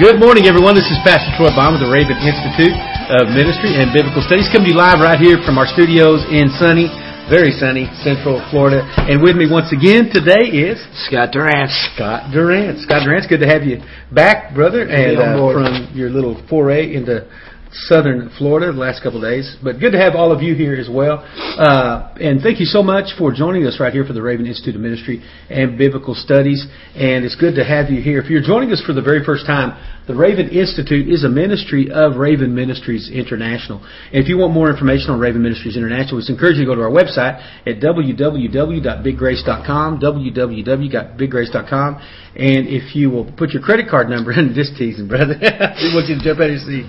Good 0.00 0.16
morning, 0.16 0.48
everyone. 0.48 0.72
This 0.72 0.88
is 0.88 0.96
Pastor 1.04 1.28
Troy 1.36 1.52
Baum 1.52 1.76
with 1.76 1.84
the 1.84 1.92
Raven 1.92 2.16
Institute 2.16 2.72
of 3.12 3.28
Ministry 3.28 3.76
and 3.76 3.92
Biblical 3.92 4.24
Studies. 4.24 4.48
Coming 4.48 4.72
to 4.72 4.72
you 4.72 4.80
live 4.80 5.04
right 5.04 5.20
here 5.20 5.36
from 5.44 5.60
our 5.60 5.68
studios 5.68 6.24
in 6.32 6.48
sunny, 6.56 6.88
very 7.28 7.52
sunny 7.52 7.92
Central 8.00 8.40
Florida. 8.48 8.88
And 9.04 9.20
with 9.20 9.36
me 9.36 9.44
once 9.44 9.68
again 9.68 10.08
today 10.08 10.48
is 10.48 10.80
Scott 11.04 11.36
Durant. 11.36 11.68
Scott 11.92 12.32
Durant. 12.32 12.80
Scott 12.80 13.04
Durant, 13.04 13.20
it's 13.20 13.28
good 13.28 13.44
to 13.44 13.50
have 13.52 13.68
you 13.68 13.84
back, 14.08 14.56
brother, 14.56 14.88
and 14.88 15.20
uh, 15.20 15.36
from 15.52 15.92
your 15.92 16.08
little 16.08 16.40
foray 16.48 16.96
into 16.96 17.28
southern 17.72 18.30
Florida 18.38 18.72
the 18.72 18.78
last 18.78 19.02
couple 19.02 19.24
of 19.24 19.30
days. 19.30 19.56
But 19.62 19.80
good 19.80 19.92
to 19.92 19.98
have 19.98 20.14
all 20.14 20.32
of 20.32 20.42
you 20.42 20.54
here 20.54 20.74
as 20.74 20.88
well. 20.90 21.24
Uh, 21.58 22.14
and 22.20 22.40
thank 22.40 22.60
you 22.60 22.66
so 22.66 22.82
much 22.82 23.16
for 23.16 23.32
joining 23.32 23.66
us 23.66 23.78
right 23.80 23.92
here 23.92 24.04
for 24.04 24.12
the 24.12 24.22
Raven 24.22 24.46
Institute 24.46 24.74
of 24.74 24.80
Ministry 24.80 25.22
and 25.48 25.78
Biblical 25.78 26.14
Studies. 26.14 26.66
And 26.94 27.24
it's 27.24 27.36
good 27.36 27.54
to 27.56 27.64
have 27.64 27.90
you 27.90 28.02
here. 28.02 28.20
If 28.20 28.30
you're 28.30 28.42
joining 28.42 28.72
us 28.72 28.82
for 28.84 28.92
the 28.92 29.02
very 29.02 29.24
first 29.24 29.46
time, 29.46 29.76
the 30.06 30.14
Raven 30.14 30.48
Institute 30.48 31.08
is 31.08 31.24
a 31.24 31.28
ministry 31.28 31.90
of 31.90 32.16
Raven 32.16 32.54
Ministries 32.54 33.08
International. 33.08 33.82
And 34.12 34.22
if 34.22 34.28
you 34.28 34.36
want 34.38 34.52
more 34.52 34.70
information 34.70 35.10
on 35.10 35.18
Raven 35.20 35.42
Ministries 35.42 35.76
International, 35.76 36.16
we 36.16 36.24
encourage 36.28 36.56
you 36.56 36.64
to 36.64 36.70
go 36.70 36.74
to 36.74 36.82
our 36.82 36.90
website 36.90 37.40
at 37.66 37.80
www.biggrace.com, 37.80 40.00
www.biggrace.com. 40.00 42.00
And 42.34 42.66
if 42.66 42.96
you 42.96 43.10
will 43.10 43.30
put 43.32 43.50
your 43.50 43.62
credit 43.62 43.88
card 43.88 44.08
number 44.08 44.32
in, 44.38 44.54
this 44.54 44.70
teasing, 44.76 45.06
brother. 45.08 45.34
we 45.40 45.94
want 45.94 46.08
you 46.08 46.18
to 46.18 46.24
jump 46.24 46.40
out 46.40 46.50
of 46.50 46.50
your 46.50 46.58
seat. 46.58 46.86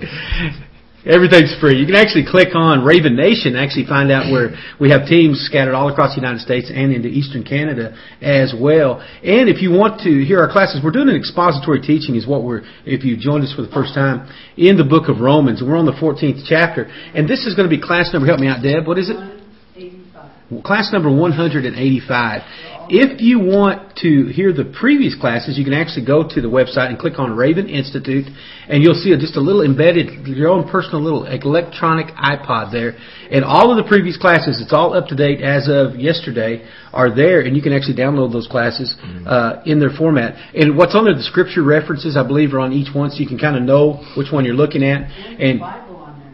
Everything's 1.06 1.54
free. 1.60 1.76
You 1.76 1.86
can 1.86 1.96
actually 1.96 2.24
click 2.24 2.56
on 2.56 2.86
Raven 2.86 3.18
Nation, 3.18 3.58
actually 3.58 3.86
find 3.86 4.10
out 4.10 4.32
where 4.32 4.56
we 4.80 4.90
have 4.92 5.06
teams 5.06 5.44
scattered 5.44 5.76
all 5.76 5.92
across 5.92 6.16
the 6.16 6.22
United 6.22 6.40
States 6.40 6.72
and 6.74 6.94
into 6.94 7.10
Eastern 7.10 7.44
Canada 7.44 7.92
as 8.22 8.56
well. 8.56 9.02
And 9.20 9.50
if 9.50 9.62
you 9.62 9.72
want 9.72 10.00
to 10.08 10.24
hear 10.24 10.40
our 10.40 10.50
classes, 10.50 10.80
we're 10.82 10.96
doing 10.96 11.10
an 11.10 11.18
expository 11.18 11.82
teaching 11.82 12.16
is 12.16 12.26
what 12.26 12.44
we're, 12.44 12.64
if 12.86 13.04
you 13.04 13.18
joined 13.18 13.44
us 13.44 13.52
for 13.54 13.64
the 13.64 13.72
first 13.76 13.94
time, 13.94 14.32
in 14.56 14.78
the 14.78 14.86
book 14.86 15.10
of 15.10 15.20
Romans. 15.20 15.62
We're 15.62 15.76
on 15.76 15.86
the 15.86 16.00
14th 16.00 16.48
chapter. 16.48 16.88
And 17.14 17.28
this 17.28 17.46
is 17.46 17.54
going 17.54 17.70
to 17.70 17.76
be 17.76 17.82
class 17.82 18.14
number, 18.14 18.26
help 18.26 18.40
me 18.40 18.48
out, 18.48 18.64
Deb, 18.64 18.88
what 18.88 18.98
is 18.98 19.10
it? 19.10 19.18
85. 19.76 20.64
Class 20.64 20.94
number 20.94 21.12
185. 21.12 22.42
If 22.90 23.22
you 23.22 23.40
want 23.40 23.98
to 23.98 24.28
hear 24.28 24.52
the 24.52 24.66
previous 24.66 25.16
classes, 25.16 25.58
you 25.58 25.64
can 25.64 25.74
actually 25.74 26.06
go 26.06 26.28
to 26.28 26.42
the 26.42 26.48
website 26.48 26.90
and 26.90 27.00
click 27.00 27.18
on 27.18 27.36
Raven 27.36 27.70
Institute, 27.70 28.28
and 28.68 28.84
you'll 28.84 29.00
see 29.00 29.16
just 29.18 29.38
a 29.38 29.42
little 29.42 29.64
embedded, 29.64 30.28
your 30.28 30.50
own 30.50 30.68
personal 30.68 31.02
little 31.02 31.26
electronic 31.26 32.08
iPod 32.16 32.72
there. 32.72 32.96
And 33.32 33.46
all 33.46 33.72
of 33.72 33.78
the 33.78 33.88
previous 33.88 34.18
classes, 34.18 34.62
it's 34.62 34.74
all 34.74 34.94
up 34.94 35.08
to 35.08 35.16
date 35.16 35.42
as 35.42 35.70
of 35.70 35.96
yesterday, 35.96 36.68
are 36.92 37.14
there, 37.14 37.42
and 37.42 37.56
you 37.56 37.62
can 37.62 37.74
actually 37.74 37.96
download 37.96 38.32
those 38.32 38.48
classes 38.48 38.96
mm-hmm. 39.00 39.28
uh, 39.28 39.64
in 39.66 39.80
their 39.80 39.92
format. 39.92 40.36
And 40.54 40.78
what's 40.78 40.96
on 40.96 41.06
there, 41.06 41.16
the 41.16 41.24
scripture 41.24 41.64
references, 41.64 42.18
I 42.18 42.28
believe, 42.28 42.54
are 42.54 42.60
on 42.60 42.74
each 42.74 42.94
one, 42.94 43.10
so 43.12 43.18
you 43.18 43.28
can 43.28 43.40
kind 43.40 43.56
of 43.56 43.64
know 43.64 44.04
which 44.18 44.32
one 44.32 44.46
you're 44.46 44.56
looking 44.56 44.84
at. 44.84 45.10
And 45.40 45.62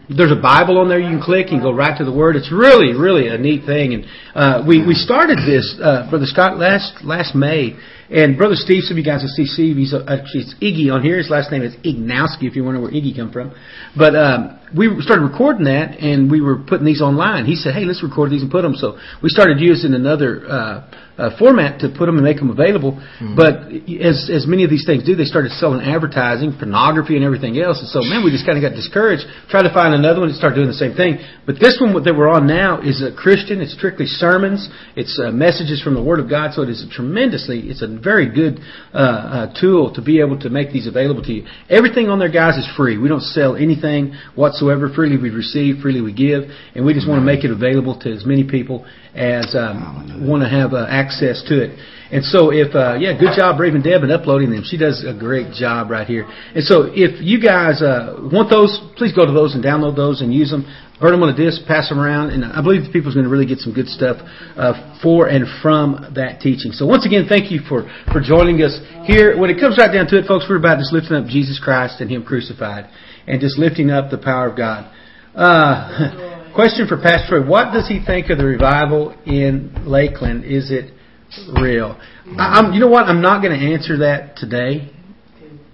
there's 0.10 0.32
a 0.32 0.42
Bible 0.42 0.80
on 0.80 0.90
there 0.90 1.00
you 1.00 1.10
can 1.10 1.22
click 1.22 1.48
and 1.52 1.62
go 1.62 1.72
right 1.72 1.96
to 1.98 2.04
the 2.04 2.12
Word. 2.12 2.36
It's 2.36 2.52
really, 2.52 2.98
really 2.98 3.28
a 3.28 3.38
neat 3.38 3.66
thing. 3.66 3.94
And 3.94 4.06
uh, 4.34 4.64
we 4.68 4.86
we 4.86 4.96
started 4.96 5.38
this, 5.46 5.78
uh, 5.82 6.10
Brother 6.10 6.26
Scott, 6.26 6.58
last 6.58 7.04
last 7.04 7.36
May. 7.36 7.78
And 8.10 8.36
Brother 8.36 8.56
Steve, 8.56 8.82
some 8.84 8.96
of 8.96 8.98
you 8.98 9.06
guys 9.06 9.22
will 9.22 9.30
see 9.30 9.46
Steve. 9.46 9.78
He's 9.78 9.94
uh, 9.94 10.02
actually 10.10 10.50
it's 10.50 10.56
Iggy 10.58 10.92
on 10.92 11.04
here. 11.04 11.18
His 11.18 11.30
last 11.30 11.52
name 11.52 11.62
is 11.62 11.76
Ignowski, 11.86 12.50
if 12.50 12.56
you 12.56 12.64
wonder 12.64 12.82
where 12.82 12.90
Iggy 12.90 13.16
come 13.16 13.32
from. 13.32 13.54
But 13.96 14.16
um, 14.16 14.60
we 14.76 14.90
started 15.02 15.22
recording 15.22 15.66
that, 15.66 16.00
and 16.00 16.32
we 16.32 16.42
were 16.42 16.58
putting 16.58 16.86
these 16.86 17.04
online. 17.04 17.46
He 17.46 17.56
said, 17.56 17.76
"Hey, 17.76 17.86
let's 17.86 18.02
record 18.02 18.32
these 18.32 18.42
and 18.42 18.50
put 18.50 18.64
them." 18.64 18.74
So 18.74 18.98
we 19.22 19.30
started 19.30 19.60
using 19.60 19.94
another. 19.94 20.42
Uh, 20.50 20.92
uh, 21.20 21.36
format 21.38 21.84
to 21.84 21.92
put 21.92 22.08
them 22.08 22.16
and 22.16 22.23
make 22.23 22.39
them 22.39 22.50
available. 22.50 22.95
Mm-hmm. 22.95 23.36
But 23.36 23.67
as 24.00 24.31
as 24.31 24.48
many 24.48 24.64
of 24.64 24.72
these 24.72 24.88
things 24.88 25.03
do, 25.03 25.16
they 25.20 25.28
started 25.28 25.52
selling 25.59 25.84
advertising, 25.84 26.56
pornography, 26.56 27.20
and 27.20 27.25
everything 27.28 27.59
else. 27.59 27.84
And 27.84 27.92
so, 27.92 28.00
man, 28.00 28.23
we 28.23 28.31
just 28.31 28.48
kind 28.48 28.56
of 28.56 28.64
got 28.64 28.72
discouraged. 28.75 29.28
Tried 29.52 29.68
to 29.68 29.74
find 29.75 29.94
another 29.94 30.24
one 30.24 30.30
to 30.31 30.35
start 30.35 30.56
doing 30.56 30.72
the 30.72 30.80
same 30.80 30.96
thing. 30.96 31.19
But 31.46 31.59
this 31.59 31.75
one 31.84 31.91
that 31.91 32.16
we're 32.16 32.31
on 32.31 32.47
now 32.47 32.80
is 32.80 33.03
a 33.03 33.12
Christian. 33.12 33.59
It's 33.59 33.75
strictly 33.75 34.07
sermons. 34.07 34.72
It's 34.96 35.19
uh, 35.19 35.31
messages 35.35 35.84
from 35.84 35.94
the 35.94 36.03
Word 36.03 36.24
of 36.24 36.30
God. 36.31 36.56
So 36.56 36.63
it 36.63 36.69
is 36.69 36.80
a 36.81 36.90
tremendously. 36.90 37.68
It's 37.68 37.84
a 37.84 37.91
very 37.91 38.31
good 38.31 38.63
uh, 38.96 38.97
uh, 38.97 39.59
tool 39.59 39.94
to 39.96 40.01
be 40.01 40.24
able 40.24 40.40
to 40.40 40.50
make 40.50 40.72
these 40.72 40.88
available 40.88 41.22
to 41.28 41.34
you. 41.34 41.44
Everything 41.69 42.07
on 42.07 42.18
there, 42.19 42.31
guys, 42.31 42.56
is 42.56 42.68
free. 42.78 42.97
We 42.97 43.09
don't 43.12 43.28
sell 43.36 43.59
anything 43.59 44.16
whatsoever. 44.36 44.88
Freely 44.96 45.18
we 45.18 45.30
receive, 45.30 45.81
freely 45.84 46.01
we 46.01 46.13
give, 46.13 46.47
and 46.75 46.86
we 46.86 46.94
just 46.94 47.07
want 47.07 47.19
to 47.19 47.25
make 47.25 47.44
it 47.44 47.51
available 47.51 48.00
to 48.00 48.13
as 48.13 48.25
many 48.25 48.47
people 48.47 48.88
as 49.16 49.56
um, 49.57 50.24
want 50.28 50.44
to 50.44 50.50
have 50.50 50.74
uh, 50.74 50.86
access 50.88 51.09
to 51.18 51.56
it. 51.64 51.80
And 52.12 52.25
so, 52.25 52.50
if 52.50 52.74
uh, 52.74 52.97
yeah, 52.97 53.14
good 53.14 53.38
job, 53.38 53.59
Raven 53.59 53.81
Deb, 53.81 54.02
in 54.02 54.09
uploading 54.09 54.50
them. 54.50 54.64
She 54.66 54.78
does 54.78 55.06
a 55.06 55.14
great 55.14 55.53
job 55.53 55.90
right 55.90 56.08
here. 56.08 56.25
And 56.25 56.64
so, 56.64 56.90
if 56.90 57.22
you 57.22 57.42
guys 57.42 57.81
uh, 57.81 58.18
want 58.34 58.50
those, 58.50 58.74
please 58.97 59.14
go 59.14 59.25
to 59.25 59.31
those 59.31 59.53
and 59.53 59.64
download 59.64 59.96
those 59.96 60.22
and 60.22 60.34
use 60.34 60.50
them. 60.50 60.66
Burn 61.00 61.12
them 61.12 61.24
on 61.24 61.30
a 61.30 61.38
disc, 61.38 61.62
pass 61.66 61.88
them 61.88 61.98
around, 61.98 62.31
and 62.31 62.44
I 62.44 62.62
believe 62.62 62.84
the 62.84 62.92
people's 62.92 63.14
going 63.14 63.24
to 63.24 63.31
really 63.31 63.46
get 63.46 63.59
some 63.59 63.72
good 63.72 63.88
stuff 63.88 64.18
uh, 64.59 65.00
for 65.02 65.30
and 65.30 65.46
from 65.62 66.12
that 66.16 66.42
teaching. 66.42 66.74
So 66.74 66.86
once 66.86 67.06
again, 67.06 67.24
thank 67.30 67.52
you 67.52 67.62
for 67.69 67.88
for 68.12 68.19
joining 68.19 68.59
us 68.62 68.75
here. 69.06 69.40
When 69.40 69.50
it 69.50 69.62
comes 69.62 69.78
right 69.78 69.94
down 69.94 70.08
to 70.12 70.19
it, 70.19 70.28
folks, 70.28 70.44
we're 70.50 70.59
about 70.59 70.78
just 70.78 70.92
lifting 70.92 71.16
up 71.16 71.25
Jesus 71.25 71.56
Christ 71.56 72.02
and 72.02 72.12
Him 72.12 72.25
crucified, 72.25 72.90
and 73.28 73.40
just 73.40 73.58
lifting 73.58 73.92
up 73.92 74.12
the 74.12 74.18
power 74.18 74.50
of 74.50 74.58
God. 74.58 74.92
Uh, 75.34 76.36
Question 76.59 76.88
for 76.88 76.98
Pastor 76.98 77.46
What 77.46 77.72
does 77.72 77.88
he 77.88 78.03
think 78.03 78.30
of 78.30 78.38
the 78.38 78.44
revival 78.44 79.16
in 79.25 79.86
Lakeland? 79.86 80.44
Is 80.44 80.72
it 80.72 80.92
real? 81.62 82.00
I, 82.38 82.59
am 82.59 82.73
you 82.73 82.79
know 82.79 82.88
what? 82.88 83.06
I'm 83.06 83.22
not 83.22 83.41
going 83.41 83.57
to 83.57 83.73
answer 83.73 83.97
that 84.00 84.38
today. 84.38 84.91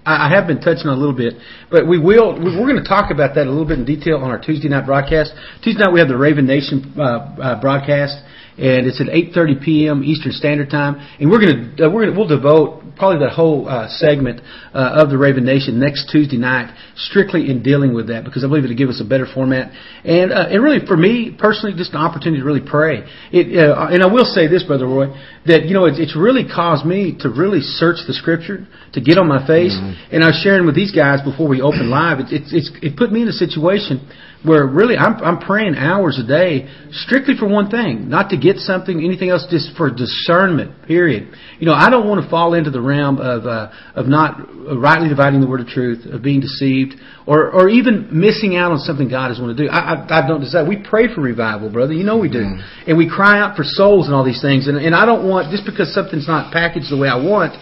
I, 0.05 0.27
I 0.27 0.29
have 0.35 0.47
been 0.47 0.59
touching 0.59 0.88
on 0.88 0.97
a 0.97 0.99
little 0.99 1.16
bit, 1.16 1.33
but 1.71 1.88
we 1.88 1.99
will. 1.99 2.33
We're 2.33 2.67
going 2.67 2.81
to 2.81 2.88
talk 2.88 3.11
about 3.11 3.35
that 3.35 3.47
a 3.47 3.49
little 3.49 3.65
bit 3.65 3.79
in 3.79 3.85
detail 3.85 4.17
on 4.17 4.29
our 4.29 4.39
Tuesday 4.39 4.69
night 4.69 4.85
broadcast. 4.85 5.33
Tuesday 5.63 5.83
night 5.83 5.94
we 5.94 5.99
have 5.99 6.09
the 6.09 6.17
Raven 6.17 6.45
Nation 6.45 6.94
uh, 6.97 7.01
uh, 7.01 7.61
broadcast, 7.61 8.17
and 8.57 8.88
it's 8.88 9.01
at 9.01 9.07
8:30 9.07 9.63
p.m. 9.63 10.03
Eastern 10.03 10.31
Standard 10.31 10.69
Time. 10.69 10.95
And 11.19 11.29
we're 11.29 11.39
going 11.39 11.75
to 11.75 11.85
uh, 11.85 11.89
we're 11.89 12.05
going 12.05 12.13
to 12.13 12.19
we'll 12.19 12.27
devote 12.27 12.95
probably 12.95 13.19
the 13.19 13.33
whole 13.33 13.67
uh, 13.67 13.89
segment 13.89 14.39
uh, 14.73 15.03
of 15.03 15.09
the 15.09 15.17
Raven 15.17 15.43
Nation 15.43 15.79
next 15.79 16.09
Tuesday 16.11 16.38
night 16.38 16.73
strictly 16.95 17.49
in 17.49 17.61
dealing 17.61 17.94
with 17.94 18.07
that 18.07 18.23
because 18.23 18.44
I 18.44 18.47
believe 18.47 18.63
it'll 18.63 18.77
give 18.77 18.89
us 18.89 19.01
a 19.03 19.07
better 19.07 19.27
format 19.27 19.71
and 20.05 20.31
uh, 20.31 20.47
and 20.47 20.63
really 20.63 20.85
for 20.85 20.95
me 20.95 21.35
personally 21.38 21.75
just 21.75 21.91
an 21.91 21.99
opportunity 21.99 22.39
to 22.39 22.45
really 22.45 22.63
pray. 22.65 23.03
It 23.31 23.51
uh, 23.59 23.88
and 23.91 24.01
I 24.01 24.07
will 24.07 24.25
say 24.25 24.47
this, 24.47 24.63
brother 24.63 24.88
Roy, 24.88 25.11
that 25.45 25.65
you 25.65 25.73
know 25.73 25.85
it's, 25.85 25.99
it's 25.99 26.15
really 26.15 26.47
caused 26.47 26.85
me 26.85 27.17
to 27.19 27.29
really 27.29 27.59
search 27.59 28.07
the 28.07 28.13
Scripture 28.13 28.67
to 28.94 29.01
get 29.01 29.17
on 29.17 29.27
my 29.27 29.45
face. 29.45 29.75
Mm-hmm. 29.75 30.15
And 30.15 30.23
I 30.23 30.27
was 30.27 30.39
sharing 30.41 30.65
with 30.65 30.75
these 30.75 30.95
guys 30.95 31.19
before 31.21 31.47
we 31.47 31.59
opened 31.59 31.89
live. 31.89 32.19
It, 32.19 32.31
it, 32.31 32.44
it's 32.55 32.71
it 32.81 32.95
put 32.95 33.11
me 33.11 33.21
in 33.23 33.27
a 33.27 33.35
situation 33.35 33.99
where 34.45 34.66
really 34.66 34.95
I'm, 34.97 35.16
I'm 35.23 35.39
praying 35.39 35.75
hours 35.75 36.19
a 36.19 36.28
day 36.28 36.69
strictly 36.91 37.35
for 37.38 37.47
one 37.47 37.69
thing, 37.69 38.09
not 38.09 38.29
to 38.29 38.38
get 38.38 38.57
something, 38.57 39.03
anything 39.03 39.29
else, 39.29 39.45
just 39.50 39.75
for 39.75 39.89
discernment. 39.89 40.88
Period. 40.88 41.33
You 41.59 41.66
know, 41.66 41.73
I 41.73 41.89
don't 41.89 42.07
want 42.07 42.23
to 42.23 42.29
fall 42.29 42.53
into 42.53 42.72
the 42.72 42.81
realm 42.81 43.17
of 43.17 43.45
uh, 43.45 43.72
of 43.95 44.07
not 44.07 44.38
rightly 44.78 45.09
dividing 45.09 45.41
the 45.41 45.47
word 45.47 45.61
of 45.61 45.67
truth, 45.67 46.06
of 46.06 46.22
being 46.22 46.41
deceived, 46.41 46.95
or 47.25 47.51
or 47.51 47.69
even 47.69 48.09
missing 48.11 48.56
out 48.56 48.72
on 48.72 48.79
something 48.79 49.09
God 49.09 49.31
is 49.31 49.39
want 49.39 49.57
to 49.57 49.63
do. 49.63 49.69
I, 49.69 49.95
I, 49.95 50.23
I 50.23 50.28
don't 50.28 50.41
decide. 50.41 50.67
We 50.67 50.77
pray 50.77 51.13
for 51.13 51.22
revival, 51.22 51.72
brother. 51.72 51.94
You 51.94 52.03
know 52.03 52.17
we 52.17 52.29
do, 52.29 52.39
mm-hmm. 52.39 52.89
and 52.89 52.97
we 52.97 53.09
cry 53.09 53.39
out 53.39 53.56
for 53.56 53.63
souls 53.63 54.06
and 54.06 54.16
all 54.16 54.23
these 54.23 54.41
things. 54.41 54.67
And 54.67 54.77
and 54.77 54.95
I 54.95 55.06
don't 55.06 55.27
want 55.27 55.51
just 55.51 55.66
because 55.66 55.94
something's 55.94 56.27
not 56.27 56.53
packaged 56.53 56.91
the 56.91 56.97
way 56.97 57.07
I 57.07 57.17
want 57.17 57.56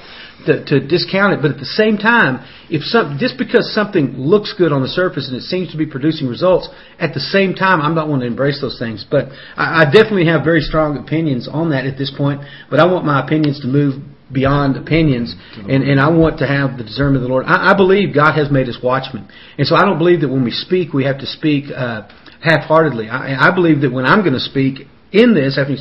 to, 0.46 0.64
to 0.66 0.88
discount 0.88 1.34
it. 1.34 1.42
But 1.42 1.52
at 1.52 1.58
the 1.58 1.66
same 1.66 1.98
time, 1.98 2.46
if 2.70 2.84
some, 2.84 3.18
just 3.20 3.38
because 3.38 3.74
something 3.74 4.18
looks 4.18 4.54
good 4.58 4.72
on 4.72 4.82
the 4.82 4.88
surface 4.88 5.28
and 5.28 5.38
it 5.38 5.44
seems 5.44 5.72
to 5.72 5.78
be 5.78 5.86
producing 5.86 6.28
results, 6.28 6.68
at 7.00 7.14
the 7.14 7.20
same 7.20 7.54
time, 7.54 7.82
I'm 7.82 7.96
not 7.96 8.08
wanting 8.08 8.28
to 8.28 8.28
embrace 8.28 8.60
those 8.62 8.78
things. 8.80 9.06
But 9.10 9.30
I, 9.56 9.84
I 9.84 9.86
definitely 9.86 10.28
have 10.28 10.44
very 10.44 10.62
strong 10.62 10.98
opinions 10.98 11.48
on 11.52 11.70
that 11.72 11.86
at 11.86 11.98
this 11.98 12.12
point. 12.16 12.42
But 12.70 12.80
I 12.80 12.86
want 12.86 13.06
my 13.06 13.24
opinions 13.24 13.62
to 13.62 13.68
move 13.68 14.02
beyond 14.32 14.76
opinions, 14.76 15.36
and, 15.70 15.84
and 15.84 16.00
I 16.00 16.10
want 16.10 16.40
to 16.40 16.48
have 16.48 16.78
the 16.78 16.84
discernment 16.84 17.18
of 17.18 17.22
the 17.24 17.28
Lord. 17.28 17.46
I, 17.46 17.72
I 17.72 17.78
believe 17.78 18.16
God 18.16 18.34
has 18.34 18.50
made 18.50 18.68
us 18.68 18.80
watchmen, 18.82 19.30
and 19.60 19.68
so 19.68 19.76
I 19.76 19.82
don't 19.82 20.00
believe 20.00 20.22
that 20.22 20.30
when 20.30 20.44
we 20.44 20.50
speak, 20.50 20.92
we 20.92 21.04
have 21.04 21.20
to 21.20 21.28
speak 21.28 21.66
uh, 21.70 22.10
half-heartedly. 22.42 23.10
I, 23.10 23.50
I 23.50 23.54
believe 23.54 23.82
that 23.82 23.92
when 23.92 24.06
I'm 24.06 24.22
going 24.22 24.34
to 24.34 24.40
speak, 24.40 24.88
in 25.14 25.34
this, 25.34 25.58
after 25.58 25.74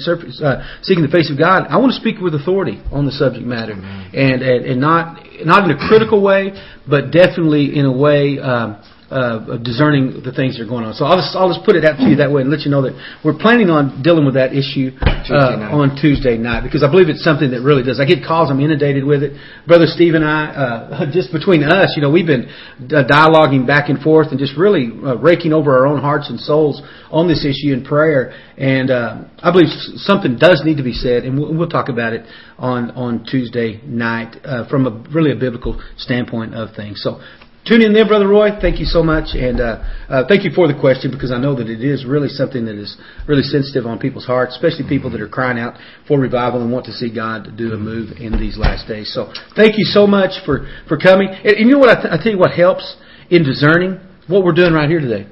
uh, 0.45 0.79
seeking 0.83 1.03
the 1.03 1.11
face 1.11 1.31
of 1.31 1.39
God, 1.39 1.67
I 1.69 1.79
want 1.79 1.93
to 1.93 1.99
speak 1.99 2.21
with 2.21 2.35
authority 2.35 2.83
on 2.93 3.07
the 3.07 3.13
subject 3.13 3.47
matter, 3.47 3.73
and, 3.73 4.43
and 4.43 4.67
and 4.67 4.81
not 4.81 5.25
not 5.45 5.65
in 5.65 5.77
a 5.77 5.89
critical 5.89 6.23
way, 6.23 6.53
but 6.89 7.11
definitely 7.11 7.77
in 7.77 7.87
a 7.87 7.93
way 7.93 8.39
um, 8.39 8.77
uh, 9.13 9.61
of 9.61 9.63
discerning 9.63 10.25
the 10.25 10.33
things 10.33 10.57
that 10.57 10.65
are 10.65 10.69
going 10.69 10.89
on. 10.89 10.97
So 10.97 11.05
I'll 11.05 11.21
just, 11.21 11.37
I'll 11.37 11.53
just 11.53 11.65
put 11.69 11.77
it 11.77 11.85
out 11.85 12.01
to 12.01 12.09
you 12.09 12.17
that 12.17 12.33
way 12.33 12.41
and 12.41 12.51
let 12.51 12.65
you 12.65 12.71
know 12.73 12.81
that 12.89 12.97
we're 13.21 13.37
planning 13.37 13.69
on 13.69 14.01
dealing 14.01 14.25
with 14.25 14.41
that 14.41 14.57
issue 14.57 14.97
uh, 15.05 15.69
on 15.69 15.95
Tuesday 16.01 16.41
night 16.41 16.65
because 16.65 16.81
I 16.81 16.89
believe 16.89 17.13
it's 17.13 17.23
something 17.23 17.53
that 17.53 17.61
really 17.61 17.85
does. 17.85 18.01
I 18.01 18.09
get 18.09 18.25
calls, 18.25 18.49
I'm 18.49 18.61
inundated 18.61 19.05
with 19.05 19.23
it. 19.23 19.37
Brother 19.69 19.85
Steve 19.85 20.17
and 20.17 20.25
I, 20.25 20.49
uh, 20.49 21.13
just 21.13 21.31
between 21.31 21.63
us, 21.63 21.93
you 21.95 22.03
know, 22.03 22.11
we've 22.11 22.27
been 22.27 22.49
uh, 22.89 23.05
dialoguing 23.05 23.69
back 23.69 23.93
and 23.93 24.01
forth 24.01 24.33
and 24.33 24.41
just 24.41 24.57
really 24.57 24.89
uh, 24.89 25.21
raking 25.21 25.53
over 25.53 25.77
our 25.77 25.87
own 25.87 26.01
hearts 26.01 26.33
and 26.33 26.41
souls 26.41 26.81
on 27.13 27.29
this 27.29 27.45
issue 27.45 27.77
in 27.77 27.85
prayer. 27.85 28.33
And 28.57 28.91
uh, 28.91 29.29
I 29.43 29.53
believe 29.53 29.69
something 30.01 30.39
does 30.39 30.63
need 30.65 30.79
to 30.79 30.83
be 30.83 30.93
said, 30.93 31.25
and 31.25 31.39
we'll, 31.39 31.53
we'll 31.53 31.69
talk 31.69 31.89
about 31.89 32.13
it 32.13 32.25
on 32.59 32.91
on 32.93 33.25
Tuesday 33.25 33.81
night 33.85 34.37
uh, 34.45 34.69
from 34.69 34.87
a 34.87 35.05
really 35.13 35.33
a 35.33 35.37
biblical 35.37 35.83
standpoint 35.97 36.55
of 36.55 36.75
things. 36.75 37.03
So 37.03 37.21
Tune 37.65 37.81
in 37.83 37.93
there, 37.93 38.07
Brother 38.07 38.27
Roy. 38.27 38.59
Thank 38.61 38.81
you 38.81 38.87
so 38.87 39.05
much, 39.05 39.39
and 39.39 39.61
uh, 39.61 39.87
uh, 40.09 40.25
thank 40.27 40.43
you 40.43 40.51
for 40.51 40.67
the 40.67 40.75
question 40.75 41.13
because 41.13 41.31
I 41.31 41.39
know 41.39 41.55
that 41.55 41.71
it 41.71 41.79
is 41.81 42.05
really 42.05 42.27
something 42.27 42.65
that 42.67 42.75
is 42.75 42.97
really 43.29 43.43
sensitive 43.47 43.87
on 43.87 44.01
people's 44.01 44.27
hearts, 44.27 44.57
especially 44.57 44.89
people 44.89 45.11
that 45.11 45.21
are 45.21 45.29
crying 45.29 45.61
out 45.61 45.79
for 46.09 46.19
revival 46.19 46.61
and 46.61 46.73
want 46.73 46.87
to 46.87 46.93
see 46.93 47.15
God 47.15 47.57
do 47.57 47.73
a 47.73 47.79
move 47.79 48.19
in 48.19 48.33
these 48.35 48.59
last 48.59 48.89
days. 48.89 49.15
So, 49.15 49.33
thank 49.55 49.79
you 49.79 49.85
so 49.85 50.09
much 50.09 50.45
for 50.45 50.67
for 50.89 50.99
coming. 50.99 51.29
And, 51.31 51.55
and 51.55 51.69
you 51.71 51.75
know 51.75 51.79
what? 51.79 51.97
I, 51.97 52.03
th- 52.03 52.13
I 52.13 52.17
tell 52.21 52.33
you 52.33 52.39
what 52.39 52.51
helps 52.51 52.97
in 53.31 53.45
discerning 53.45 54.01
what 54.27 54.43
we're 54.43 54.59
doing 54.59 54.73
right 54.73 54.91
here 54.91 55.01
today. 55.01 55.31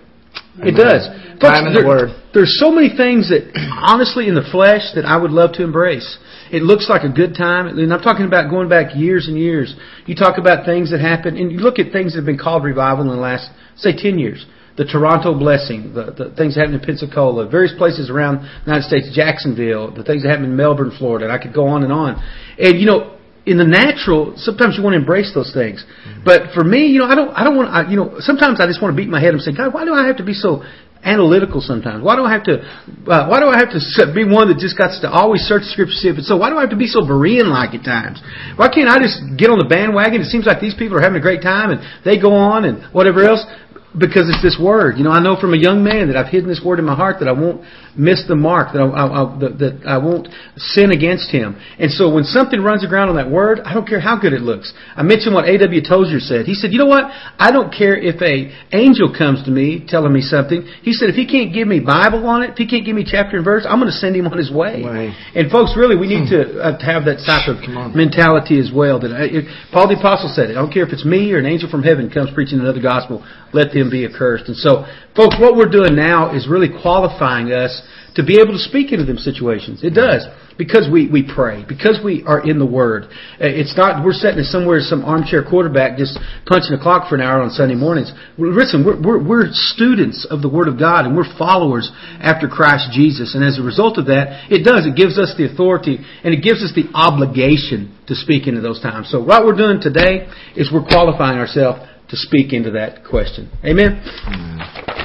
It 0.62 0.76
does. 0.76 1.06
Folks, 1.40 1.56
Time 1.56 1.66
in 1.66 1.74
the 1.74 1.80
there- 1.80 1.88
Word. 1.88 2.10
There's 2.32 2.60
so 2.60 2.70
many 2.70 2.94
things 2.94 3.30
that, 3.30 3.50
honestly, 3.82 4.28
in 4.28 4.36
the 4.36 4.46
flesh, 4.52 4.94
that 4.94 5.04
I 5.04 5.16
would 5.16 5.32
love 5.32 5.50
to 5.54 5.64
embrace. 5.64 6.06
It 6.52 6.62
looks 6.62 6.88
like 6.88 7.02
a 7.02 7.08
good 7.08 7.34
time, 7.34 7.66
and 7.66 7.92
I'm 7.92 8.00
talking 8.00 8.26
about 8.26 8.50
going 8.50 8.68
back 8.68 8.96
years 8.96 9.28
and 9.28 9.38
years. 9.38 9.74
You 10.06 10.14
talk 10.14 10.38
about 10.38 10.66
things 10.66 10.90
that 10.90 11.00
happened, 11.00 11.38
and 11.38 11.52
you 11.52 11.58
look 11.58 11.78
at 11.78 11.92
things 11.92 12.12
that 12.12 12.18
have 12.18 12.26
been 12.26 12.38
called 12.38 12.64
revival 12.64 13.02
in 13.04 13.10
the 13.10 13.22
last, 13.22 13.50
say, 13.76 13.94
10 13.96 14.18
years. 14.18 14.44
The 14.76 14.84
Toronto 14.84 15.38
blessing, 15.38 15.92
the, 15.94 16.10
the 16.10 16.34
things 16.34 16.54
that 16.54 16.62
happened 16.62 16.80
in 16.80 16.86
Pensacola, 16.86 17.48
various 17.48 17.74
places 17.76 18.08
around 18.08 18.42
the 18.42 18.66
United 18.66 18.86
States, 18.86 19.10
Jacksonville, 19.14 19.92
the 19.94 20.02
things 20.02 20.22
that 20.22 20.30
happened 20.30 20.46
in 20.46 20.56
Melbourne, 20.56 20.92
Florida, 20.96 21.26
and 21.26 21.32
I 21.32 21.38
could 21.38 21.54
go 21.54 21.66
on 21.66 21.82
and 21.82 21.92
on. 21.92 22.16
And, 22.58 22.80
you 22.80 22.86
know, 22.86 23.18
in 23.46 23.58
the 23.58 23.64
natural, 23.64 24.34
sometimes 24.36 24.76
you 24.76 24.82
want 24.82 24.94
to 24.94 25.00
embrace 25.00 25.32
those 25.34 25.52
things. 25.52 25.84
Mm-hmm. 25.84 26.24
But 26.24 26.52
for 26.54 26.64
me, 26.64 26.86
you 26.86 27.00
know, 27.00 27.06
I 27.06 27.14
don't, 27.14 27.30
I 27.30 27.44
don't 27.44 27.56
want, 27.56 27.70
I, 27.70 27.90
you 27.90 27.96
know, 27.96 28.16
sometimes 28.20 28.60
I 28.60 28.66
just 28.66 28.82
want 28.82 28.94
to 28.94 28.96
beat 28.96 29.08
my 29.08 29.20
head 29.20 29.34
and 29.34 29.42
say, 29.42 29.52
God, 29.52 29.72
why 29.72 29.84
do 29.84 29.92
I 29.92 30.06
have 30.06 30.18
to 30.18 30.24
be 30.24 30.34
so 30.34 30.62
analytical 31.02 31.60
sometimes? 31.60 32.04
Why 32.04 32.16
do 32.16 32.24
I 32.24 32.32
have 32.32 32.44
to, 32.44 32.60
uh, 33.08 33.28
why 33.28 33.40
do 33.40 33.48
I 33.48 33.58
have 33.58 33.70
to 33.72 33.80
be 34.14 34.24
one 34.24 34.48
that 34.48 34.58
just 34.58 34.76
got 34.76 34.92
to 35.00 35.10
always 35.10 35.40
search 35.42 35.64
scripture 35.64 36.12
if 36.12 36.18
it's 36.18 36.28
so? 36.28 36.36
Why 36.36 36.50
do 36.50 36.56
I 36.56 36.62
have 36.62 36.70
to 36.70 36.80
be 36.80 36.86
so 36.86 37.00
Berean-like 37.00 37.74
at 37.74 37.84
times? 37.84 38.20
Why 38.56 38.68
can't 38.68 38.88
I 38.88 38.98
just 38.98 39.20
get 39.36 39.48
on 39.48 39.58
the 39.58 39.68
bandwagon? 39.68 40.20
It 40.20 40.28
seems 40.28 40.46
like 40.46 40.60
these 40.60 40.74
people 40.74 40.98
are 40.98 41.02
having 41.02 41.16
a 41.16 41.24
great 41.24 41.42
time 41.42 41.70
and 41.70 41.80
they 42.04 42.20
go 42.20 42.32
on 42.34 42.64
and 42.64 42.92
whatever 42.92 43.24
else. 43.24 43.44
Because 43.90 44.30
it's 44.30 44.40
this 44.40 44.54
word, 44.54 44.98
you 44.98 45.02
know. 45.02 45.10
I 45.10 45.18
know 45.18 45.34
from 45.34 45.52
a 45.52 45.58
young 45.58 45.82
man 45.82 46.06
that 46.14 46.16
I've 46.16 46.30
hidden 46.30 46.48
this 46.48 46.62
word 46.64 46.78
in 46.78 46.84
my 46.84 46.94
heart 46.94 47.18
that 47.18 47.26
I 47.26 47.32
won't 47.32 47.66
miss 47.96 48.24
the 48.28 48.36
mark, 48.36 48.72
that 48.72 48.80
I, 48.80 48.86
I, 48.86 49.04
I, 49.06 49.38
that, 49.40 49.58
that 49.58 49.74
I 49.86 49.98
won't 49.98 50.28
sin 50.56 50.90
against 50.90 51.30
him. 51.30 51.60
And 51.78 51.90
so 51.90 52.12
when 52.12 52.24
something 52.24 52.62
runs 52.62 52.84
aground 52.84 53.10
on 53.10 53.16
that 53.16 53.30
word, 53.30 53.60
I 53.64 53.74
don't 53.74 53.86
care 53.86 54.00
how 54.00 54.18
good 54.18 54.32
it 54.32 54.42
looks. 54.42 54.72
I 54.96 55.02
mentioned 55.02 55.34
what 55.34 55.48
A.W. 55.48 55.82
Tozer 55.82 56.20
said. 56.20 56.46
He 56.46 56.54
said, 56.54 56.72
"You 56.72 56.78
know 56.78 56.86
what? 56.86 57.04
I 57.38 57.50
don't 57.50 57.72
care 57.72 57.96
if 57.96 58.20
a 58.22 58.50
angel 58.72 59.14
comes 59.16 59.44
to 59.44 59.50
me 59.50 59.84
telling 59.86 60.12
me 60.12 60.20
something. 60.20 60.62
He 60.82 60.92
said, 60.92 61.10
if 61.10 61.16
he 61.16 61.26
can't 61.26 61.52
give 61.52 61.68
me 61.68 61.80
Bible 61.80 62.26
on 62.26 62.42
it, 62.42 62.50
if 62.50 62.56
he 62.56 62.66
can't 62.66 62.84
give 62.84 62.94
me 62.94 63.04
chapter 63.06 63.36
and 63.36 63.44
verse, 63.44 63.66
I'm 63.68 63.80
going 63.80 63.90
to 63.90 63.98
send 63.98 64.16
him 64.16 64.26
on 64.26 64.38
his 64.38 64.50
way." 64.50 64.82
Way. 64.82 65.14
And 65.34 65.50
folks, 65.50 65.74
really, 65.76 65.96
we 65.96 66.06
need 66.06 66.30
to 66.30 66.60
uh, 66.60 66.78
have 66.84 67.04
that 67.04 67.22
type 67.26 67.48
of 67.48 67.58
mentality 67.94 68.58
as 68.60 68.70
well. 68.74 69.00
That 69.00 69.12
I, 69.12 69.24
if, 69.30 69.44
Paul 69.72 69.88
the 69.88 69.98
apostle 69.98 70.30
said 70.32 70.50
it. 70.50 70.56
I 70.56 70.60
don't 70.60 70.72
care 70.72 70.86
if 70.86 70.92
it's 70.92 71.04
me 71.04 71.32
or 71.32 71.38
an 71.38 71.46
angel 71.46 71.70
from 71.70 71.82
heaven 71.82 72.10
comes 72.10 72.30
preaching 72.34 72.60
another 72.60 72.80
gospel. 72.80 73.24
Let 73.52 73.72
them 73.72 73.90
be 73.90 74.06
accursed. 74.06 74.46
And 74.46 74.56
so, 74.56 74.86
folks, 75.16 75.36
what 75.40 75.56
we're 75.56 75.70
doing 75.70 75.96
now 75.96 76.34
is 76.34 76.46
really 76.46 76.68
qualifying 76.70 77.50
us 77.52 77.82
to 78.20 78.26
be 78.26 78.36
able 78.36 78.52
to 78.52 78.60
speak 78.60 78.92
into 78.92 79.08
them 79.08 79.16
situations. 79.16 79.80
It 79.82 79.96
does. 79.96 80.28
Because 80.60 80.92
we, 80.92 81.08
we 81.08 81.24
pray. 81.24 81.64
Because 81.66 81.98
we 82.04 82.22
are 82.28 82.44
in 82.44 82.58
the 82.58 82.68
Word. 82.68 83.04
Uh, 83.40 83.48
It's 83.48 83.72
not, 83.80 84.04
we're 84.04 84.12
sitting 84.12 84.44
somewhere 84.44 84.80
some 84.80 85.06
armchair 85.08 85.42
quarterback 85.42 85.96
just 85.96 86.20
punching 86.44 86.76
the 86.76 86.82
clock 86.82 87.08
for 87.08 87.14
an 87.16 87.22
hour 87.22 87.40
on 87.40 87.48
Sunday 87.48 87.74
mornings. 87.74 88.12
Listen, 88.36 88.84
we're, 88.84 89.00
we're, 89.00 89.22
we're 89.24 89.48
students 89.52 90.28
of 90.28 90.42
the 90.42 90.52
Word 90.52 90.68
of 90.68 90.78
God 90.78 91.06
and 91.08 91.16
we're 91.16 91.32
followers 91.38 91.90
after 92.20 92.46
Christ 92.46 92.92
Jesus. 92.92 93.34
And 93.34 93.42
as 93.42 93.58
a 93.58 93.62
result 93.62 93.96
of 93.96 94.12
that, 94.12 94.52
it 94.52 94.60
does. 94.68 94.84
It 94.84 95.00
gives 95.00 95.18
us 95.18 95.32
the 95.38 95.48
authority 95.48 95.96
and 96.22 96.34
it 96.34 96.44
gives 96.44 96.60
us 96.60 96.76
the 96.76 96.92
obligation 96.92 97.96
to 98.08 98.14
speak 98.14 98.46
into 98.46 98.60
those 98.60 98.82
times. 98.82 99.08
So 99.08 99.24
what 99.24 99.46
we're 99.46 99.56
doing 99.56 99.80
today 99.80 100.28
is 100.56 100.68
we're 100.68 100.84
qualifying 100.84 101.38
ourselves 101.38 101.88
to 102.10 102.16
speak 102.16 102.52
into 102.52 102.72
that 102.72 103.04
question. 103.04 103.50
Amen? 103.64 104.02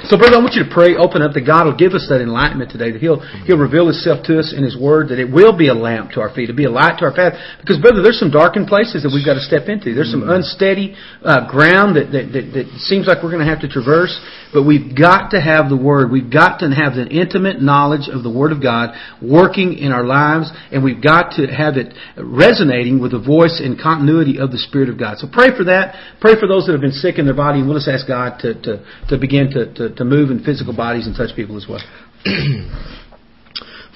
So, 0.09 0.21
brother, 0.21 0.37
I 0.37 0.41
want 0.41 0.53
you 0.53 0.61
to 0.61 0.69
pray, 0.69 0.93
open 0.93 1.25
up, 1.25 1.33
that 1.33 1.49
God 1.49 1.65
will 1.65 1.77
give 1.77 1.97
us 1.97 2.05
that 2.13 2.21
enlightenment 2.21 2.69
today, 2.69 2.93
that 2.93 3.01
He'll 3.01 3.25
He'll 3.49 3.57
reveal 3.57 3.89
Himself 3.89 4.21
to 4.29 4.37
us 4.37 4.53
in 4.53 4.61
His 4.61 4.77
Word, 4.77 5.09
that 5.09 5.17
it 5.17 5.25
will 5.25 5.57
be 5.57 5.69
a 5.69 5.73
lamp 5.73 6.13
to 6.13 6.21
our 6.21 6.29
feet, 6.29 6.49
it'll 6.49 6.61
be 6.61 6.69
a 6.69 6.73
light 6.73 7.01
to 7.01 7.09
our 7.09 7.13
path. 7.13 7.33
Because, 7.61 7.81
brother, 7.81 8.05
there's 8.05 8.21
some 8.21 8.29
darkened 8.29 8.69
places 8.69 9.01
that 9.01 9.09
we've 9.09 9.25
got 9.25 9.33
to 9.33 9.45
step 9.45 9.65
into. 9.65 9.97
There's 9.97 10.13
some 10.13 10.21
unsteady 10.21 10.93
uh, 11.25 11.49
ground 11.49 11.97
that, 11.97 12.13
that, 12.13 12.29
that, 12.37 12.45
that 12.53 12.65
seems 12.85 13.09
like 13.09 13.25
we're 13.25 13.33
going 13.33 13.45
to 13.45 13.49
have 13.49 13.65
to 13.65 13.69
traverse, 13.69 14.13
but 14.53 14.61
we've 14.61 14.93
got 14.93 15.33
to 15.33 15.41
have 15.41 15.73
the 15.73 15.77
Word. 15.77 16.13
We've 16.13 16.29
got 16.29 16.61
to 16.61 16.69
have 16.69 16.93
the 16.93 17.09
intimate 17.09 17.57
knowledge 17.57 18.05
of 18.05 18.21
the 18.21 18.29
Word 18.29 18.53
of 18.53 18.61
God 18.61 18.93
working 19.25 19.73
in 19.73 19.89
our 19.89 20.05
lives, 20.05 20.53
and 20.69 20.85
we've 20.85 21.01
got 21.01 21.41
to 21.41 21.49
have 21.49 21.81
it 21.81 21.97
resonating 22.13 23.01
with 23.01 23.17
the 23.17 23.21
voice 23.21 23.57
and 23.57 23.73
continuity 23.73 24.37
of 24.37 24.53
the 24.53 24.61
Spirit 24.61 24.89
of 24.89 25.01
God. 25.01 25.17
So 25.17 25.25
pray 25.25 25.49
for 25.57 25.65
that. 25.65 25.97
Pray 26.21 26.37
for 26.37 26.45
those 26.45 26.69
that 26.69 26.77
have 26.77 26.85
been 26.85 26.93
sick 26.95 27.18
in 27.18 27.25
their 27.25 27.36
body, 27.36 27.59
and 27.59 27.68
we'll 27.68 27.77
just 27.77 27.89
ask 27.89 28.07
God 28.07 28.39
to, 28.39 28.53
to, 28.62 28.86
to 29.09 29.18
begin 29.18 29.50
to, 29.51 29.74
to, 29.74 29.95
to 29.95 30.03
move 30.03 30.31
in 30.31 30.44
physical 30.44 30.75
bodies 30.75 31.07
and 31.07 31.15
touch 31.15 31.36
people 31.36 31.57
as 31.57 31.65
well. 31.69 31.81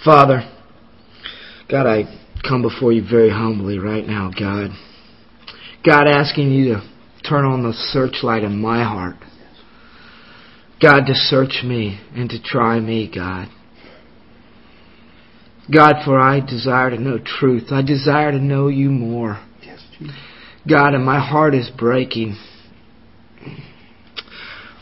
Father, 0.05 0.49
God, 1.69 1.87
I 1.87 2.03
come 2.47 2.61
before 2.61 2.91
you 2.91 3.03
very 3.09 3.29
humbly 3.29 3.79
right 3.79 4.05
now, 4.05 4.31
God. 4.37 4.71
God, 5.85 6.07
asking 6.07 6.51
you 6.51 6.75
to 6.75 6.81
turn 7.27 7.45
on 7.45 7.63
the 7.63 7.73
searchlight 7.73 8.43
in 8.43 8.59
my 8.59 8.83
heart. 8.83 9.15
God, 10.81 11.05
to 11.07 11.13
search 11.13 11.63
me 11.63 11.99
and 12.15 12.29
to 12.29 12.41
try 12.41 12.79
me, 12.79 13.11
God. 13.13 13.49
God, 15.73 15.97
for 16.05 16.19
I 16.19 16.39
desire 16.39 16.89
to 16.89 16.97
know 16.97 17.19
truth. 17.23 17.71
I 17.71 17.81
desire 17.81 18.31
to 18.31 18.39
know 18.39 18.69
you 18.69 18.89
more. 18.89 19.45
God, 20.67 20.93
and 20.93 21.05
my 21.05 21.19
heart 21.19 21.53
is 21.53 21.69
breaking. 21.77 22.37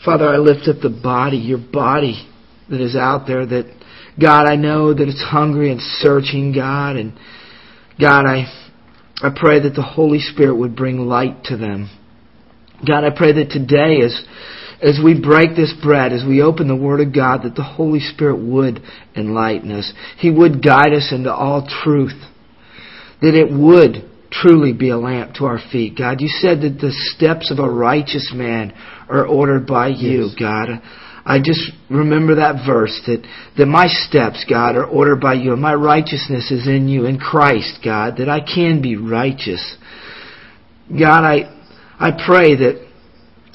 Father, 0.04 0.28
I 0.28 0.38
lift 0.38 0.68
up 0.68 0.80
the 0.80 0.90
body, 0.90 1.38
your 1.38 1.58
body 1.58 2.28
that 2.70 2.80
is 2.80 2.94
out 2.94 3.26
there 3.26 3.44
that, 3.46 3.74
God, 4.20 4.46
I 4.46 4.56
know 4.56 4.94
that 4.94 5.08
it's 5.08 5.22
hungry 5.22 5.72
and 5.72 5.80
searching, 5.80 6.52
God, 6.52 6.96
and 6.96 7.18
God, 8.00 8.24
I, 8.26 8.44
I 9.22 9.30
pray 9.34 9.60
that 9.60 9.74
the 9.74 9.82
Holy 9.82 10.20
Spirit 10.20 10.56
would 10.56 10.76
bring 10.76 10.98
light 10.98 11.44
to 11.44 11.56
them. 11.56 11.90
God, 12.86 13.04
I 13.04 13.10
pray 13.16 13.32
that 13.32 13.50
today 13.50 14.00
as, 14.04 14.24
as 14.80 15.00
we 15.02 15.20
break 15.20 15.56
this 15.56 15.74
bread, 15.82 16.12
as 16.12 16.24
we 16.24 16.42
open 16.42 16.68
the 16.68 16.76
Word 16.76 17.00
of 17.00 17.12
God, 17.12 17.42
that 17.42 17.56
the 17.56 17.64
Holy 17.64 18.00
Spirit 18.00 18.38
would 18.38 18.80
enlighten 19.16 19.72
us. 19.72 19.92
He 20.18 20.30
would 20.30 20.62
guide 20.62 20.92
us 20.92 21.12
into 21.12 21.32
all 21.32 21.66
truth. 21.82 22.22
That 23.20 23.34
it 23.34 23.50
would 23.50 24.07
truly 24.30 24.72
be 24.72 24.90
a 24.90 24.98
lamp 24.98 25.34
to 25.34 25.44
our 25.44 25.58
feet. 25.72 25.96
God, 25.96 26.20
you 26.20 26.28
said 26.28 26.60
that 26.62 26.78
the 26.80 26.92
steps 27.14 27.50
of 27.50 27.58
a 27.58 27.68
righteous 27.68 28.32
man 28.34 28.72
are 29.08 29.26
ordered 29.26 29.66
by 29.66 29.88
you, 29.88 30.26
Yes. 30.26 30.34
God. 30.38 30.82
I 31.24 31.40
just 31.40 31.60
remember 31.90 32.36
that 32.36 32.64
verse 32.66 32.98
that, 33.06 33.26
that 33.58 33.66
my 33.66 33.86
steps, 33.86 34.46
God, 34.48 34.76
are 34.76 34.86
ordered 34.86 35.20
by 35.20 35.34
you 35.34 35.52
and 35.52 35.60
my 35.60 35.74
righteousness 35.74 36.50
is 36.50 36.66
in 36.66 36.88
you, 36.88 37.04
in 37.04 37.18
Christ, 37.18 37.80
God, 37.84 38.16
that 38.16 38.30
I 38.30 38.40
can 38.40 38.80
be 38.80 38.96
righteous. 38.96 39.76
God, 40.90 41.24
I, 41.24 41.54
I 41.98 42.12
pray 42.12 42.56
that 42.56 42.88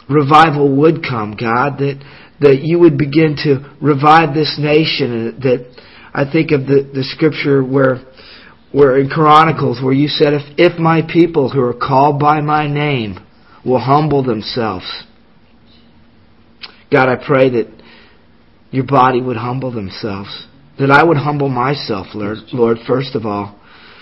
revival 0.08 0.76
would 0.78 1.04
come, 1.04 1.36
God, 1.36 1.80
that, 1.80 2.04
that 2.42 2.60
you 2.62 2.78
would 2.80 2.98
begin 2.98 3.38
to 3.44 3.76
revive 3.82 4.36
this 4.36 4.58
nation, 4.60 5.40
that 5.42 5.66
I 6.14 6.32
think 6.32 6.52
of 6.52 6.68
the, 6.68 6.88
the 6.94 7.04
scripture 7.04 7.64
where, 7.64 7.96
where 8.74 8.98
in 8.98 9.08
Chronicles, 9.08 9.82
where 9.82 9.94
you 9.94 10.08
said, 10.08 10.34
if, 10.34 10.42
if 10.58 10.80
my 10.80 11.02
people 11.02 11.50
who 11.50 11.62
are 11.62 11.76
called 11.76 12.20
by 12.20 12.42
my 12.42 12.68
name 12.68 13.20
will 13.64 13.80
humble 13.80 14.24
themselves, 14.24 15.04
God, 16.92 17.08
I 17.08 17.24
pray 17.24 17.50
that 17.52 17.72
your 18.72 18.86
body 18.86 19.22
would 19.22 19.38
humble 19.38 19.72
themselves, 19.72 20.48
that 20.80 20.90
I 20.90 21.04
would 21.04 21.18
humble 21.18 21.50
myself, 21.50 22.08
Lord, 22.16 22.40
Lord, 22.52 22.80
first 22.88 23.16
of 23.16 23.26
all, 23.28 23.60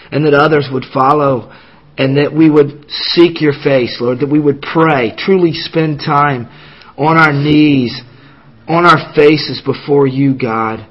and 0.10 0.26
that 0.26 0.34
others 0.34 0.70
would 0.72 0.86
follow, 0.94 1.52
and 1.98 2.18
that 2.18 2.34
we 2.34 2.50
would 2.50 2.86
seek 2.90 3.42
your 3.42 3.54
face, 3.64 3.98
Lord, 4.00 4.22
that 4.22 4.32
we 4.32 4.40
would 4.40 4.62
pray, 4.62 5.14
truly 5.18 5.52
spend 5.54 6.00
time 6.00 6.48
on 6.98 7.18
our 7.18 7.34
knees, 7.34 8.02
on 8.68 8.86
our 8.86 9.14
faces 9.14 9.62
before 9.66 10.08
you, 10.08 10.34
God. 10.38 10.88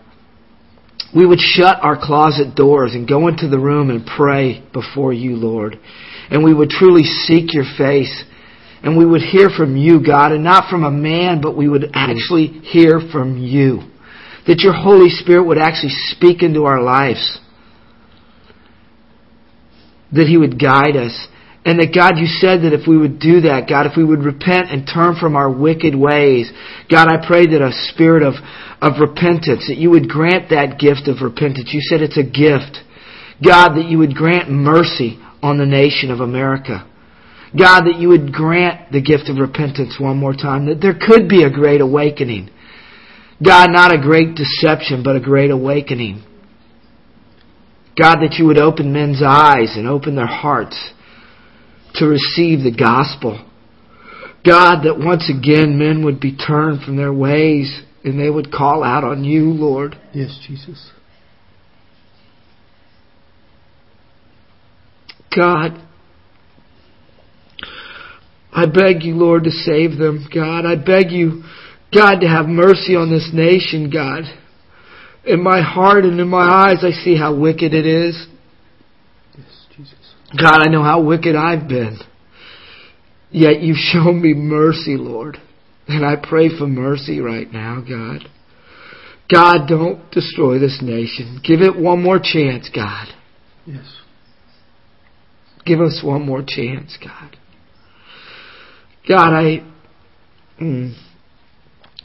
We 1.14 1.26
would 1.26 1.40
shut 1.40 1.78
our 1.82 1.98
closet 2.00 2.54
doors 2.54 2.94
and 2.94 3.08
go 3.08 3.26
into 3.26 3.48
the 3.48 3.58
room 3.58 3.90
and 3.90 4.06
pray 4.06 4.64
before 4.72 5.12
you, 5.12 5.36
Lord. 5.36 5.78
And 6.30 6.44
we 6.44 6.54
would 6.54 6.70
truly 6.70 7.02
seek 7.02 7.52
your 7.52 7.64
face. 7.76 8.24
And 8.82 8.96
we 8.96 9.04
would 9.04 9.20
hear 9.20 9.50
from 9.50 9.76
you, 9.76 10.04
God, 10.04 10.32
and 10.32 10.44
not 10.44 10.70
from 10.70 10.84
a 10.84 10.90
man, 10.90 11.40
but 11.40 11.56
we 11.56 11.68
would 11.68 11.90
actually 11.94 12.46
hear 12.46 13.00
from 13.12 13.36
you. 13.36 13.80
That 14.46 14.60
your 14.60 14.72
Holy 14.72 15.10
Spirit 15.10 15.46
would 15.46 15.58
actually 15.58 15.92
speak 16.10 16.42
into 16.42 16.64
our 16.64 16.80
lives. 16.80 17.38
That 20.12 20.28
He 20.28 20.36
would 20.36 20.60
guide 20.60 20.96
us. 20.96 21.26
And 21.64 21.78
that 21.78 21.92
God, 21.94 22.16
you 22.16 22.24
said 22.26 22.64
that 22.64 22.72
if 22.72 22.88
we 22.88 22.96
would 22.96 23.20
do 23.20 23.42
that, 23.42 23.68
God, 23.68 23.84
if 23.84 23.92
we 23.94 24.04
would 24.04 24.24
repent 24.24 24.72
and 24.72 24.88
turn 24.88 25.16
from 25.20 25.36
our 25.36 25.52
wicked 25.52 25.94
ways, 25.94 26.50
God, 26.88 27.08
I 27.08 27.20
pray 27.20 27.46
that 27.46 27.60
a 27.60 27.72
spirit 27.92 28.22
of, 28.22 28.34
of 28.80 28.98
repentance, 28.98 29.68
that 29.68 29.76
you 29.76 29.90
would 29.90 30.08
grant 30.08 30.48
that 30.50 30.80
gift 30.80 31.04
of 31.06 31.20
repentance. 31.20 31.68
You 31.72 31.82
said 31.84 32.00
it's 32.00 32.16
a 32.16 32.24
gift. 32.24 32.80
God, 33.44 33.76
that 33.76 33.88
you 33.88 33.98
would 33.98 34.14
grant 34.14 34.48
mercy 34.48 35.20
on 35.42 35.58
the 35.58 35.66
nation 35.66 36.10
of 36.10 36.20
America. 36.20 36.88
God, 37.56 37.84
that 37.84 37.98
you 37.98 38.08
would 38.08 38.32
grant 38.32 38.92
the 38.92 39.02
gift 39.02 39.28
of 39.28 39.36
repentance 39.36 39.96
one 40.00 40.16
more 40.16 40.34
time, 40.34 40.66
that 40.66 40.80
there 40.80 40.96
could 40.96 41.28
be 41.28 41.42
a 41.42 41.50
great 41.50 41.80
awakening. 41.80 42.48
God, 43.44 43.68
not 43.70 43.92
a 43.92 44.00
great 44.00 44.34
deception, 44.34 45.02
but 45.02 45.16
a 45.16 45.20
great 45.20 45.50
awakening. 45.50 46.24
God, 48.00 48.20
that 48.20 48.36
you 48.38 48.46
would 48.46 48.58
open 48.58 48.92
men's 48.92 49.20
eyes 49.22 49.76
and 49.76 49.86
open 49.86 50.14
their 50.14 50.26
hearts 50.26 50.92
to 51.94 52.06
receive 52.06 52.62
the 52.62 52.74
gospel. 52.76 53.46
God, 54.44 54.84
that 54.84 54.98
once 54.98 55.30
again 55.30 55.78
men 55.78 56.04
would 56.04 56.20
be 56.20 56.36
turned 56.36 56.82
from 56.82 56.96
their 56.96 57.12
ways 57.12 57.82
and 58.04 58.18
they 58.18 58.30
would 58.30 58.50
call 58.52 58.82
out 58.82 59.04
on 59.04 59.24
you, 59.24 59.50
Lord. 59.50 59.96
Yes, 60.14 60.38
Jesus. 60.46 60.90
God, 65.34 65.80
I 68.52 68.66
beg 68.66 69.04
you, 69.04 69.14
Lord, 69.14 69.44
to 69.44 69.50
save 69.50 69.96
them, 69.96 70.26
God. 70.32 70.66
I 70.66 70.74
beg 70.74 71.12
you, 71.12 71.44
God, 71.94 72.20
to 72.20 72.28
have 72.28 72.46
mercy 72.46 72.96
on 72.96 73.10
this 73.10 73.30
nation, 73.32 73.90
God. 73.90 74.24
In 75.24 75.42
my 75.42 75.60
heart 75.60 76.04
and 76.04 76.18
in 76.18 76.28
my 76.28 76.42
eyes, 76.42 76.82
I 76.82 76.90
see 76.90 77.16
how 77.16 77.38
wicked 77.38 77.74
it 77.74 77.86
is. 77.86 78.26
God, 80.38 80.66
I 80.66 80.68
know 80.68 80.82
how 80.82 81.02
wicked 81.02 81.34
I've 81.34 81.68
been. 81.68 81.98
Yet 83.30 83.62
you've 83.62 83.76
shown 83.76 84.20
me 84.20 84.34
mercy, 84.34 84.96
Lord. 84.96 85.38
And 85.88 86.04
I 86.04 86.14
pray 86.16 86.48
for 86.56 86.66
mercy 86.66 87.20
right 87.20 87.50
now, 87.50 87.80
God. 87.80 88.28
God, 89.32 89.68
don't 89.68 90.10
destroy 90.10 90.58
this 90.58 90.80
nation. 90.82 91.40
Give 91.44 91.60
it 91.60 91.76
one 91.76 92.02
more 92.02 92.18
chance, 92.22 92.68
God. 92.74 93.06
Yes. 93.66 93.86
Give 95.64 95.80
us 95.80 96.00
one 96.02 96.26
more 96.26 96.42
chance, 96.46 96.96
God. 97.02 97.36
God, 99.08 99.32
I. 99.32 99.66
Mm, 100.60 100.94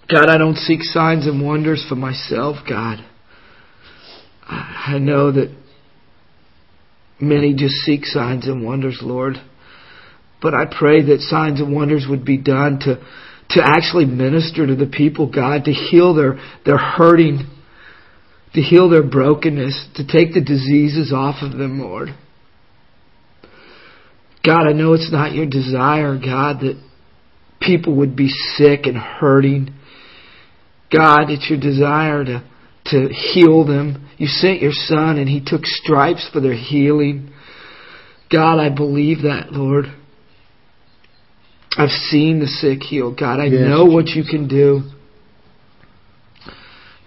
God, 0.07 0.29
I 0.29 0.37
don't 0.37 0.57
seek 0.57 0.81
signs 0.81 1.25
and 1.25 1.43
wonders 1.45 1.85
for 1.89 1.95
myself, 1.95 2.57
God. 2.67 2.99
I 4.47 4.99
know 4.99 5.31
that 5.31 5.55
many 7.19 7.53
just 7.53 7.75
seek 7.75 8.05
signs 8.05 8.47
and 8.47 8.65
wonders, 8.65 8.99
Lord. 9.01 9.35
But 10.41 10.53
I 10.53 10.65
pray 10.65 11.01
that 11.03 11.21
signs 11.21 11.59
and 11.59 11.73
wonders 11.73 12.05
would 12.09 12.25
be 12.25 12.37
done 12.37 12.79
to, 12.81 12.95
to 13.51 13.61
actually 13.63 14.05
minister 14.05 14.67
to 14.67 14.75
the 14.75 14.85
people, 14.85 15.31
God, 15.31 15.65
to 15.65 15.71
heal 15.71 16.13
their, 16.13 16.39
their 16.65 16.77
hurting, 16.77 17.47
to 18.53 18.61
heal 18.61 18.89
their 18.89 19.03
brokenness, 19.03 19.89
to 19.95 20.05
take 20.05 20.33
the 20.33 20.41
diseases 20.41 21.11
off 21.13 21.41
of 21.41 21.57
them, 21.57 21.79
Lord. 21.79 22.09
God, 24.45 24.67
I 24.67 24.73
know 24.73 24.93
it's 24.93 25.11
not 25.11 25.33
your 25.33 25.47
desire, 25.47 26.19
God, 26.19 26.59
that 26.59 26.79
people 27.59 27.95
would 27.95 28.15
be 28.15 28.29
sick 28.29 28.85
and 28.85 28.95
hurting. 28.95 29.73
God, 30.91 31.31
it's 31.31 31.49
your 31.49 31.59
desire 31.59 32.23
to, 32.23 32.43
to 32.85 33.09
heal 33.09 33.65
them. 33.65 34.04
You 34.17 34.27
sent 34.27 34.61
your 34.61 34.71
son 34.71 35.17
and 35.17 35.27
he 35.27 35.41
took 35.45 35.65
stripes 35.65 36.29
for 36.31 36.39
their 36.39 36.55
healing. 36.55 37.31
God, 38.31 38.59
I 38.59 38.69
believe 38.69 39.23
that, 39.23 39.51
Lord. 39.51 39.85
I've 41.77 41.89
seen 41.89 42.39
the 42.39 42.47
sick 42.47 42.81
healed. 42.81 43.19
God, 43.19 43.39
I 43.39 43.45
Yes, 43.45 43.67
know 43.67 43.85
what 43.85 44.07
you 44.07 44.23
can 44.23 44.47
do. 44.47 44.83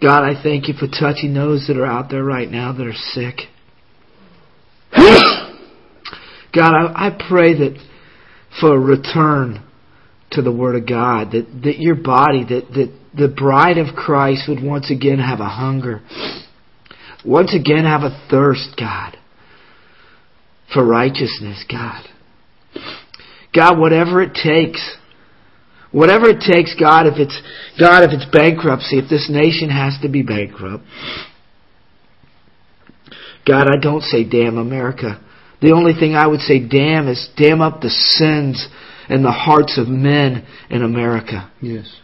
God, 0.00 0.22
I 0.22 0.40
thank 0.40 0.68
you 0.68 0.74
for 0.74 0.86
touching 0.86 1.34
those 1.34 1.66
that 1.66 1.76
are 1.76 1.86
out 1.86 2.10
there 2.10 2.22
right 2.22 2.48
now 2.48 2.72
that 2.72 2.86
are 2.86 2.92
sick. 2.92 3.40
God, 6.54 6.72
I, 6.74 7.08
I 7.08 7.18
pray 7.28 7.54
that 7.54 7.78
for 8.60 8.74
a 8.74 8.78
return 8.78 9.64
to 10.32 10.42
the 10.42 10.52
Word 10.52 10.76
of 10.76 10.86
God, 10.86 11.32
that, 11.32 11.46
that 11.64 11.78
your 11.78 11.96
body, 11.96 12.44
that, 12.44 12.68
that 12.74 12.92
the 13.16 13.28
bride 13.28 13.78
of 13.78 13.96
Christ 13.96 14.44
would 14.48 14.62
once 14.62 14.90
again 14.90 15.18
have 15.18 15.40
a 15.40 15.48
hunger, 15.48 16.02
once 17.28 17.54
again 17.54 17.85
have 17.85 18.02
a 18.02 18.26
thirst, 18.30 18.75
God, 18.78 19.18
for 20.73 20.85
righteousness, 20.85 21.62
God. 21.70 22.02
God, 23.54 23.78
whatever 23.78 24.23
it 24.23 24.32
takes, 24.32 24.97
whatever 25.92 26.26
it 26.30 26.40
takes, 26.40 26.75
God, 26.75 27.06
if 27.06 27.18
it's, 27.18 27.38
God, 27.78 28.02
if 28.02 28.12
it's 28.12 28.25
bankruptcy, 28.32 28.99
if 28.99 29.11
this 29.11 29.28
nation 29.30 29.68
has 29.68 29.99
to 30.00 30.08
be 30.08 30.23
bankrupt, 30.23 30.85
God, 33.47 33.66
I 33.70 33.78
don't 33.80 34.02
say 34.02 34.25
damn 34.25 34.56
America. 34.56 35.23
The 35.61 35.73
only 35.73 35.92
thing 35.92 36.14
I 36.14 36.26
would 36.26 36.40
say 36.40 36.66
damn 36.66 37.08
is 37.08 37.28
damn 37.37 37.61
up 37.61 37.80
the 37.80 37.90
sins 37.90 38.68
and 39.08 39.23
the 39.23 39.32
hearts 39.32 39.78
of 39.78 39.88
men 39.88 40.47
in 40.70 40.82
America. 40.82 41.50
Yes. 41.61 41.94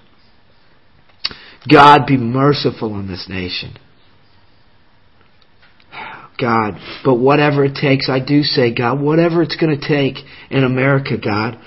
God, 1.71 2.07
be 2.07 2.19
merciful 2.19 2.99
in 2.99 3.07
this 3.07 3.26
nation. 3.28 3.78
God, 6.41 6.75
but 7.05 7.14
whatever 7.14 7.64
it 7.64 7.75
takes, 7.75 8.09
I 8.09 8.19
do 8.21 8.43
say, 8.43 8.75
God, 8.75 9.00
whatever 9.00 9.43
it's 9.43 9.57
going 9.57 9.79
to 9.79 9.88
take 9.88 10.17
in 10.50 10.64
America, 10.64 11.17
God, 11.23 11.59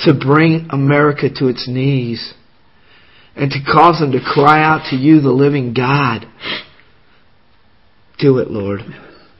to 0.00 0.14
bring 0.14 0.68
America 0.70 1.28
to 1.36 1.48
its 1.48 1.68
knees 1.68 2.34
and 3.36 3.50
to 3.50 3.58
cause 3.64 4.00
them 4.00 4.12
to 4.12 4.20
cry 4.20 4.62
out 4.62 4.90
to 4.90 4.96
you, 4.96 5.20
the 5.20 5.30
living 5.30 5.74
God. 5.74 6.26
Do 8.18 8.38
it, 8.38 8.50
Lord. 8.50 8.80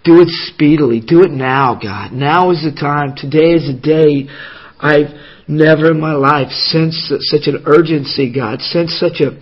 Do 0.04 0.20
it 0.20 0.28
speedily. 0.28 1.00
Do 1.00 1.22
it 1.22 1.30
now, 1.30 1.78
God. 1.80 2.12
Now 2.12 2.50
is 2.50 2.62
the 2.62 2.78
time. 2.78 3.14
Today 3.16 3.52
is 3.52 3.66
the 3.66 3.80
day. 3.80 4.30
I've 4.78 5.14
never 5.48 5.92
in 5.92 6.00
my 6.00 6.12
life 6.12 6.50
sensed 6.50 7.12
such 7.20 7.46
an 7.46 7.64
urgency, 7.66 8.32
God. 8.32 8.60
Sensed 8.60 8.98
such 8.98 9.20
a 9.20 9.38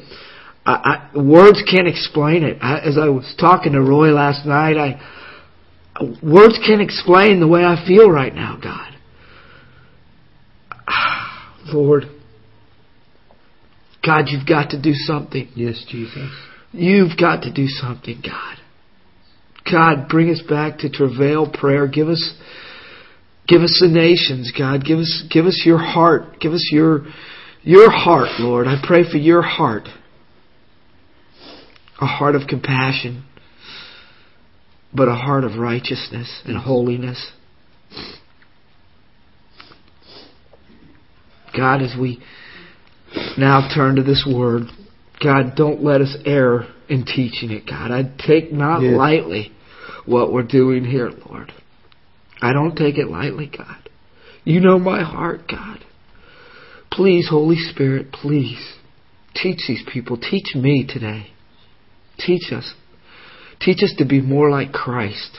I, 0.64 1.10
I, 1.14 1.18
words 1.18 1.62
can't 1.68 1.88
explain 1.88 2.44
it. 2.44 2.58
I, 2.60 2.78
as 2.78 2.96
I 2.96 3.08
was 3.08 3.34
talking 3.38 3.72
to 3.72 3.80
Roy 3.80 4.12
last 4.12 4.46
night, 4.46 4.76
I 4.76 5.00
words 6.22 6.58
can't 6.64 6.80
explain 6.80 7.40
the 7.40 7.48
way 7.48 7.64
I 7.64 7.84
feel 7.86 8.10
right 8.10 8.34
now, 8.34 8.58
God. 8.62 8.94
Lord, 11.74 12.04
God, 14.04 14.26
you've 14.28 14.46
got 14.46 14.70
to 14.70 14.80
do 14.80 14.92
something. 14.92 15.48
Yes, 15.54 15.84
Jesus. 15.88 16.30
You've 16.72 17.16
got 17.18 17.42
to 17.42 17.52
do 17.52 17.66
something, 17.66 18.22
God. 18.22 18.58
God, 19.70 20.08
bring 20.08 20.30
us 20.30 20.42
back 20.48 20.78
to 20.78 20.90
travail 20.90 21.50
prayer. 21.50 21.86
Give 21.86 22.08
us, 22.08 22.34
give 23.46 23.62
us 23.62 23.78
the 23.80 23.88
nations, 23.88 24.52
God. 24.56 24.84
Give 24.84 24.98
us, 24.98 25.24
give 25.30 25.46
us 25.46 25.62
your 25.64 25.78
heart. 25.78 26.40
Give 26.40 26.52
us 26.52 26.68
your, 26.72 27.06
your 27.62 27.90
heart, 27.90 28.40
Lord. 28.40 28.66
I 28.66 28.82
pray 28.84 29.08
for 29.08 29.18
your 29.18 29.42
heart 29.42 29.88
a 32.02 32.06
heart 32.06 32.34
of 32.34 32.48
compassion, 32.48 33.22
but 34.92 35.08
a 35.08 35.14
heart 35.14 35.44
of 35.44 35.56
righteousness 35.56 36.42
and 36.44 36.56
holiness. 36.58 37.30
God, 41.56 41.80
as 41.80 41.94
we 41.98 42.20
now 43.38 43.70
turn 43.72 43.96
to 43.96 44.02
this 44.02 44.26
word, 44.28 44.64
God, 45.22 45.54
don't 45.54 45.84
let 45.84 46.00
us 46.00 46.16
err 46.26 46.66
in 46.88 47.04
teaching 47.04 47.52
it, 47.52 47.66
God. 47.66 47.92
I 47.92 48.02
take 48.26 48.52
not 48.52 48.82
Yes. 48.82 48.96
lightly 48.96 49.52
what 50.04 50.32
we're 50.32 50.42
doing 50.42 50.84
here, 50.84 51.12
Lord. 51.28 51.52
I 52.40 52.52
don't 52.52 52.74
take 52.76 52.98
it 52.98 53.08
lightly, 53.08 53.46
God. 53.46 53.76
You 54.44 54.58
know 54.58 54.80
my 54.80 55.02
heart, 55.02 55.46
God. 55.46 55.84
Please, 56.90 57.28
Holy 57.28 57.56
Spirit, 57.56 58.10
please 58.10 58.74
teach 59.34 59.60
these 59.68 59.84
people. 59.86 60.16
Teach 60.16 60.56
me 60.56 60.84
today. 60.84 61.28
Teach 62.18 62.52
us. 62.52 62.74
Teach 63.60 63.82
us 63.82 63.94
to 63.98 64.04
be 64.04 64.20
more 64.20 64.50
like 64.50 64.72
Christ. 64.72 65.38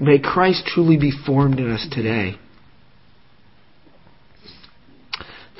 May 0.00 0.18
Christ 0.18 0.66
truly 0.66 0.96
be 0.96 1.12
formed 1.26 1.58
in 1.58 1.70
us 1.70 1.86
today. 1.90 2.36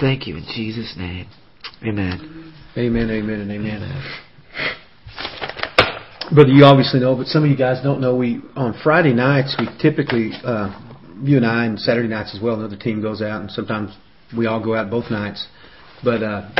Thank 0.00 0.26
you 0.26 0.36
in 0.36 0.44
Jesus' 0.44 0.94
name. 0.96 1.28
Amen. 1.82 2.54
Amen, 2.76 3.10
amen, 3.10 3.40
and 3.40 3.50
amen. 3.50 4.28
Brother, 6.32 6.50
you 6.50 6.64
obviously 6.64 7.00
know, 7.00 7.16
but 7.16 7.26
some 7.26 7.42
of 7.42 7.50
you 7.50 7.56
guys 7.56 7.82
don't 7.82 8.00
know. 8.00 8.14
We 8.14 8.42
on 8.54 8.78
Friday 8.84 9.14
nights 9.14 9.56
we 9.58 9.66
typically, 9.80 10.30
uh, 10.44 10.78
you 11.22 11.38
and 11.38 11.46
I, 11.46 11.64
and 11.64 11.80
Saturday 11.80 12.08
nights 12.08 12.34
as 12.36 12.42
well. 12.42 12.56
Another 12.56 12.76
team 12.76 13.00
goes 13.00 13.22
out, 13.22 13.40
and 13.40 13.50
sometimes 13.50 13.96
we 14.36 14.46
all 14.46 14.62
go 14.62 14.74
out 14.74 14.90
both 14.90 15.10
nights. 15.10 15.46
But 16.04 16.22
uh, 16.22 16.50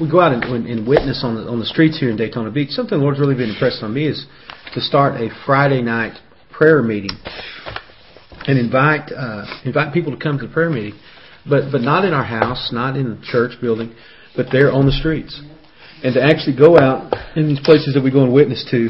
we 0.00 0.08
go 0.08 0.20
out 0.20 0.32
and, 0.32 0.44
and 0.44 0.86
witness 0.86 1.22
on 1.24 1.34
the 1.34 1.42
on 1.42 1.58
the 1.58 1.66
streets 1.66 1.98
here 1.98 2.10
in 2.10 2.16
Daytona 2.16 2.50
Beach. 2.50 2.70
Something 2.70 2.98
the 2.98 3.04
Lord's 3.04 3.20
really 3.20 3.34
been 3.34 3.50
impressed 3.50 3.82
on 3.82 3.92
me 3.92 4.06
is 4.06 4.26
to 4.74 4.80
start 4.80 5.20
a 5.20 5.28
Friday 5.44 5.82
night 5.82 6.18
prayer 6.52 6.82
meeting 6.82 7.10
and 8.46 8.58
invite 8.58 9.10
uh, 9.12 9.44
invite 9.64 9.92
people 9.92 10.16
to 10.16 10.22
come 10.22 10.38
to 10.38 10.46
the 10.46 10.52
prayer 10.52 10.70
meeting, 10.70 10.98
but 11.48 11.72
but 11.72 11.80
not 11.80 12.04
in 12.04 12.12
our 12.12 12.24
house, 12.24 12.70
not 12.72 12.96
in 12.96 13.10
the 13.10 13.26
church 13.26 13.60
building, 13.60 13.94
but 14.36 14.46
there 14.52 14.72
on 14.72 14.86
the 14.86 14.92
streets, 14.92 15.40
and 16.04 16.14
to 16.14 16.22
actually 16.22 16.56
go 16.56 16.78
out 16.78 17.12
in 17.36 17.48
these 17.48 17.60
places 17.60 17.94
that 17.94 18.02
we 18.02 18.10
go 18.10 18.22
and 18.22 18.32
witness 18.32 18.66
to 18.70 18.88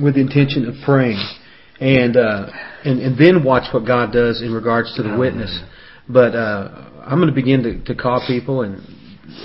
with 0.00 0.14
the 0.14 0.20
intention 0.20 0.68
of 0.68 0.74
praying, 0.84 1.20
and 1.80 2.16
uh, 2.16 2.46
and 2.84 3.00
and 3.00 3.18
then 3.18 3.42
watch 3.42 3.72
what 3.74 3.84
God 3.84 4.12
does 4.12 4.42
in 4.42 4.52
regards 4.52 4.94
to 4.94 5.02
the 5.02 5.16
witness. 5.16 5.60
But 6.08 6.36
uh, 6.36 6.86
I'm 7.04 7.18
going 7.18 7.28
to 7.28 7.34
begin 7.34 7.62
to, 7.64 7.84
to 7.92 8.00
call 8.00 8.24
people 8.28 8.62
and 8.62 8.80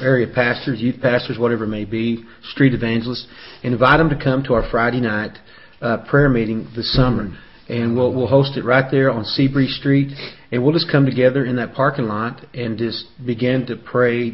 area 0.02 0.28
pastors, 0.34 0.80
youth 0.80 1.02
pastors, 1.02 1.38
whatever 1.38 1.66
it 1.66 1.70
may 1.70 1.86
be, 1.86 2.24
street 2.44 2.74
evangelists, 2.74 3.28
invite 3.64 3.98
them 3.98 4.10
to 4.10 4.22
come 4.22 4.44
to 4.44 4.54
our 4.54 4.70
Friday 4.70 5.02
night 5.02 5.38
uh, 5.82 6.06
prayer 6.10 6.30
meeting 6.30 6.68
this 6.76 6.94
summer. 6.94 7.26
Mm-hmm 7.26 7.48
and 7.72 7.96
we'll 7.96 8.14
we'll 8.14 8.28
host 8.28 8.58
it 8.58 8.66
right 8.66 8.92
there 8.92 9.10
on 9.10 9.24
Seabreeze 9.24 9.78
Street, 9.80 10.12
and 10.52 10.62
we'll 10.62 10.74
just 10.74 10.92
come 10.92 11.06
together 11.06 11.46
in 11.46 11.56
that 11.56 11.74
parking 11.74 12.06
lot 12.06 12.46
and 12.54 12.78
just 12.78 13.06
begin 13.26 13.66
to 13.68 13.78
pray 13.78 14.32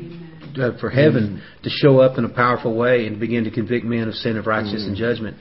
uh, 0.59 0.77
for 0.79 0.89
heaven 0.89 1.39
mm. 1.39 1.63
to 1.63 1.69
show 1.69 1.99
up 1.99 2.17
in 2.17 2.25
a 2.25 2.29
powerful 2.29 2.75
way 2.75 3.05
and 3.05 3.19
begin 3.19 3.43
to 3.43 3.51
convict 3.51 3.85
men 3.85 4.07
of 4.07 4.15
sin, 4.15 4.37
of 4.37 4.47
righteousness, 4.47 4.83
mm. 4.83 4.87
and 4.87 4.97
judgment. 4.97 5.37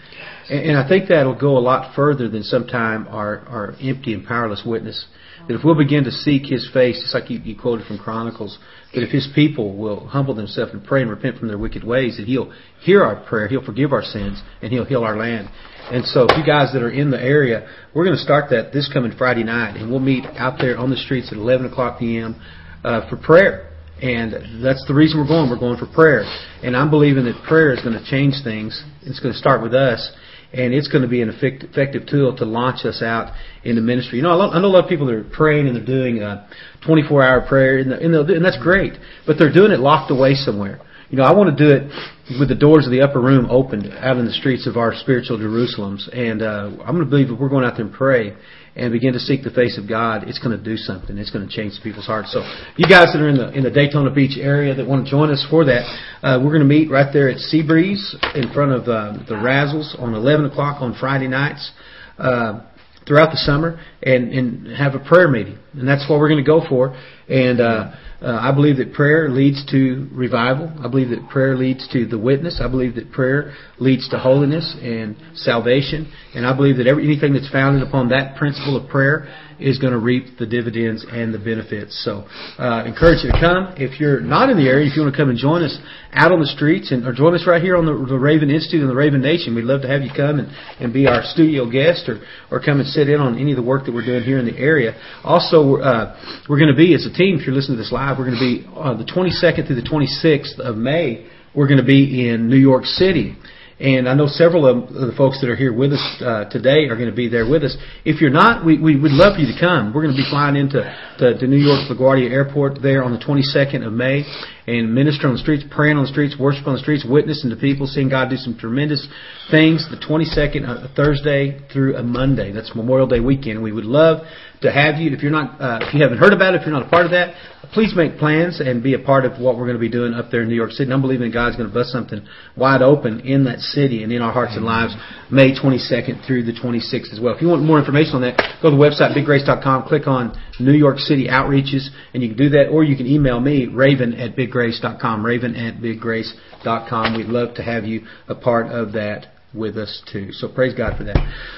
And, 0.51 0.71
and 0.71 0.79
I 0.79 0.87
think 0.87 1.09
that'll 1.09 1.39
go 1.39 1.57
a 1.57 1.61
lot 1.61 1.95
further 1.97 2.29
than 2.29 2.43
sometime 2.43 3.09
our 3.09 3.41
our 3.49 3.75
empty 3.81 4.13
and 4.13 4.27
powerless 4.27 4.63
witness. 4.67 5.07
That 5.49 5.55
if 5.55 5.65
we'll 5.65 5.75
begin 5.79 6.05
to 6.05 6.11
seek 6.11 6.47
His 6.47 6.69
face, 6.75 7.01
just 7.01 7.15
like 7.15 7.31
you, 7.31 7.39
you 7.39 7.57
quoted 7.59 7.87
from 7.87 7.99
Chronicles, 7.99 8.59
that 8.97 9.05
if 9.05 9.11
His 9.11 9.29
people 9.35 9.77
will 9.77 10.07
humble 10.07 10.35
themselves 10.35 10.73
and 10.73 10.83
pray 10.83 11.03
and 11.03 11.11
repent 11.11 11.39
from 11.39 11.49
their 11.49 11.59
wicked 11.59 11.85
ways, 11.85 12.17
that 12.17 12.27
He'll 12.27 12.53
hear 12.81 13.05
our 13.05 13.23
prayer, 13.25 13.47
He'll 13.47 13.65
forgive 13.65 13.93
our 13.93 14.03
sins, 14.03 14.43
and 14.63 14.73
He'll 14.73 14.87
heal 14.87 15.05
our 15.05 15.17
land. 15.17 15.49
And 15.93 16.05
so, 16.07 16.27
if 16.29 16.37
you 16.37 16.45
guys 16.45 16.73
that 16.73 16.83
are 16.83 16.91
in 16.91 17.11
the 17.11 17.23
area, 17.23 17.69
we're 17.95 18.05
going 18.05 18.17
to 18.17 18.23
start 18.23 18.51
that 18.51 18.73
this 18.73 18.91
coming 18.93 19.13
Friday 19.17 19.45
night, 19.45 19.77
and 19.77 19.91
we'll 19.91 20.01
meet 20.01 20.25
out 20.37 20.59
there 20.59 20.79
on 20.79 20.91
the 20.91 20.97
streets 20.97 21.31
at 21.31 21.39
11 21.39 21.67
o'clock 21.71 22.01
p.m. 22.01 22.41
Uh, 22.83 23.09
for 23.09 23.17
prayer. 23.17 23.71
And 24.03 24.65
that's 24.65 24.85
the 24.87 24.95
reason 24.95 25.21
we're 25.21 25.29
going. 25.29 25.49
We're 25.49 25.59
going 25.59 25.79
for 25.79 25.87
prayer. 25.87 26.25
And 26.63 26.77
I'm 26.77 26.91
believing 26.91 27.25
that 27.25 27.43
prayer 27.47 27.73
is 27.73 27.81
going 27.81 27.99
to 27.99 28.05
change 28.11 28.35
things. 28.45 28.83
It's 29.03 29.21
going 29.21 29.33
to 29.33 29.39
start 29.39 29.63
with 29.63 29.75
us. 29.75 30.11
And 30.57 30.73
it's 30.73 30.89
going 30.89 31.03
to 31.03 31.09
be 31.09 31.21
an 31.21 31.29
effective 31.29 32.07
tool 32.07 32.37
to 32.39 32.45
launch 32.45 32.87
us 32.87 33.03
out 33.03 33.35
into 33.63 33.83
ministry. 33.83 34.19
You 34.19 34.23
know, 34.23 34.41
I 34.41 34.59
know 34.59 34.67
a 34.67 34.69
lot 34.69 34.85
of 34.85 34.89
people 34.89 35.07
that 35.07 35.15
are 35.15 35.25
praying 35.25 35.67
and 35.67 35.77
they're 35.77 35.85
doing 35.85 36.23
a 36.23 36.49
24-hour 36.87 37.47
prayer, 37.47 37.79
and, 37.79 38.45
that's 38.45 38.59
great. 38.63 38.95
But 39.27 39.37
they're 39.39 39.53
doing 39.53 39.73
it 39.73 39.81
locked 39.81 40.11
away 40.11 40.35
somewhere. 40.35 40.81
You 41.11 41.19
know, 41.19 41.25
I 41.25 41.33
want 41.35 41.57
to 41.57 41.65
do 41.65 41.71
it 41.71 42.39
with 42.41 42.49
the 42.49 42.57
doors 42.57 42.87
of 42.87 42.91
the 42.91 43.03
upper 43.03 43.21
room 43.21 43.47
opened 43.51 43.87
out 43.93 44.17
in 44.17 44.25
the 44.25 44.33
streets 44.33 44.67
of 44.67 44.77
our 44.77 44.93
spiritual 44.95 45.39
Jerusalems. 45.39 46.09
And 46.13 46.43
uh, 46.43 46.83
I'm 46.85 46.97
going 46.97 47.05
to 47.05 47.11
believe 47.11 47.31
if 47.31 47.39
we're 47.39 47.49
going 47.49 47.65
out 47.65 47.77
there 47.77 47.87
and 47.87 47.95
pray 47.95 48.35
and 48.77 48.93
begin 48.93 49.15
to 49.15 49.19
seek 49.19 49.43
the 49.43 49.51
face 49.51 49.79
of 49.79 49.89
God, 49.89 50.29
it's 50.29 50.39
going 50.39 50.57
to 50.57 50.63
do 50.63 50.77
something. 50.77 51.17
It's 51.17 51.31
going 51.31 51.49
to 51.49 51.53
change 51.53 51.81
people's 51.83 52.07
hearts. 52.07 52.33
So, 52.33 52.41
you 52.77 52.87
guys 52.87 53.09
that 53.13 53.21
are 53.21 53.29
in 53.29 53.37
the 53.37 53.51
in 53.53 53.65
the 53.65 53.71
Daytona 53.71 54.11
Beach 54.11 54.39
area 54.39 54.75
that 54.75 54.87
want 54.87 55.07
to 55.07 55.11
join 55.11 55.31
us 55.31 55.45
for 55.49 55.65
that, 55.65 55.83
uh, 56.23 56.39
we're 56.43 56.51
going 56.51 56.61
to 56.61 56.69
meet 56.69 56.91
right 56.91 57.11
there 57.13 57.31
at 57.31 57.39
Seabreeze 57.39 58.15
in 58.35 58.53
front 58.53 58.73
of 58.73 58.83
uh, 58.83 59.25
the 59.27 59.35
Razzles 59.35 59.99
on 60.01 60.15
11 60.15 60.47
o'clock 60.47 60.83
on 60.83 60.95
Friday 60.99 61.29
nights. 61.29 61.73
Uh, 62.19 62.61
throughout 63.07 63.31
the 63.31 63.37
summer 63.37 63.81
and, 64.03 64.33
and 64.33 64.77
have 64.77 64.95
a 64.95 64.99
prayer 64.99 65.29
meeting. 65.29 65.59
And 65.75 65.87
that's 65.87 66.09
what 66.11 66.19
we're 66.19 66.29
going 66.29 66.45
to 66.45 66.47
go 66.47 66.67
for. 66.69 67.01
And 67.29 67.61
uh, 67.61 67.93
uh, 68.27 68.41
I 68.43 68.53
believe 68.53 68.79
that 68.79 68.93
prayer 68.93 69.29
leads 69.29 69.65
to 69.71 70.09
revival. 70.11 70.73
I 70.85 70.89
believe 70.89 71.11
that 71.11 71.29
prayer 71.31 71.57
leads 71.57 71.87
to 71.93 72.07
the 72.07 72.19
witness. 72.19 72.61
I 72.61 72.67
believe 72.67 72.97
that 72.97 73.13
prayer 73.13 73.55
leads 73.79 74.09
to 74.09 74.19
holiness 74.19 74.77
and 74.83 75.17
salvation. 75.35 76.13
And 76.35 76.45
I 76.45 76.55
believe 76.55 76.79
that 76.79 76.89
every, 76.89 77.05
anything 77.05 77.35
that's 77.35 77.51
founded 77.53 77.87
upon 77.87 78.09
that 78.09 78.37
principle 78.37 78.77
of 78.77 78.91
prayer 78.91 79.29
is 79.59 79.79
going 79.79 79.93
to 79.93 79.99
reap 79.99 80.39
the 80.39 80.47
dividends 80.47 81.05
and 81.11 81.33
the 81.33 81.39
benefits. 81.39 81.97
So, 82.05 82.25
uh, 82.59 82.85
encourage 82.85 83.25
you 83.25 83.33
to 83.33 83.41
come. 83.41 83.75
If 83.77 84.01
you're 84.01 84.21
not 84.21 84.51
in 84.51 84.57
the 84.57 84.69
area, 84.69 84.89
if 84.89 84.97
you 84.97 85.03
want 85.03 85.15
to 85.15 85.19
come 85.19 85.31
and 85.31 85.39
join 85.39 85.63
us 85.63 85.77
out 86.13 86.33
on 86.33 86.41
the 86.41 86.47
streets 86.47 86.93
and 86.93 87.07
or 87.07 87.13
join 87.13 87.35
us 87.35 87.45
right 87.47 87.63
here 87.63 87.77
on 87.77 87.87
the, 87.87 87.93
the 87.93 88.19
Raven 88.19 88.51
Institute 88.51 88.81
and 88.81 88.91
the 88.91 88.97
Raven 88.97 89.21
Nation, 89.21 89.55
we'd 89.55 89.65
love 89.65 89.83
to 89.83 89.89
have 89.89 90.03
you 90.03 90.11
come 90.15 90.39
and, 90.39 90.49
and 90.81 90.93
be 90.93 91.07
our 91.07 91.23
studio 91.25 91.71
guest 91.71 92.09
or, 92.09 92.21
or 92.51 92.61
come 92.61 92.81
and 92.81 92.89
sit 92.89 93.09
in 93.09 93.21
on 93.21 93.39
any 93.39 93.53
of 93.53 93.57
the 93.57 93.65
work 93.65 93.87
that 93.87 93.95
we're 93.95 94.05
doing 94.05 94.23
here 94.23 94.39
in 94.39 94.47
the 94.47 94.57
area. 94.57 94.97
Also, 95.25 95.77
uh, 95.77 96.17
we're 96.49 96.59
going 96.59 96.73
to 96.73 96.77
be 96.77 96.95
as 96.95 97.07
a 97.07 97.13
team. 97.13 97.39
If 97.39 97.47
you're 97.47 97.55
listening 97.55 97.79
to 97.79 97.83
this 97.83 97.93
live, 97.93 98.19
we're 98.19 98.29
going 98.29 98.39
to 98.39 98.47
be 98.47 98.67
on 98.77 98.95
uh, 98.95 98.99
the 98.99 99.09
22nd 99.09 99.67
through 99.67 99.81
the 99.81 99.89
26th 99.89 100.61
of 100.61 100.77
May. 100.77 101.29
We're 101.55 101.69
going 101.69 101.81
to 101.81 101.87
be 101.87 102.29
in 102.29 102.49
New 102.49 102.61
York 102.61 102.85
City. 102.85 103.37
And 103.79 104.09
I 104.09 104.15
know 104.15 104.27
several 104.27 104.65
of 104.65 104.89
the 104.89 105.13
folks 105.19 105.43
that 105.43 105.51
are 105.51 105.57
here 105.57 105.73
with 105.73 105.93
us 105.93 106.23
uh, 106.25 106.49
today 106.49 106.89
are 106.89 106.97
going 106.97 107.11
to 107.11 107.15
be 107.15 107.29
there 107.29 107.45
with 107.45 107.63
us. 107.63 107.77
If 108.07 108.23
you're 108.23 108.31
not, 108.31 108.65
we, 108.65 108.81
we 108.81 108.99
would 108.99 109.13
love 109.13 109.37
for 109.37 109.43
you 109.43 109.53
to 109.53 109.61
come. 109.61 109.93
We're 109.93 110.01
going 110.01 110.17
to 110.17 110.23
be 110.23 110.29
flying 110.31 110.57
into 110.57 110.81
to, 111.19 111.37
to 111.37 111.47
New 111.47 111.61
York 111.61 111.85
LaGuardia 111.93 112.31
Airport 112.31 112.81
there 112.81 113.05
on 113.05 113.13
the 113.13 113.21
22nd 113.21 113.87
of 113.87 113.93
May 113.93 114.25
and 114.67 114.95
minister 114.95 115.29
on 115.29 115.35
the 115.35 115.39
streets, 115.39 115.63
praying 115.71 115.99
on 115.99 116.05
the 116.05 116.09
streets, 116.09 116.37
worship 116.41 116.67
on 116.67 116.73
the 116.73 116.81
streets, 116.81 117.05
witnessing 117.07 117.51
to 117.51 117.57
people, 117.57 117.87
seeing 117.87 118.09
God 118.09 118.31
do 118.31 118.37
some 118.37 118.57
tremendous 118.57 119.07
things. 119.51 119.87
The 119.91 119.97
22nd, 119.97 120.69
uh, 120.69 120.89
Thursday 120.95 121.61
through 121.73 121.97
a 121.97 122.03
Monday. 122.03 122.53
That's 122.53 122.75
Memorial 122.75 123.07
Day 123.07 123.21
weekend. 123.21 123.63
We 123.63 123.73
would 123.73 123.85
love 123.85 124.27
to 124.63 124.73
have 124.73 124.97
you. 124.97 125.11
If 125.13 125.23
you're 125.23 125.33
not, 125.33 125.61
uh, 125.61 125.79
if 125.83 125.95
you 125.95 126.03
haven't 126.03 126.19
heard 126.19 126.33
about 126.33 126.55
it, 126.55 126.61
if 126.61 126.67
you're 126.67 126.77
not 126.77 126.87
a 126.87 126.91
part 126.91 127.05
of 127.05 127.13
that, 127.13 127.35
please 127.73 127.95
make 127.95 128.19
plans 128.19 128.61
and 128.61 128.83
be 128.83 128.95
a 128.95 128.99
part 128.99 129.25
of 129.25 129.41
what 129.41 129.57
we're 129.57 129.67
going 129.67 129.77
to 129.77 129.81
be 129.81 129.91
doing 129.91 130.15
up 130.15 130.31
there 130.31 130.43
in 130.43 130.49
New 130.49 130.55
York 130.55 130.71
City. 130.71 130.85
And 130.85 130.95
I'm 130.95 131.03
believing 131.03 131.31
God's 131.31 131.57
going 131.57 131.69
to 131.69 131.75
bust 131.75 131.91
something 131.91 132.27
wide 132.57 132.83
open 132.83 133.21
in 133.21 133.45
that 133.45 133.61
city 133.61 134.03
and 134.03 134.13
in 134.13 134.23
our 134.23 134.33
hearts 134.33 134.57
and 134.57 134.65
lives 134.65 134.95
May 135.31 135.55
22nd 135.55 136.27
through 136.27 136.45
the 136.45 136.53
26th 136.53 137.13
as 137.13 137.21
well. 137.21 137.35
If 137.35 137.43
you 137.43 137.49
want 137.49 137.63
more 137.63 137.79
information 137.79 138.17
on 138.17 138.23
that, 138.23 138.39
go 138.63 138.71
to 138.71 138.77
the 138.77 138.83
website, 138.83 139.17
biggrace.com, 139.17 139.89
click 139.89 140.07
on 140.07 140.41
New 140.59 140.73
York 140.73 140.99
City 140.99 141.29
Outreaches, 141.29 141.89
and 142.15 142.23
you 142.23 142.31
can 142.31 142.39
do 142.39 142.49
that, 142.51 142.69
or 142.69 142.83
you 142.83 142.97
can 142.97 143.07
email 143.07 143.41
me, 143.41 143.67
raven 143.67 144.15
at 144.15 144.37
biggrace.com, 144.37 145.25
raven 145.25 145.55
at 145.55 145.77
biggrace.com. 145.77 147.17
We'd 147.17 147.27
love 147.27 147.55
to 147.57 147.63
have 147.63 147.85
you 147.85 148.07
a 148.29 148.35
part 148.35 148.69
of 148.73 148.93
that 148.93 149.27
with 149.57 149.77
us 149.77 150.03
too. 150.13 150.33
So 150.33 150.49
praise 150.49 150.75
God 150.75 150.97
for 150.97 151.05
that. 151.05 151.17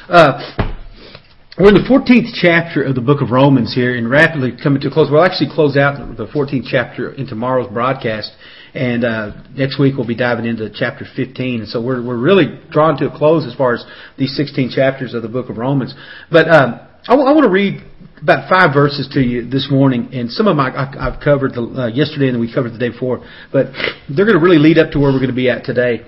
Uh, 0.08 0.74
we're 1.58 1.70
in 1.70 1.74
the 1.74 1.88
14th 1.90 2.38
chapter 2.40 2.84
of 2.84 2.94
the 2.94 3.00
book 3.00 3.20
of 3.20 3.30
Romans 3.30 3.74
here 3.74 3.96
and 3.96 4.08
rapidly 4.08 4.52
coming 4.62 4.80
to 4.82 4.88
a 4.88 4.90
close. 4.92 5.10
We'll 5.10 5.24
actually 5.24 5.50
close 5.52 5.76
out 5.76 5.98
the 6.16 6.26
14th 6.26 6.66
chapter 6.70 7.12
in 7.12 7.26
tomorrow's 7.26 7.68
broadcast. 7.72 8.30
And 8.74 9.04
uh, 9.04 9.32
next 9.56 9.80
week 9.80 9.96
we'll 9.96 10.06
be 10.06 10.14
diving 10.14 10.46
into 10.46 10.70
chapter 10.72 11.04
15. 11.16 11.60
And 11.60 11.68
so 11.68 11.82
we're, 11.82 12.00
we're 12.00 12.16
really 12.16 12.60
drawn 12.70 12.96
to 12.98 13.12
a 13.12 13.18
close 13.18 13.44
as 13.44 13.56
far 13.56 13.74
as 13.74 13.84
these 14.16 14.36
16 14.36 14.70
chapters 14.70 15.14
of 15.14 15.22
the 15.22 15.28
book 15.28 15.50
of 15.50 15.56
Romans. 15.56 15.94
But 16.30 16.48
um, 16.48 16.78
I, 17.08 17.12
w- 17.12 17.28
I 17.28 17.32
want 17.32 17.44
to 17.44 17.50
read 17.50 17.82
about 18.22 18.48
five 18.48 18.74
verses 18.74 19.08
to 19.14 19.20
you 19.20 19.48
this 19.48 19.68
morning, 19.70 20.10
and 20.12 20.30
some 20.30 20.46
of 20.46 20.56
them 20.56 20.60
I, 20.60 21.10
have 21.10 21.20
covered 21.20 21.54
the, 21.54 21.62
uh, 21.62 21.86
yesterday 21.88 22.28
and 22.28 22.38
we 22.38 22.52
covered 22.52 22.72
the 22.74 22.78
day 22.78 22.90
before, 22.90 23.24
but 23.52 23.66
they're 24.08 24.26
going 24.26 24.38
to 24.38 24.44
really 24.44 24.58
lead 24.58 24.78
up 24.78 24.92
to 24.92 24.98
where 24.98 25.12
we're 25.12 25.18
going 25.18 25.30
to 25.30 25.36
be 25.36 25.50
at 25.50 25.64
today. 25.64 26.06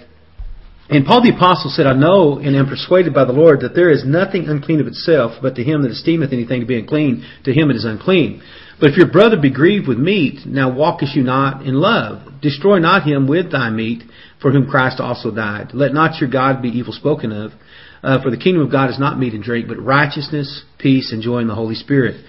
And 0.90 1.06
Paul 1.06 1.22
the 1.22 1.30
Apostle 1.30 1.70
said, 1.70 1.86
I 1.86 1.92
know 1.92 2.38
and 2.38 2.56
am 2.56 2.66
persuaded 2.66 3.14
by 3.14 3.24
the 3.24 3.32
Lord 3.32 3.60
that 3.60 3.76
there 3.76 3.90
is 3.90 4.04
nothing 4.04 4.48
unclean 4.48 4.80
of 4.80 4.88
itself, 4.88 5.38
but 5.40 5.54
to 5.54 5.62
him 5.62 5.82
that 5.82 5.92
esteemeth 5.92 6.32
anything 6.32 6.60
to 6.60 6.66
be 6.66 6.76
unclean, 6.76 7.24
to 7.44 7.52
him 7.52 7.70
it 7.70 7.76
is 7.76 7.84
unclean. 7.84 8.42
But 8.80 8.90
if 8.90 8.96
your 8.96 9.06
brother 9.06 9.36
be 9.40 9.52
grieved 9.52 9.86
with 9.86 9.98
meat, 9.98 10.44
now 10.46 10.74
walkest 10.74 11.14
you 11.14 11.22
not 11.22 11.64
in 11.64 11.74
love. 11.74 12.40
Destroy 12.42 12.80
not 12.80 13.04
him 13.04 13.28
with 13.28 13.52
thy 13.52 13.70
meat, 13.70 14.02
for 14.42 14.50
whom 14.50 14.68
Christ 14.68 14.98
also 14.98 15.30
died. 15.30 15.70
Let 15.74 15.94
not 15.94 16.20
your 16.20 16.28
God 16.28 16.60
be 16.60 16.70
evil 16.70 16.92
spoken 16.92 17.30
of. 17.30 17.52
Uh, 18.02 18.20
for 18.20 18.30
the 18.30 18.38
kingdom 18.38 18.64
of 18.64 18.72
God 18.72 18.90
is 18.90 18.98
not 18.98 19.18
meat 19.18 19.34
and 19.34 19.44
drink, 19.44 19.68
but 19.68 19.78
righteousness, 19.78 20.64
peace, 20.78 21.12
and 21.12 21.22
joy 21.22 21.38
in 21.38 21.46
the 21.46 21.54
Holy 21.54 21.74
Spirit. 21.76 22.24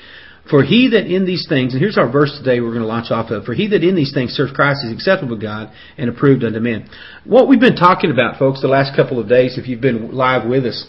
For 0.50 0.64
he 0.64 0.90
that 0.90 1.06
in 1.06 1.26
these 1.26 1.46
things, 1.48 1.74
and 1.74 1.82
here's 1.82 1.98
our 1.98 2.12
verse 2.12 2.36
today 2.38 2.60
we're 2.60 2.74
going 2.74 2.82
to 2.82 2.88
launch 2.88 3.12
off 3.12 3.30
of. 3.30 3.46
For 3.46 3.54
he 3.54 3.68
that 3.70 3.84
in 3.84 3.96
these 3.96 4.14
things 4.14 4.32
serves 4.32 4.52
Christ 4.52 4.84
is 4.86 4.92
acceptable 4.92 5.38
to 5.38 5.42
God 5.42 5.72
and 5.98 6.10
approved 6.10 6.44
unto 6.44 6.60
men. 6.60 6.90
What 7.26 7.48
we've 7.48 7.60
been 7.60 7.76
talking 7.76 8.12
about, 8.12 8.40
folks, 8.40 8.62
the 8.62 8.68
last 8.68 8.96
couple 8.96 9.20
of 9.20 9.30
days, 9.30 9.58
if 9.58 9.68
you've 9.68 9.82
been 9.82 10.12
live 10.12 10.50
with 10.50 10.66
us, 10.66 10.86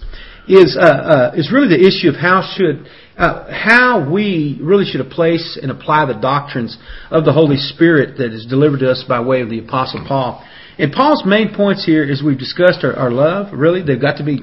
is 0.48 0.76
uh, 0.80 0.84
uh, 0.84 1.32
is 1.36 1.52
really 1.52 1.68
the 1.68 1.86
issue 1.86 2.08
of 2.08 2.16
how 2.16 2.42
should 2.56 2.88
uh, 3.16 3.46
how 3.52 4.10
we 4.10 4.58
really 4.60 4.84
should 4.84 5.08
place 5.10 5.58
and 5.60 5.70
apply 5.70 6.06
the 6.06 6.18
doctrines 6.18 6.76
of 7.10 7.24
the 7.24 7.32
Holy 7.32 7.56
Spirit 7.56 8.18
that 8.18 8.32
is 8.32 8.46
delivered 8.46 8.80
to 8.80 8.90
us 8.90 9.04
by 9.06 9.20
way 9.20 9.42
of 9.42 9.50
the 9.50 9.60
Apostle 9.60 10.04
Paul. 10.08 10.44
And 10.78 10.90
Paul's 10.92 11.22
main 11.26 11.54
points 11.54 11.84
here, 11.84 12.02
as 12.02 12.22
we've 12.24 12.38
discussed, 12.38 12.82
are, 12.82 12.96
are 12.96 13.10
love. 13.10 13.52
Really, 13.52 13.82
they've 13.82 14.00
got 14.00 14.16
to 14.16 14.24
be 14.24 14.38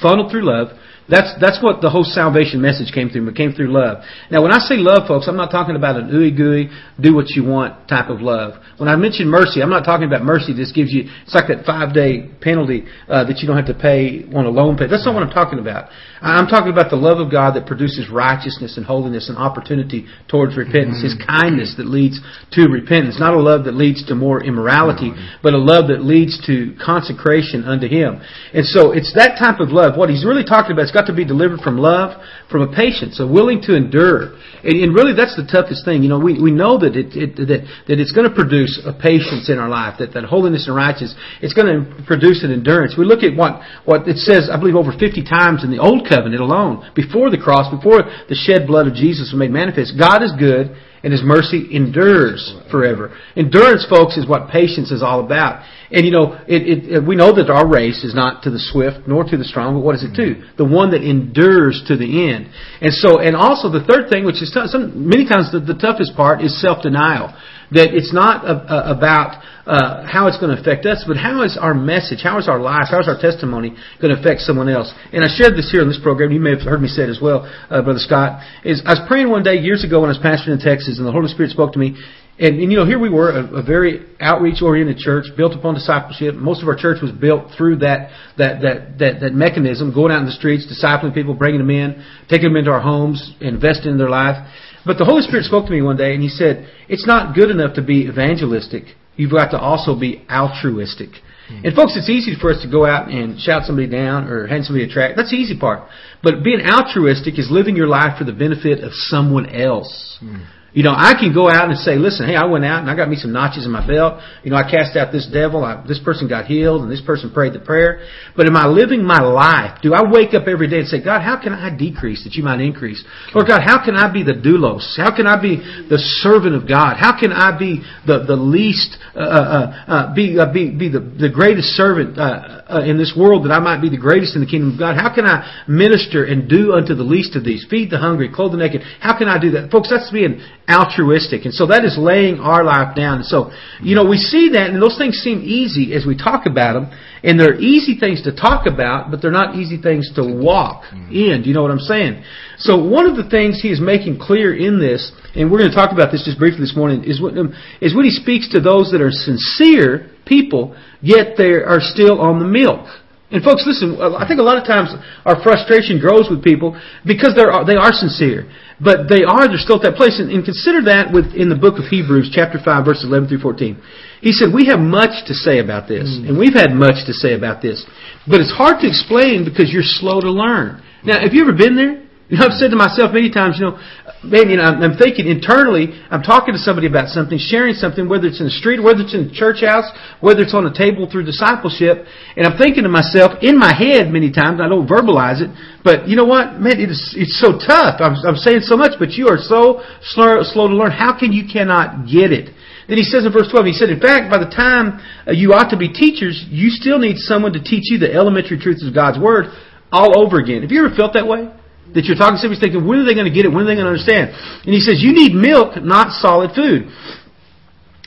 funneled 0.00 0.30
through 0.30 0.46
love. 0.46 0.78
That's 1.08 1.34
that's 1.40 1.62
what 1.62 1.82
the 1.82 1.90
whole 1.90 2.04
salvation 2.04 2.62
message 2.62 2.92
came 2.92 3.10
through. 3.10 3.28
It 3.28 3.36
came 3.36 3.52
through 3.52 3.72
love. 3.72 4.02
Now, 4.30 4.42
when 4.42 4.52
I 4.52 4.58
say 4.58 4.76
love, 4.76 5.06
folks, 5.06 5.28
I'm 5.28 5.36
not 5.36 5.50
talking 5.50 5.76
about 5.76 5.96
an 5.96 6.08
ooey 6.08 6.34
gooey, 6.34 6.70
do 6.98 7.14
what 7.14 7.28
you 7.36 7.44
want 7.44 7.88
type 7.88 8.08
of 8.08 8.22
love. 8.22 8.54
When 8.78 8.88
I 8.88 8.96
mention 8.96 9.28
mercy, 9.28 9.60
I'm 9.60 9.70
not 9.70 9.84
talking 9.84 10.06
about 10.06 10.24
mercy. 10.24 10.54
This 10.54 10.72
gives 10.72 10.92
you 10.92 11.04
it's 11.24 11.34
like 11.34 11.48
that 11.48 11.66
five 11.66 11.92
day 11.92 12.30
penalty 12.40 12.86
uh, 13.08 13.24
that 13.24 13.38
you 13.40 13.46
don't 13.46 13.56
have 13.56 13.68
to 13.68 13.76
pay 13.76 14.24
on 14.34 14.46
a 14.46 14.50
loan 14.50 14.78
pay. 14.78 14.86
That's 14.88 15.04
not 15.04 15.14
what 15.14 15.22
I'm 15.22 15.30
talking 15.30 15.58
about. 15.58 15.90
I'm 16.24 16.48
talking 16.48 16.72
about 16.72 16.88
the 16.88 16.96
love 16.96 17.20
of 17.20 17.30
God 17.30 17.52
that 17.52 17.66
produces 17.66 18.08
righteousness 18.08 18.78
and 18.78 18.86
holiness 18.86 19.28
and 19.28 19.36
opportunity 19.36 20.06
towards 20.26 20.56
repentance. 20.56 21.04
Mm-hmm. 21.04 21.20
His 21.20 21.26
kindness 21.28 21.74
that 21.76 21.84
leads 21.84 22.16
to 22.56 22.64
repentance. 22.64 23.20
Not 23.20 23.34
a 23.34 23.40
love 23.40 23.68
that 23.68 23.76
leads 23.76 24.06
to 24.08 24.14
more 24.14 24.42
immorality, 24.42 25.12
mm-hmm. 25.12 25.44
but 25.44 25.52
a 25.52 25.60
love 25.60 25.88
that 25.92 26.00
leads 26.00 26.40
to 26.46 26.72
consecration 26.80 27.64
unto 27.64 27.88
Him. 27.88 28.24
And 28.56 28.64
so 28.64 28.92
it's 28.96 29.12
that 29.20 29.36
type 29.36 29.60
of 29.60 29.68
love. 29.68 30.00
What 30.00 30.08
he's 30.08 30.24
really 30.24 30.44
talking 30.44 30.72
about, 30.72 30.86
got 30.94 31.10
to 31.10 31.12
be 31.12 31.26
delivered 31.26 31.60
from 31.60 31.76
love, 31.76 32.14
from 32.50 32.62
a 32.62 32.70
patience, 32.70 33.18
a 33.18 33.26
willing 33.26 33.60
to 33.66 33.74
endure. 33.74 34.38
And, 34.62 34.78
and 34.78 34.94
really 34.94 35.12
that's 35.12 35.34
the 35.34 35.44
toughest 35.44 35.84
thing. 35.84 36.06
You 36.06 36.08
know, 36.08 36.22
we, 36.22 36.38
we 36.40 36.54
know 36.54 36.78
that 36.78 36.94
it, 36.94 37.12
it 37.12 37.36
that, 37.50 37.66
that 37.90 37.98
it's 37.98 38.14
going 38.14 38.30
to 38.30 38.34
produce 38.34 38.78
a 38.86 38.94
patience 38.94 39.50
in 39.50 39.58
our 39.58 39.68
life, 39.68 39.98
that, 39.98 40.14
that 40.14 40.24
holiness 40.24 40.70
and 40.70 40.78
righteousness, 40.78 41.18
it's 41.42 41.52
going 41.52 41.66
to 41.66 41.82
produce 42.06 42.46
an 42.46 42.54
endurance. 42.54 42.94
We 42.96 43.04
look 43.04 43.26
at 43.26 43.34
what, 43.34 43.60
what 43.84 44.06
it 44.06 44.22
says, 44.22 44.46
I 44.46 44.56
believe 44.56 44.78
over 44.78 44.94
50 44.94 45.26
times 45.26 45.66
in 45.66 45.74
the 45.74 45.82
Old 45.82 46.06
Covenant 46.08 46.40
alone, 46.40 46.86
before 46.94 47.28
the 47.28 47.42
cross, 47.42 47.66
before 47.68 48.06
the 48.30 48.38
shed 48.38 48.70
blood 48.70 48.86
of 48.86 48.94
Jesus 48.94 49.34
was 49.34 49.38
made 49.38 49.50
manifest. 49.50 49.98
God 49.98 50.22
is 50.22 50.30
good 50.38 50.72
and 51.04 51.12
His 51.12 51.22
mercy 51.22 51.68
endures 51.76 52.56
forever. 52.70 53.14
Endurance, 53.36 53.86
folks, 53.88 54.16
is 54.16 54.26
what 54.26 54.48
patience 54.48 54.90
is 54.90 55.02
all 55.02 55.24
about. 55.24 55.62
And 55.92 56.04
you 56.04 56.10
know, 56.10 56.40
it, 56.48 56.88
it, 56.90 57.06
we 57.06 57.14
know 57.14 57.36
that 57.36 57.50
our 57.50 57.68
race 57.68 58.02
is 58.02 58.14
not 58.14 58.42
to 58.44 58.50
the 58.50 58.58
swift 58.58 59.06
nor 59.06 59.22
to 59.22 59.36
the 59.36 59.44
strong, 59.44 59.74
but 59.74 59.84
what 59.84 59.94
is 59.94 60.02
it 60.02 60.16
to? 60.16 60.34
Mm-hmm. 60.34 60.56
The 60.56 60.64
one 60.64 60.90
that 60.90 61.04
endures 61.04 61.84
to 61.86 61.96
the 61.96 62.32
end. 62.32 62.48
And 62.80 62.92
so, 62.92 63.20
and 63.20 63.36
also 63.36 63.68
the 63.70 63.84
third 63.84 64.10
thing, 64.10 64.24
which 64.24 64.42
is 64.42 64.50
tough, 64.50 64.70
some, 64.70 65.06
many 65.06 65.28
times 65.28 65.52
the, 65.52 65.60
the 65.60 65.78
toughest 65.78 66.16
part 66.16 66.42
is 66.42 66.58
self-denial. 66.60 67.36
That 67.74 67.90
it's 67.90 68.12
not 68.14 68.46
a, 68.46 68.54
a, 68.54 68.96
about 68.96 69.42
uh, 69.66 70.06
how 70.06 70.28
it's 70.28 70.38
going 70.38 70.54
to 70.54 70.60
affect 70.60 70.86
us, 70.86 71.04
but 71.06 71.16
how 71.16 71.42
is 71.42 71.58
our 71.60 71.74
message, 71.74 72.22
how 72.22 72.38
is 72.38 72.48
our 72.48 72.60
life, 72.60 72.86
how 72.90 73.00
is 73.00 73.08
our 73.08 73.18
testimony 73.18 73.74
going 74.00 74.14
to 74.14 74.20
affect 74.20 74.46
someone 74.46 74.68
else? 74.68 74.92
And 75.12 75.24
I 75.24 75.28
shared 75.28 75.58
this 75.58 75.72
here 75.72 75.82
in 75.82 75.88
this 75.88 75.98
program. 75.98 76.30
You 76.30 76.40
may 76.40 76.54
have 76.54 76.62
heard 76.62 76.80
me 76.80 76.88
say 76.88 77.02
it 77.04 77.10
as 77.10 77.18
well, 77.20 77.42
uh, 77.70 77.82
Brother 77.82 77.98
Scott. 77.98 78.40
Is 78.62 78.82
I 78.86 78.94
was 78.94 79.02
praying 79.08 79.28
one 79.28 79.42
day 79.42 79.58
years 79.58 79.82
ago 79.82 80.00
when 80.00 80.08
I 80.08 80.14
was 80.14 80.22
pastoring 80.22 80.54
in 80.54 80.62
Texas, 80.62 80.98
and 80.98 81.06
the 81.06 81.12
Holy 81.12 81.28
Spirit 81.28 81.50
spoke 81.50 81.72
to 81.74 81.78
me. 81.78 81.98
And, 82.36 82.58
and 82.58 82.72
you 82.72 82.76
know, 82.78 82.84
here 82.84 82.98
we 82.98 83.10
were, 83.10 83.30
a, 83.30 83.60
a 83.60 83.62
very 83.62 84.04
outreach-oriented 84.20 84.98
church, 84.98 85.26
built 85.36 85.52
upon 85.54 85.74
discipleship. 85.74 86.34
Most 86.34 86.62
of 86.62 86.68
our 86.68 86.74
church 86.76 86.98
was 87.00 87.12
built 87.12 87.52
through 87.56 87.76
that 87.78 88.10
that 88.38 88.60
that 88.62 88.98
that, 88.98 89.20
that 89.20 89.32
mechanism, 89.32 89.94
going 89.94 90.10
out 90.10 90.20
in 90.20 90.26
the 90.26 90.32
streets, 90.32 90.66
discipling 90.66 91.14
people, 91.14 91.34
bringing 91.34 91.60
them 91.60 91.70
in, 91.70 92.04
taking 92.28 92.48
them 92.48 92.56
into 92.56 92.70
our 92.72 92.80
homes, 92.80 93.34
investing 93.40 93.92
in 93.92 93.98
their 93.98 94.10
life. 94.10 94.36
But 94.84 94.98
the 94.98 95.04
Holy 95.04 95.22
Spirit 95.22 95.44
spoke 95.44 95.66
to 95.66 95.72
me 95.72 95.80
one 95.80 95.96
day, 95.96 96.12
and 96.14 96.22
He 96.22 96.28
said, 96.28 96.68
"It's 96.88 97.06
not 97.06 97.36
good 97.36 97.50
enough 97.50 97.74
to 97.76 97.82
be 97.82 98.06
evangelistic." 98.06 98.84
You've 99.16 99.30
got 99.30 99.52
to 99.52 99.58
also 99.58 99.98
be 99.98 100.26
altruistic. 100.28 101.10
Mm-hmm. 101.10 101.66
And 101.66 101.76
folks, 101.76 101.96
it's 101.96 102.10
easy 102.10 102.34
for 102.40 102.50
us 102.50 102.62
to 102.62 102.70
go 102.70 102.84
out 102.84 103.10
and 103.10 103.38
shout 103.38 103.64
somebody 103.64 103.86
down 103.86 104.26
or 104.26 104.48
hand 104.48 104.64
somebody 104.64 104.84
a 104.84 104.92
tract. 104.92 105.16
That's 105.16 105.30
the 105.30 105.36
easy 105.36 105.56
part. 105.56 105.88
But 106.20 106.42
being 106.42 106.60
altruistic 106.60 107.38
is 107.38 107.48
living 107.48 107.76
your 107.76 107.86
life 107.86 108.18
for 108.18 108.24
the 108.24 108.32
benefit 108.32 108.82
of 108.82 108.92
someone 108.92 109.46
else. 109.54 110.18
Mm-hmm. 110.20 110.42
You 110.74 110.82
know, 110.82 110.90
I 110.90 111.14
can 111.14 111.32
go 111.32 111.48
out 111.48 111.70
and 111.70 111.78
say, 111.78 111.94
listen, 111.94 112.26
hey, 112.26 112.34
I 112.34 112.46
went 112.46 112.64
out 112.64 112.80
and 112.80 112.90
I 112.90 112.96
got 112.96 113.08
me 113.08 113.14
some 113.14 113.30
notches 113.30 113.64
in 113.64 113.70
my 113.70 113.86
belt. 113.86 114.20
You 114.42 114.50
know, 114.50 114.56
I 114.56 114.68
cast 114.68 114.96
out 114.96 115.12
this 115.12 115.24
devil. 115.32 115.64
I, 115.64 115.84
this 115.86 116.00
person 116.00 116.26
got 116.28 116.46
healed 116.46 116.82
and 116.82 116.90
this 116.90 117.00
person 117.00 117.30
prayed 117.30 117.52
the 117.52 117.60
prayer. 117.60 118.04
But 118.36 118.48
am 118.48 118.56
I 118.56 118.66
living 118.66 119.04
my 119.04 119.22
life? 119.22 119.78
Do 119.82 119.94
I 119.94 120.02
wake 120.02 120.34
up 120.34 120.48
every 120.48 120.68
day 120.68 120.80
and 120.80 120.88
say, 120.88 120.98
God, 120.98 121.22
how 121.22 121.40
can 121.40 121.52
I 121.52 121.70
decrease 121.70 122.24
that 122.24 122.34
you 122.34 122.42
might 122.42 122.58
increase? 122.58 123.04
Lord 123.32 123.46
God, 123.46 123.62
how 123.62 123.84
can 123.84 123.94
I 123.94 124.12
be 124.12 124.24
the 124.24 124.34
doulos? 124.34 124.98
How 124.98 125.14
can 125.14 125.28
I 125.28 125.40
be 125.40 125.62
the 125.88 126.02
servant 126.26 126.56
of 126.56 126.68
God? 126.68 126.96
How 126.98 127.14
can 127.16 127.30
I 127.30 127.56
be 127.56 127.78
the, 128.04 128.24
the 128.26 128.34
least, 128.34 128.98
uh, 129.14 129.20
uh, 129.20 129.84
uh, 129.86 130.14
be, 130.14 130.36
uh, 130.40 130.52
be, 130.52 130.74
be 130.74 130.88
the, 130.88 130.98
the 130.98 131.30
greatest 131.30 131.68
servant, 131.78 132.18
uh, 132.18 132.62
uh, 132.66 132.82
in 132.82 132.98
this 132.98 133.14
world 133.16 133.44
that 133.44 133.52
I 133.52 133.60
might 133.60 133.80
be 133.80 133.90
the 133.90 134.00
greatest 134.00 134.34
in 134.34 134.40
the 134.40 134.50
kingdom 134.50 134.72
of 134.72 134.78
God? 134.80 134.96
How 134.96 135.14
can 135.14 135.24
I 135.24 135.64
minister 135.68 136.24
and 136.24 136.48
do 136.50 136.72
unto 136.72 136.96
the 136.96 137.06
least 137.06 137.36
of 137.36 137.44
these? 137.44 137.64
Feed 137.70 137.90
the 137.90 137.98
hungry, 137.98 138.28
clothe 138.34 138.52
the 138.52 138.58
naked. 138.58 138.82
How 138.98 139.16
can 139.16 139.28
I 139.28 139.38
do 139.38 139.52
that? 139.52 139.70
Folks, 139.70 139.88
that's 139.88 140.10
being 140.10 140.42
altruistic. 140.68 141.44
And 141.44 141.52
so 141.52 141.66
that 141.66 141.84
is 141.84 141.96
laying 141.98 142.40
our 142.40 142.64
life 142.64 142.96
down. 142.96 143.18
And 143.18 143.26
so, 143.26 143.52
you 143.82 143.94
know, 143.94 144.06
we 144.06 144.16
see 144.16 144.50
that 144.54 144.70
and 144.70 144.80
those 144.80 144.96
things 144.96 145.16
seem 145.18 145.42
easy 145.42 145.92
as 145.94 146.06
we 146.06 146.16
talk 146.16 146.46
about 146.46 146.72
them. 146.74 146.90
And 147.22 147.40
they're 147.40 147.58
easy 147.60 147.98
things 147.98 148.22
to 148.22 148.34
talk 148.34 148.66
about, 148.66 149.10
but 149.10 149.22
they're 149.22 149.30
not 149.30 149.56
easy 149.56 149.80
things 149.80 150.10
to 150.16 150.22
walk 150.22 150.84
mm-hmm. 150.84 151.12
in. 151.12 151.42
Do 151.42 151.48
you 151.48 151.54
know 151.54 151.62
what 151.62 151.70
I'm 151.70 151.78
saying? 151.78 152.22
So 152.58 152.82
one 152.82 153.06
of 153.06 153.16
the 153.16 153.28
things 153.28 153.60
he 153.60 153.70
is 153.70 153.80
making 153.80 154.18
clear 154.18 154.54
in 154.54 154.78
this, 154.78 155.12
and 155.34 155.50
we're 155.50 155.58
going 155.58 155.70
to 155.70 155.76
talk 155.76 155.92
about 155.92 156.12
this 156.12 156.24
just 156.24 156.38
briefly 156.38 156.60
this 156.60 156.76
morning, 156.76 157.04
is 157.04 157.20
when, 157.20 157.38
um, 157.38 157.54
is 157.80 157.94
when 157.94 158.04
he 158.04 158.10
speaks 158.10 158.48
to 158.50 158.60
those 158.60 158.90
that 158.92 159.00
are 159.00 159.10
sincere 159.10 160.10
people, 160.26 160.76
yet 161.00 161.36
they 161.36 161.52
are 161.52 161.80
still 161.80 162.20
on 162.20 162.38
the 162.38 162.46
milk. 162.46 162.86
And 163.30 163.42
folks, 163.42 163.64
listen, 163.66 163.96
I 163.98 164.28
think 164.28 164.38
a 164.38 164.46
lot 164.46 164.60
of 164.60 164.68
times 164.68 164.92
our 165.24 165.40
frustration 165.42 165.98
grows 165.98 166.28
with 166.28 166.44
people 166.44 166.78
because 167.06 167.34
they're, 167.34 167.50
they 167.64 167.74
are 167.74 167.90
sincere. 167.90 168.46
But 168.78 169.08
they 169.08 169.24
are, 169.24 169.48
they're 169.48 169.62
still 169.62 169.80
at 169.80 169.86
that 169.88 169.96
place. 169.96 170.20
And, 170.20 170.30
and 170.30 170.44
consider 170.44 170.84
that 170.92 171.08
with, 171.08 171.32
in 171.32 171.48
the 171.48 171.56
book 171.56 171.80
of 171.80 171.88
Hebrews, 171.88 172.30
chapter 172.30 172.60
5, 172.60 172.84
verses 172.84 173.08
11 173.08 173.28
through 173.32 173.40
14. 173.40 173.80
He 174.20 174.32
said, 174.32 174.52
we 174.52 174.66
have 174.68 174.78
much 174.78 175.24
to 175.26 175.34
say 175.34 175.58
about 175.58 175.88
this. 175.88 176.04
Mm. 176.04 176.28
And 176.28 176.32
we've 176.38 176.54
had 176.54 176.76
much 176.76 177.08
to 177.08 177.14
say 177.16 177.34
about 177.34 177.62
this. 177.62 177.82
But 178.28 178.44
it's 178.44 178.52
hard 178.52 178.84
to 178.84 178.86
explain 178.86 179.48
because 179.48 179.72
you're 179.72 179.86
slow 179.86 180.20
to 180.20 180.30
learn. 180.30 180.84
Now, 181.02 181.20
have 181.20 181.32
you 181.32 181.42
ever 181.42 181.56
been 181.56 181.76
there? 181.76 182.04
You 182.28 182.40
know, 182.40 182.46
I've 182.48 182.56
said 182.56 182.70
to 182.72 182.76
myself 182.76 183.12
many 183.12 183.30
times, 183.30 183.60
you 183.60 183.68
know, 183.68 183.76
man, 184.24 184.50
you 184.50 184.56
know, 184.56 184.64
I'm 184.64 184.96
thinking 184.96 185.28
internally, 185.28 185.92
I'm 186.10 186.22
talking 186.22 186.52
to 186.54 186.60
somebody 186.60 186.86
about 186.86 187.08
something, 187.08 187.38
sharing 187.38 187.74
something, 187.74 188.08
whether 188.08 188.26
it's 188.26 188.40
in 188.40 188.46
the 188.46 188.56
street, 188.56 188.82
whether 188.82 189.00
it's 189.04 189.14
in 189.14 189.28
the 189.28 189.34
church 189.34 189.60
house, 189.60 189.86
whether 190.20 190.42
it's 190.42 190.54
on 190.54 190.66
a 190.66 190.74
table 190.74 191.06
through 191.06 191.24
discipleship, 191.24 192.04
and 192.36 192.46
I'm 192.46 192.58
thinking 192.58 192.82
to 192.84 192.92
myself, 192.92 193.38
in 193.42 193.58
my 193.58 193.72
head 193.72 194.10
many 194.10 194.32
times, 194.32 194.60
I 194.60 194.68
don't 194.68 194.88
verbalize 194.88 195.44
it, 195.44 195.52
but 195.84 196.08
you 196.08 196.16
know 196.16 196.24
what, 196.24 196.60
man, 196.60 196.80
it 196.80 196.90
is, 196.90 197.14
it's 197.16 197.38
so 197.38 197.60
tough. 197.60 198.00
I'm, 198.00 198.16
I'm 198.24 198.40
saying 198.40 198.64
so 198.64 198.76
much, 198.76 198.98
but 198.98 199.12
you 199.14 199.28
are 199.28 199.38
so 199.38 199.84
slow, 200.02 200.42
slow 200.42 200.68
to 200.68 200.74
learn. 200.74 200.90
How 200.90 201.18
can 201.18 201.32
you 201.32 201.44
cannot 201.46 202.08
get 202.08 202.32
it? 202.32 202.50
Then 202.88 202.98
he 202.98 203.04
says 203.04 203.24
in 203.24 203.32
verse 203.32 203.48
12, 203.48 203.66
he 203.66 203.72
said, 203.72 203.88
in 203.88 204.00
fact, 204.00 204.28
by 204.30 204.38
the 204.38 204.50
time 204.50 205.00
uh, 205.26 205.32
you 205.32 205.52
ought 205.52 205.70
to 205.70 205.78
be 205.78 205.88
teachers, 205.88 206.44
you 206.50 206.68
still 206.68 206.98
need 206.98 207.16
someone 207.16 207.52
to 207.54 207.62
teach 207.62 207.88
you 207.88 207.98
the 207.98 208.12
elementary 208.12 208.58
truths 208.58 208.84
of 208.86 208.92
God's 208.92 209.18
Word 209.18 209.46
all 209.90 210.20
over 210.20 210.38
again. 210.38 210.62
Have 210.62 210.70
you 210.70 210.84
ever 210.84 210.94
felt 210.94 211.14
that 211.14 211.26
way? 211.26 211.48
That 211.94 212.04
you're 212.04 212.18
talking 212.18 212.36
to 212.36 212.42
somebody 212.42 212.60
thinking, 212.60 212.82
when 212.82 212.98
are 212.98 213.06
they 213.06 213.14
going 213.14 213.30
to 213.30 213.34
get 213.34 213.46
it? 213.46 213.54
When 213.54 213.62
are 213.62 213.70
they 213.70 213.78
going 213.78 213.86
to 213.86 213.94
understand? 213.94 214.34
And 214.66 214.74
he 214.74 214.82
says, 214.82 214.98
you 214.98 215.14
need 215.14 215.34
milk, 215.34 215.78
not 215.78 216.10
solid 216.18 216.50
food. 216.54 216.90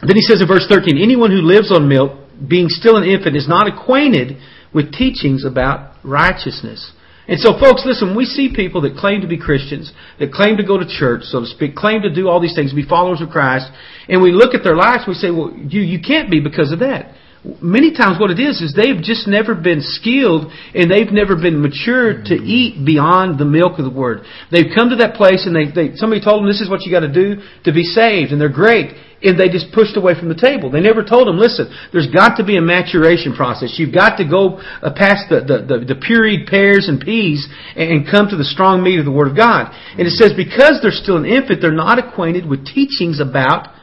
Then 0.03 0.15
he 0.15 0.21
says 0.21 0.43
in 0.43 0.47
verse 0.47 0.67
13, 0.69 0.99
anyone 0.99 1.31
who 1.31 1.41
lives 1.41 1.71
on 1.71 1.87
milk, 1.87 2.27
being 2.37 2.69
still 2.69 2.97
an 2.97 3.07
infant, 3.07 3.35
is 3.35 3.47
not 3.47 3.65
acquainted 3.65 4.37
with 4.75 4.93
teachings 4.93 5.43
about 5.47 5.95
righteousness. 6.03 6.93
And 7.27 7.39
so, 7.39 7.59
folks, 7.59 7.83
listen, 7.83 8.15
we 8.15 8.23
see 8.23 8.53
people 8.53 8.81
that 8.81 8.95
claim 8.95 9.21
to 9.21 9.27
be 9.27 9.37
Christians, 9.39 9.91
that 10.19 10.31
claim 10.31 10.55
to 10.57 10.63
go 10.63 10.77
to 10.77 10.87
church, 10.87 11.23
so 11.23 11.41
to 11.41 11.45
speak, 11.47 11.75
claim 11.75 12.03
to 12.03 12.13
do 12.13 12.29
all 12.29 12.39
these 12.39 12.55
things, 12.55 12.71
be 12.71 12.87
followers 12.87 13.19
of 13.19 13.29
Christ, 13.29 13.67
and 14.07 14.21
we 14.21 14.31
look 14.31 14.53
at 14.53 14.63
their 14.63 14.75
lives, 14.75 15.03
we 15.07 15.13
say, 15.13 15.31
well, 15.31 15.51
you, 15.51 15.81
you 15.81 15.99
can't 15.99 16.31
be 16.31 16.39
because 16.39 16.71
of 16.71 16.79
that 16.79 17.15
many 17.61 17.93
times 17.93 18.19
what 18.19 18.31
it 18.31 18.39
is 18.39 18.61
is 18.61 18.73
they've 18.73 19.01
just 19.01 19.27
never 19.27 19.55
been 19.55 19.79
skilled 19.81 20.51
and 20.73 20.89
they've 20.89 21.11
never 21.11 21.35
been 21.35 21.61
matured 21.61 22.25
to 22.25 22.35
eat 22.35 22.85
beyond 22.85 23.39
the 23.39 23.45
milk 23.45 23.79
of 23.79 23.85
the 23.85 23.91
word. 23.91 24.25
They've 24.51 24.71
come 24.73 24.89
to 24.89 24.97
that 24.97 25.15
place 25.15 25.45
and 25.45 25.55
they, 25.55 25.69
they 25.69 25.95
somebody 25.95 26.21
told 26.21 26.41
them 26.41 26.47
this 26.47 26.61
is 26.61 26.69
what 26.69 26.81
you 26.81 26.91
got 26.91 27.05
to 27.05 27.13
do 27.13 27.41
to 27.65 27.71
be 27.71 27.83
saved 27.83 28.31
and 28.31 28.41
they're 28.41 28.49
great 28.49 28.93
and 29.21 29.39
they 29.39 29.49
just 29.49 29.71
pushed 29.73 29.97
away 29.97 30.13
from 30.13 30.29
the 30.29 30.37
table. 30.37 30.69
They 30.69 30.81
never 30.81 31.03
told 31.03 31.27
them, 31.27 31.37
listen, 31.37 31.73
there's 31.91 32.09
got 32.09 32.37
to 32.37 32.45
be 32.45 32.57
a 32.57 32.61
maturation 32.61 33.33
process. 33.33 33.73
You've 33.77 33.93
got 33.93 34.17
to 34.17 34.25
go 34.29 34.61
uh, 34.61 34.93
past 34.93 35.29
the, 35.29 35.41
the, 35.41 35.57
the, 35.65 35.93
the 35.93 35.97
pureed 35.97 36.47
pears 36.47 36.87
and 36.87 37.01
peas 37.01 37.47
and 37.75 38.05
come 38.05 38.29
to 38.29 38.37
the 38.37 38.45
strong 38.45 38.83
meat 38.83 38.99
of 38.99 39.05
the 39.05 39.11
Word 39.11 39.27
of 39.29 39.35
God. 39.35 39.73
And 39.97 40.05
it 40.05 40.13
says 40.13 40.33
because 40.37 40.79
they're 40.81 40.93
still 40.93 41.17
an 41.17 41.25
infant, 41.25 41.61
they're 41.61 41.71
not 41.71 41.97
acquainted 41.97 42.45
with 42.45 42.65
teachings 42.65 43.19
about 43.19 43.73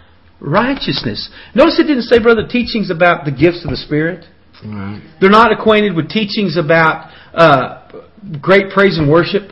righteousness. 0.44 1.30
Notice 1.54 1.80
it 1.80 1.84
didn't 1.88 2.04
say, 2.04 2.20
brother, 2.20 2.46
teachings 2.46 2.90
about 2.90 3.24
the 3.24 3.32
gifts 3.32 3.64
of 3.64 3.70
the 3.70 3.76
Spirit. 3.76 4.26
Right. 4.64 5.00
They're 5.20 5.30
not 5.30 5.52
acquainted 5.52 5.96
with 5.96 6.08
teachings 6.08 6.56
about 6.56 7.10
uh, 7.32 8.04
great 8.40 8.70
praise 8.72 8.98
and 8.98 9.10
worship. 9.10 9.50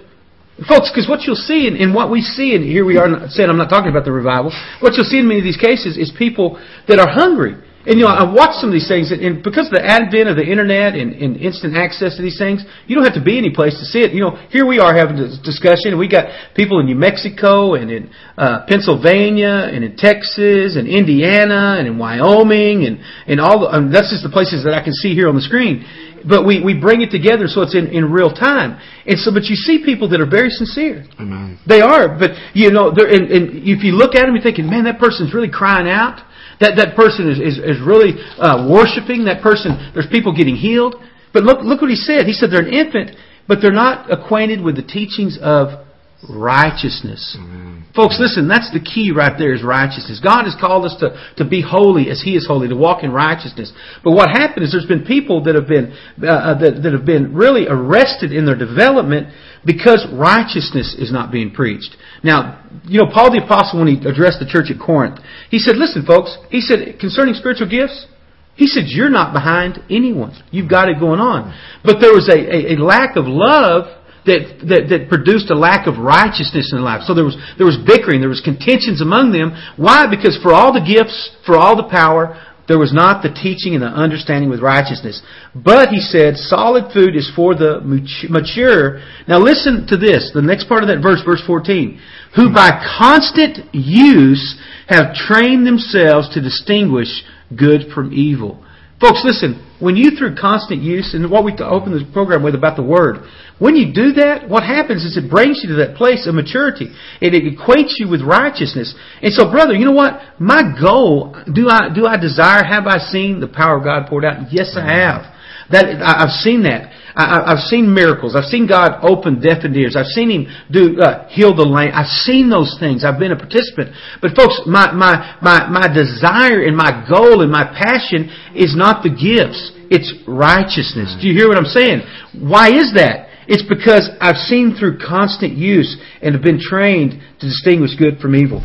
Folks, 0.69 0.93
because 0.93 1.09
what 1.09 1.23
you'll 1.23 1.35
see, 1.35 1.67
and, 1.67 1.77
and 1.77 1.95
what 1.95 2.11
we 2.11 2.21
see, 2.21 2.55
and 2.55 2.63
here 2.63 2.85
we 2.85 2.99
are 2.99 3.09
saying 3.29 3.49
I'm 3.49 3.57
not 3.57 3.71
talking 3.71 3.91
about 3.91 4.05
the 4.05 4.13
revival, 4.13 4.53
what 4.81 4.95
you'll 4.95 5.09
see 5.09 5.19
in 5.19 5.27
many 5.27 5.41
of 5.41 5.45
these 5.45 5.57
cases 5.57 5.97
is 5.97 6.13
people 6.17 6.61
that 6.87 7.01
are 7.01 7.09
hungry 7.09 7.57
and 7.85 7.99
you 7.99 8.07
know, 8.07 8.15
I 8.15 8.23
watched 8.23 8.63
some 8.63 8.71
of 8.71 8.75
these 8.75 8.87
things, 8.87 9.11
and 9.11 9.43
because 9.43 9.67
of 9.67 9.75
the 9.75 9.83
advent 9.83 10.31
of 10.31 10.37
the 10.39 10.47
internet 10.47 10.95
and, 10.95 11.13
and 11.19 11.37
instant 11.37 11.75
access 11.75 12.15
to 12.17 12.23
these 12.23 12.39
things, 12.39 12.63
you 12.87 12.95
don't 12.95 13.05
have 13.05 13.19
to 13.19 13.25
be 13.25 13.39
any 13.39 13.51
place 13.51 13.75
to 13.83 13.85
see 13.85 14.07
it. 14.07 14.15
You 14.15 14.23
know, 14.23 14.39
here 14.55 14.67
we 14.67 14.79
are 14.79 14.95
having 14.95 15.19
this 15.19 15.39
discussion, 15.43 15.91
and 15.91 15.99
we 15.99 16.07
got 16.07 16.55
people 16.55 16.79
in 16.79 16.87
New 16.87 16.95
Mexico 16.95 17.75
and 17.75 17.91
in 17.91 18.11
uh, 18.39 18.67
Pennsylvania 18.69 19.67
and 19.67 19.83
in 19.83 19.97
Texas 19.97 20.79
and 20.79 20.87
Indiana 20.87 21.77
and 21.79 21.91
in 21.91 21.99
Wyoming 21.99 22.87
and 22.87 23.03
and 23.27 23.41
all. 23.41 23.67
The, 23.67 23.75
um, 23.75 23.91
that's 23.91 24.15
just 24.15 24.23
the 24.23 24.31
places 24.31 24.63
that 24.63 24.75
I 24.75 24.83
can 24.83 24.95
see 24.95 25.15
here 25.15 25.29
on 25.29 25.35
the 25.35 25.43
screen. 25.43 25.83
But 26.23 26.47
we, 26.47 26.63
we 26.63 26.79
bring 26.79 27.03
it 27.03 27.11
together 27.11 27.51
so 27.51 27.63
it's 27.63 27.75
in, 27.75 27.89
in 27.89 28.07
real 28.07 28.31
time. 28.31 28.79
And 29.07 29.19
so, 29.19 29.35
but 29.35 29.51
you 29.51 29.57
see 29.57 29.83
people 29.85 30.09
that 30.11 30.21
are 30.21 30.31
very 30.31 30.51
sincere. 30.51 31.03
Amen. 31.19 31.59
They 31.67 31.81
are, 31.81 32.17
but 32.17 32.31
you 32.55 32.71
know, 32.71 32.95
they're, 32.95 33.11
and, 33.11 33.27
and 33.27 33.67
if 33.67 33.83
you 33.83 33.99
look 33.99 34.15
at 34.15 34.23
them, 34.23 34.35
you're 34.35 34.43
thinking, 34.43 34.71
man, 34.71 34.85
that 34.85 35.01
person's 35.01 35.35
really 35.35 35.51
crying 35.51 35.91
out. 35.91 36.23
That, 36.63 36.79
that 36.79 36.95
person 36.95 37.29
is, 37.29 37.39
is, 37.39 37.59
is 37.59 37.79
really 37.83 38.15
uh, 38.39 38.71
worshiping. 38.71 39.27
That 39.27 39.43
person, 39.43 39.91
there's 39.95 40.07
people 40.07 40.31
getting 40.35 40.55
healed. 40.55 40.95
But 41.33 41.43
look, 41.43 41.59
look 41.63 41.81
what 41.81 41.91
he 41.91 41.97
said. 41.97 42.27
He 42.27 42.33
said 42.33 42.51
they're 42.51 42.65
an 42.65 42.73
infant, 42.73 43.17
but 43.49 43.59
they're 43.61 43.73
not 43.73 44.11
acquainted 44.13 44.63
with 44.63 44.77
the 44.77 44.83
teachings 44.83 45.39
of 45.43 45.85
righteousness. 46.29 47.37
Mm-hmm. 47.39 47.72
Folks, 47.95 48.17
listen, 48.19 48.49
that's 48.49 48.73
the 48.73 48.81
key 48.81 49.13
right 49.13 49.37
there 49.37 49.53
is 49.53 49.63
righteousness. 49.63 50.19
God 50.23 50.45
has 50.45 50.57
called 50.59 50.87
us 50.87 50.97
to, 51.01 51.13
to 51.37 51.45
be 51.45 51.61
holy 51.61 52.09
as 52.09 52.23
He 52.23 52.37
is 52.37 52.47
holy, 52.47 52.69
to 52.69 52.77
walk 52.77 53.05
in 53.05 53.13
righteousness. 53.13 53.71
But 54.03 54.13
what 54.13 54.31
happened 54.31 54.65
is 54.65 54.73
there's 54.73 54.87
been 54.87 55.05
people 55.05 55.45
that 55.45 55.55
have 55.55 55.69
been, 55.69 55.93
uh, 56.23 56.27
uh 56.27 56.59
that, 56.59 56.81
that 56.83 56.93
have 56.93 57.05
been 57.05 57.35
really 57.35 57.67
arrested 57.69 58.33
in 58.33 58.47
their 58.47 58.57
development 58.57 59.29
because 59.65 60.07
righteousness 60.11 60.97
is 60.99 61.13
not 61.13 61.31
being 61.31 61.53
preached. 61.53 61.95
Now, 62.25 62.65
you 62.85 62.99
know, 62.99 63.11
Paul 63.13 63.31
the 63.31 63.45
Apostle, 63.45 63.81
when 63.81 63.89
he 63.89 64.01
addressed 64.09 64.41
the 64.41 64.49
church 64.49 64.73
at 64.73 64.81
Corinth, 64.81 65.21
he 65.51 65.59
said, 65.59 65.77
listen, 65.77 66.07
folks, 66.07 66.37
he 66.49 66.63
said, 66.63 66.99
concerning 66.99 67.35
spiritual 67.35 67.69
gifts, 67.69 68.07
he 68.55 68.67
said, 68.67 68.85
you're 68.87 69.11
not 69.11 69.33
behind 69.33 69.79
anyone. 69.91 70.33
You've 70.51 70.69
got 70.69 70.89
it 70.89 71.01
going 71.01 71.21
on. 71.21 71.57
But 71.85 72.01
there 72.01 72.13
was 72.13 72.29
a, 72.29 72.37
a, 72.37 72.75
a 72.75 72.77
lack 72.81 73.17
of 73.17 73.25
love 73.27 74.02
that, 74.25 74.63
that, 74.69 74.83
that 74.91 75.09
produced 75.09 75.51
a 75.51 75.59
lack 75.59 75.87
of 75.87 75.99
righteousness 75.99 76.71
in 76.71 76.79
their 76.79 76.87
life. 76.87 77.03
So 77.07 77.15
there 77.15 77.25
was, 77.25 77.37
there 77.59 77.67
was 77.67 77.79
bickering, 77.83 78.21
there 78.21 78.31
was 78.31 78.41
contentions 78.41 79.03
among 79.03 79.33
them. 79.33 79.51
Why? 79.77 80.07
Because 80.07 80.39
for 80.43 80.55
all 80.55 80.73
the 80.73 80.85
gifts, 80.85 81.15
for 81.45 81.57
all 81.59 81.75
the 81.75 81.91
power, 81.91 82.39
there 82.69 82.79
was 82.79 82.95
not 82.95 83.23
the 83.23 83.35
teaching 83.35 83.75
and 83.75 83.83
the 83.83 83.91
understanding 83.91 84.49
with 84.49 84.61
righteousness. 84.61 85.21
But 85.55 85.89
he 85.89 85.99
said, 85.99 86.37
solid 86.37 86.93
food 86.95 87.17
is 87.17 87.31
for 87.35 87.55
the 87.55 87.83
mature. 87.83 89.03
Now 89.27 89.39
listen 89.39 89.87
to 89.89 89.97
this, 89.97 90.31
the 90.33 90.43
next 90.43 90.69
part 90.69 90.83
of 90.83 90.89
that 90.89 91.03
verse, 91.03 91.21
verse 91.25 91.43
14. 91.45 92.01
Who 92.37 92.55
by 92.55 92.71
constant 92.99 93.75
use 93.75 94.57
have 94.87 95.15
trained 95.15 95.67
themselves 95.67 96.33
to 96.35 96.41
distinguish 96.41 97.25
good 97.55 97.93
from 97.93 98.13
evil. 98.13 98.65
Folks, 99.03 99.23
listen, 99.25 99.59
when 99.81 99.97
you 99.97 100.17
through 100.17 100.37
constant 100.37 100.81
use, 100.81 101.13
and 101.13 101.29
what 101.29 101.43
we 101.43 101.53
open 101.59 101.91
this 101.91 102.07
program 102.13 102.45
with 102.45 102.55
about 102.55 102.77
the 102.77 102.85
Word, 102.85 103.27
when 103.59 103.75
you 103.75 103.93
do 103.93 104.13
that, 104.13 104.49
what 104.49 104.63
happens 104.63 105.03
is 105.03 105.17
it 105.17 105.29
brings 105.29 105.59
you 105.61 105.71
to 105.71 105.83
that 105.83 105.97
place 105.97 106.29
of 106.29 106.37
maturity. 106.37 106.87
It, 107.21 107.35
it 107.35 107.43
equates 107.43 107.99
you 107.99 108.09
with 108.09 108.23
righteousness. 108.23 108.95
And 109.21 109.33
so, 109.33 109.51
brother, 109.51 109.75
you 109.75 109.85
know 109.85 109.91
what? 109.91 110.21
My 110.39 110.63
goal, 110.81 111.35
do 111.53 111.69
I, 111.69 111.91
do 111.93 112.07
I 112.07 112.17
desire, 112.17 112.63
have 112.63 112.87
I 112.87 112.99
seen 112.99 113.41
the 113.41 113.49
power 113.49 113.79
of 113.79 113.83
God 113.83 114.07
poured 114.07 114.25
out? 114.25 114.53
Yes, 114.53 114.77
I 114.79 114.87
have. 114.87 115.35
That, 115.71 115.99
I've 115.99 116.31
seen 116.31 116.63
that. 116.63 116.93
I, 117.15 117.55
have 117.55 117.65
seen 117.69 117.93
miracles. 117.93 118.35
I've 118.35 118.49
seen 118.49 118.67
God 118.67 119.01
open 119.03 119.41
deaf 119.41 119.65
and 119.65 119.77
ears. 119.77 119.97
I've 119.97 120.07
seen 120.07 120.31
Him 120.31 120.47
do 120.71 121.01
uh, 121.01 121.29
heal 121.29 121.55
the 121.55 121.67
lame. 121.67 121.91
I've 121.93 122.11
seen 122.25 122.49
those 122.49 122.77
things. 122.81 123.05
I've 123.05 123.19
been 123.19 123.33
a 123.33 123.37
participant. 123.37 123.95
But 124.21 124.37
folks, 124.37 124.63
my 124.67 124.93
my 124.93 125.37
my 125.43 125.69
my 125.69 125.89
desire 125.93 126.63
and 126.65 126.77
my 126.77 127.05
goal 127.09 127.43
and 127.43 127.51
my 127.51 127.65
passion 127.65 128.31
is 128.55 128.75
not 128.77 129.03
the 129.03 129.11
gifts. 129.11 129.73
It's 129.91 130.13
righteousness. 130.27 131.17
Do 131.21 131.29
you 131.29 131.35
hear 131.35 131.49
what 131.49 131.59
I'm 131.59 131.69
saying? 131.69 132.01
Why 132.41 132.73
is 132.73 132.95
that? 132.95 133.29
It's 133.47 133.67
because 133.69 134.09
I've 134.21 134.37
seen 134.49 134.77
through 134.79 134.99
constant 134.99 135.53
use 135.53 136.01
and 136.23 136.35
have 136.35 136.43
been 136.43 136.61
trained 136.61 137.21
to 137.41 137.47
distinguish 137.47 137.95
good 137.97 138.19
from 138.19 138.37
evil. 138.37 138.65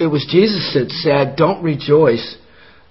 It 0.00 0.10
was 0.10 0.26
Jesus 0.28 0.74
that 0.74 0.90
said, 0.90 1.36
"Don't 1.36 1.62
rejoice 1.62 2.36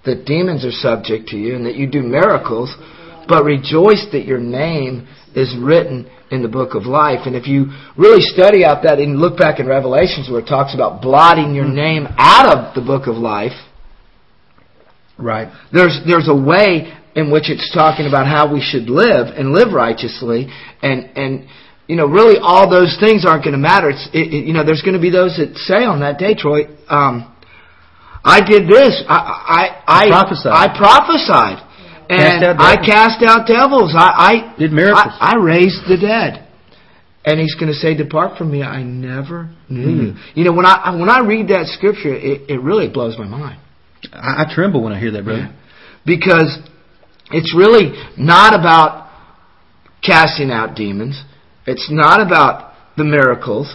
that 0.04 0.24
demons 0.24 0.64
are 0.64 0.72
subject 0.72 1.28
to 1.28 1.36
you 1.36 1.54
and 1.54 1.66
that 1.66 1.76
you 1.76 1.86
do 1.86 2.02
miracles." 2.02 2.74
But 3.28 3.44
rejoice 3.44 4.06
that 4.12 4.24
your 4.26 4.40
name 4.40 5.06
is 5.34 5.54
written 5.60 6.10
in 6.30 6.42
the 6.42 6.48
book 6.48 6.74
of 6.74 6.84
life. 6.84 7.26
And 7.26 7.34
if 7.36 7.46
you 7.46 7.72
really 7.96 8.22
study 8.22 8.64
out 8.64 8.82
that 8.84 8.98
and 8.98 9.18
look 9.18 9.38
back 9.38 9.60
in 9.60 9.66
Revelations 9.66 10.28
where 10.30 10.40
it 10.40 10.46
talks 10.46 10.74
about 10.74 11.02
blotting 11.02 11.54
your 11.54 11.66
name 11.66 12.06
out 12.18 12.46
of 12.46 12.74
the 12.74 12.80
book 12.80 13.06
of 13.06 13.16
life, 13.16 13.54
right? 15.18 15.48
There's 15.72 16.00
there's 16.06 16.28
a 16.28 16.36
way 16.36 16.92
in 17.14 17.30
which 17.30 17.50
it's 17.50 17.70
talking 17.72 18.06
about 18.06 18.26
how 18.26 18.52
we 18.52 18.60
should 18.60 18.90
live 18.90 19.28
and 19.36 19.52
live 19.52 19.72
righteously, 19.72 20.48
and 20.82 21.10
and 21.16 21.48
you 21.86 21.96
know 21.96 22.06
really 22.06 22.38
all 22.40 22.68
those 22.68 22.96
things 22.98 23.24
aren't 23.26 23.44
going 23.44 23.54
to 23.54 23.62
matter. 23.62 23.90
It's 23.90 24.08
it, 24.12 24.34
it, 24.34 24.46
you 24.46 24.52
know 24.52 24.64
there's 24.64 24.82
going 24.82 24.98
to 24.98 25.02
be 25.02 25.10
those 25.10 25.36
that 25.38 25.56
say 25.56 25.84
on 25.84 26.00
that 26.00 26.18
day, 26.18 26.34
Troy. 26.34 26.66
Um, 26.88 27.30
I 28.24 28.40
did 28.40 28.66
this. 28.66 29.02
I 29.06 29.82
I 29.86 30.06
I, 30.06 30.08
prophesied. 30.08 30.52
I 30.52 30.66
prophesied 30.76 31.63
and 32.20 32.60
I 32.60 32.76
cast 32.76 33.22
out 33.22 33.46
devils. 33.46 33.94
I, 33.96 34.52
I 34.52 34.58
did 34.58 34.72
miracles. 34.72 35.14
I, 35.20 35.34
I, 35.34 35.36
raised 35.36 35.88
the 35.88 35.96
dead. 35.96 36.46
And 37.24 37.40
he's 37.40 37.54
going 37.54 37.72
to 37.72 37.74
say, 37.74 37.94
"Depart 37.94 38.36
from 38.36 38.50
me, 38.52 38.62
I 38.62 38.82
never 38.82 39.50
knew 39.68 39.86
mm-hmm. 39.86 40.18
you." 40.18 40.42
You 40.42 40.44
know, 40.44 40.52
when 40.52 40.66
I 40.66 40.94
when 40.94 41.08
I 41.08 41.20
read 41.20 41.48
that 41.48 41.66
scripture, 41.66 42.14
it, 42.14 42.50
it 42.50 42.60
really 42.60 42.88
blows 42.88 43.16
my 43.18 43.26
mind. 43.26 43.60
I, 44.12 44.44
I 44.44 44.54
tremble 44.54 44.82
when 44.82 44.92
I 44.92 45.00
hear 45.00 45.10
that, 45.12 45.24
brother, 45.24 45.50
yeah. 45.50 45.52
because 46.04 46.58
it's 47.30 47.54
really 47.56 47.92
not 48.18 48.58
about 48.58 49.10
casting 50.02 50.50
out 50.50 50.76
demons. 50.76 51.22
It's 51.66 51.88
not 51.90 52.20
about 52.20 52.74
the 52.96 53.04
miracles. 53.04 53.74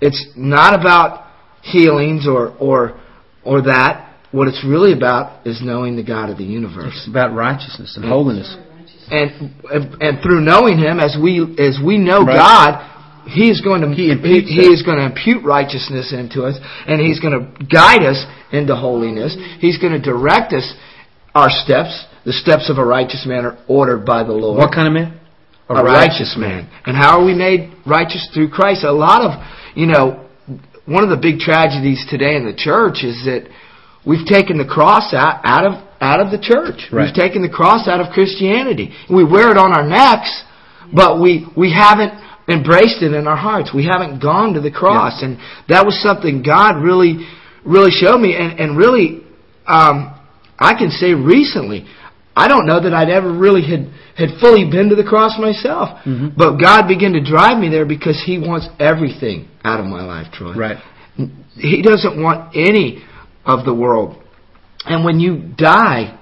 It's 0.00 0.32
not 0.36 0.78
about 0.78 1.26
healings 1.62 2.26
or 2.26 2.54
or 2.58 3.00
or 3.44 3.62
that. 3.62 4.09
What 4.32 4.46
it's 4.46 4.64
really 4.64 4.92
about 4.92 5.46
is 5.46 5.60
knowing 5.62 5.96
the 5.96 6.04
God 6.04 6.30
of 6.30 6.38
the 6.38 6.44
universe. 6.44 6.94
It's 6.94 7.08
about 7.08 7.34
righteousness 7.34 7.96
and 7.96 8.04
holiness. 8.04 8.56
And, 9.10 9.54
and, 9.70 10.02
and 10.02 10.22
through 10.22 10.40
knowing 10.40 10.78
Him, 10.78 11.00
as 11.00 11.16
we 11.20 11.42
as 11.58 11.78
we 11.84 11.98
know 11.98 12.22
right. 12.22 12.36
God, 12.36 13.28
He 13.28 13.50
is 13.50 13.60
going 13.60 13.82
to 13.82 13.88
he, 13.90 14.14
he, 14.14 14.40
he 14.46 14.66
is 14.70 14.82
going 14.82 14.98
to 14.98 15.06
impute 15.06 15.44
righteousness 15.44 16.14
into 16.14 16.44
us, 16.44 16.54
and 16.86 17.00
He's 17.00 17.18
going 17.18 17.34
to 17.34 17.64
guide 17.64 18.04
us 18.04 18.24
into 18.52 18.76
holiness. 18.76 19.36
He's 19.58 19.78
going 19.78 19.92
to 19.92 20.02
direct 20.02 20.52
us 20.52 20.74
our 21.34 21.50
steps. 21.50 22.06
The 22.24 22.32
steps 22.32 22.70
of 22.70 22.78
a 22.78 22.84
righteous 22.84 23.24
man 23.26 23.44
are 23.46 23.58
ordered 23.66 24.06
by 24.06 24.22
the 24.22 24.32
Lord. 24.32 24.58
What 24.58 24.72
kind 24.72 24.86
of 24.86 24.94
man? 24.94 25.18
A, 25.68 25.74
a 25.74 25.82
righteous, 25.82 26.36
righteous 26.36 26.36
man. 26.38 26.66
man. 26.66 26.82
And 26.86 26.96
how 26.96 27.18
are 27.18 27.24
we 27.24 27.34
made 27.34 27.72
righteous 27.84 28.28
through 28.32 28.50
Christ? 28.50 28.84
A 28.84 28.92
lot 28.92 29.22
of 29.22 29.42
you 29.74 29.86
know, 29.86 30.28
one 30.86 31.02
of 31.02 31.10
the 31.10 31.18
big 31.20 31.38
tragedies 31.38 32.06
today 32.08 32.36
in 32.36 32.44
the 32.44 32.54
church 32.54 33.02
is 33.02 33.24
that 33.24 33.48
We've 34.06 34.26
taken 34.26 34.56
the 34.56 34.64
cross 34.64 35.12
out, 35.12 35.40
out 35.44 35.66
of 35.66 35.72
out 36.00 36.20
of 36.20 36.30
the 36.32 36.40
church. 36.40 36.88
Right. 36.90 37.04
We've 37.04 37.14
taken 37.14 37.42
the 37.42 37.52
cross 37.52 37.86
out 37.86 38.00
of 38.00 38.12
Christianity. 38.12 38.92
We 39.12 39.24
wear 39.24 39.50
it 39.50 39.58
on 39.58 39.72
our 39.72 39.86
necks, 39.86 40.42
but 40.92 41.20
we 41.20 41.46
we 41.56 41.72
haven't 41.72 42.16
embraced 42.48 43.02
it 43.02 43.12
in 43.12 43.26
our 43.28 43.36
hearts. 43.36 43.70
We 43.74 43.84
haven't 43.84 44.20
gone 44.20 44.54
to 44.54 44.60
the 44.60 44.70
cross, 44.70 45.20
yeah. 45.20 45.28
and 45.28 45.38
that 45.68 45.84
was 45.84 46.00
something 46.02 46.42
God 46.42 46.82
really 46.82 47.28
really 47.64 47.90
showed 47.90 48.18
me, 48.18 48.34
and 48.34 48.58
and 48.58 48.76
really, 48.76 49.20
um, 49.66 50.16
I 50.58 50.74
can 50.74 50.90
say 50.90 51.12
recently. 51.12 51.86
I 52.36 52.46
don't 52.48 52.64
know 52.64 52.80
that 52.80 52.94
I'd 52.94 53.10
ever 53.10 53.30
really 53.30 53.60
had 53.60 53.92
had 54.16 54.40
fully 54.40 54.64
been 54.70 54.88
to 54.88 54.94
the 54.94 55.04
cross 55.04 55.36
myself, 55.38 55.98
mm-hmm. 56.06 56.28
but 56.38 56.56
God 56.56 56.88
began 56.88 57.12
to 57.12 57.20
drive 57.20 57.58
me 57.58 57.68
there 57.68 57.84
because 57.84 58.22
He 58.24 58.38
wants 58.38 58.68
everything 58.78 59.48
out 59.64 59.80
of 59.80 59.84
my 59.84 60.02
life, 60.04 60.32
Troy. 60.32 60.54
Right. 60.54 60.78
He 61.56 61.82
doesn't 61.82 62.22
want 62.22 62.56
any 62.56 63.04
of 63.58 63.64
the 63.64 63.74
world. 63.74 64.22
And 64.84 65.04
when 65.04 65.20
you 65.20 65.52
die 65.56 66.18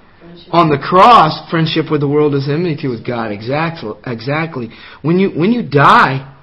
on 0.50 0.68
the 0.70 0.78
cross, 0.78 1.48
friendship 1.50 1.90
with 1.90 2.00
the 2.00 2.08
world 2.08 2.34
is 2.34 2.48
enmity 2.48 2.88
with 2.88 3.06
God. 3.06 3.30
Exactly. 3.30 3.92
Exactly. 4.06 4.70
When 5.02 5.18
you 5.18 5.30
when 5.30 5.52
you 5.52 5.62
die, 5.62 6.34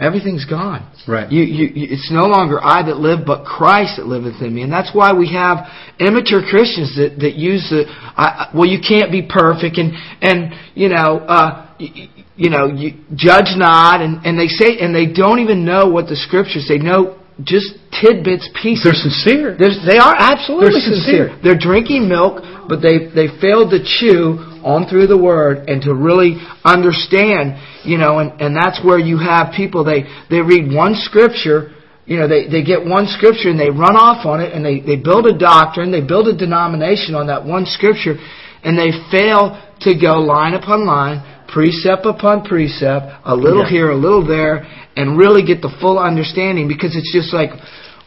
everything's 0.00 0.44
gone. 0.44 0.90
Right. 1.06 1.30
You, 1.30 1.42
you, 1.42 1.70
it's 1.74 2.10
no 2.10 2.26
longer 2.26 2.58
I 2.62 2.82
that 2.86 2.96
live, 2.96 3.20
but 3.26 3.44
Christ 3.44 3.96
that 3.98 4.06
liveth 4.06 4.40
in 4.42 4.54
me. 4.54 4.62
And 4.62 4.72
that's 4.72 4.90
why 4.94 5.12
we 5.12 5.32
have 5.32 5.66
immature 6.00 6.42
Christians 6.42 6.96
that 6.96 7.16
that 7.20 7.34
use 7.34 7.68
the 7.70 7.84
I, 7.88 8.50
well, 8.54 8.66
you 8.66 8.80
can't 8.80 9.12
be 9.12 9.22
perfect, 9.22 9.78
and 9.78 9.92
and 10.20 10.54
you 10.74 10.88
know. 10.88 11.18
Uh, 11.18 11.68
you, 11.78 12.08
you 12.34 12.48
know, 12.48 12.66
you 12.66 12.92
judge 13.14 13.52
not, 13.56 14.00
and, 14.00 14.24
and 14.24 14.38
they 14.38 14.46
say, 14.46 14.78
and 14.80 14.94
they 14.94 15.06
don't 15.06 15.38
even 15.40 15.64
know 15.64 15.88
what 15.88 16.08
the 16.08 16.16
scriptures 16.16 16.66
say. 16.66 16.78
No, 16.78 17.21
just 17.44 17.74
tidbits, 17.90 18.48
pieces. 18.60 18.84
They're 18.84 18.94
sincere. 18.94 19.56
They're, 19.58 19.74
they 19.84 19.98
are 19.98 20.14
absolutely 20.14 20.70
They're 20.70 20.80
sincere. 20.80 21.28
sincere. 21.28 21.40
They're 21.42 21.58
drinking 21.58 22.08
milk, 22.08 22.42
but 22.68 22.80
they 22.80 23.10
they 23.12 23.28
failed 23.40 23.70
to 23.70 23.80
chew 23.82 24.38
on 24.64 24.86
through 24.88 25.06
the 25.06 25.18
word 25.18 25.68
and 25.68 25.82
to 25.82 25.94
really 25.94 26.38
understand. 26.64 27.58
You 27.84 27.98
know, 27.98 28.18
and 28.18 28.40
and 28.40 28.56
that's 28.56 28.82
where 28.84 28.98
you 28.98 29.18
have 29.18 29.52
people. 29.54 29.84
They 29.84 30.04
they 30.30 30.40
read 30.40 30.72
one 30.72 30.94
scripture. 30.94 31.72
You 32.04 32.18
know, 32.18 32.26
they, 32.26 32.48
they 32.50 32.64
get 32.64 32.84
one 32.84 33.06
scripture 33.06 33.48
and 33.48 33.58
they 33.58 33.70
run 33.70 33.94
off 33.94 34.26
on 34.26 34.40
it 34.40 34.52
and 34.52 34.66
they, 34.66 34.80
they 34.80 34.96
build 34.96 35.24
a 35.24 35.38
doctrine, 35.38 35.92
they 35.92 36.02
build 36.02 36.26
a 36.26 36.36
denomination 36.36 37.14
on 37.14 37.28
that 37.28 37.46
one 37.46 37.64
scripture, 37.64 38.18
and 38.66 38.74
they 38.76 38.90
fail 39.14 39.54
to 39.86 39.94
go 39.94 40.18
line 40.18 40.54
upon 40.54 40.84
line, 40.84 41.22
precept 41.52 42.06
upon 42.06 42.44
precept, 42.44 43.06
a 43.24 43.36
little 43.36 43.64
yeah. 43.64 43.70
here, 43.70 43.90
a 43.90 43.96
little 43.96 44.26
there, 44.26 44.64
and 44.96 45.18
really 45.18 45.44
get 45.44 45.60
the 45.60 45.72
full 45.80 45.98
understanding 45.98 46.68
because 46.68 46.96
it's 46.96 47.12
just 47.12 47.32
like 47.32 47.50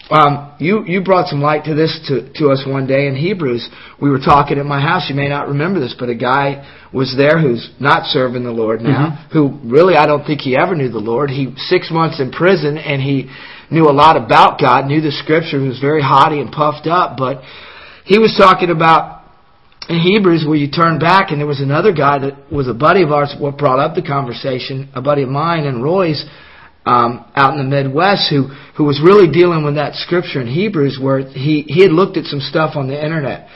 um, 0.10 0.56
you 0.60 0.86
you 0.86 1.04
brought 1.04 1.28
some 1.28 1.42
light 1.42 1.66
to 1.66 1.74
this 1.74 2.00
to, 2.08 2.32
to 2.34 2.50
us 2.50 2.64
one 2.68 2.86
day 2.86 3.08
in 3.08 3.16
Hebrews. 3.16 3.68
We 4.00 4.10
were 4.10 4.20
talking 4.20 4.60
at 4.60 4.66
my 4.66 4.80
house. 4.80 5.10
You 5.10 5.16
may 5.16 5.30
not 5.30 5.48
remember 5.48 5.80
this, 5.80 5.96
but 5.98 6.10
a 6.10 6.16
guy 6.16 6.62
was 6.94 7.16
there 7.18 7.40
who's 7.40 7.72
not 7.80 8.06
serving 8.08 8.44
the 8.44 8.52
Lord 8.52 8.82
now, 8.82 9.18
mm-hmm. 9.18 9.32
who 9.34 9.60
really 9.64 9.96
I 9.96 10.06
don't 10.06 10.26
think 10.26 10.42
he 10.42 10.56
ever 10.56 10.76
knew 10.76 10.90
the 10.90 11.00
Lord. 11.00 11.30
He 11.30 11.54
six 11.58 11.90
months 11.90 12.20
in 12.20 12.32
prison 12.32 12.78
and 12.78 13.02
he 13.02 13.30
knew 13.72 13.90
a 13.90 13.94
lot 13.94 14.16
about 14.16 14.60
God, 14.60 14.86
knew 14.86 15.02
the 15.02 15.12
Scripture. 15.12 15.60
He 15.60 15.68
was 15.68 15.80
very 15.80 16.02
haughty 16.04 16.40
and 16.40 16.52
puffed 16.52 16.86
up, 16.86 17.18
but 17.18 17.42
he 18.06 18.20
was 18.20 18.36
talking 18.38 18.70
about 18.70 19.15
in 19.90 20.00
Hebrews 20.00 20.46
where 20.48 20.58
you 20.58 20.70
turn 20.70 21.00
back 21.00 21.32
and 21.32 21.40
there 21.40 21.48
was 21.48 21.62
another 21.62 21.94
guy 21.94 22.20
that 22.20 22.52
was 22.52 22.68
a 22.68 22.74
buddy 22.74 23.04
of 23.04 23.12
ours 23.12 23.36
what 23.40 23.58
brought 23.58 23.80
up 23.80 23.96
the 23.96 24.02
conversation, 24.02 24.90
a 24.96 25.02
buddy 25.02 25.24
of 25.24 25.30
mine 25.30 25.66
and 25.66 25.84
Roy's 25.84 26.26
um, 26.86 27.26
out 27.36 27.58
in 27.58 27.58
the 27.58 27.70
Midwest 27.70 28.30
who 28.30 28.50
who 28.78 28.84
was 28.84 29.02
really 29.04 29.32
dealing 29.32 29.64
with 29.64 29.76
that 29.76 29.96
scripture 29.96 30.42
in 30.42 30.48
Hebrews 30.48 31.00
where 31.02 31.20
he 31.20 31.66
he 31.68 31.82
had 31.82 31.92
looked 31.92 32.18
at 32.18 32.26
some 32.26 32.40
stuff 32.40 32.76
on 32.76 32.88
the 32.88 32.98
internet 32.98 33.50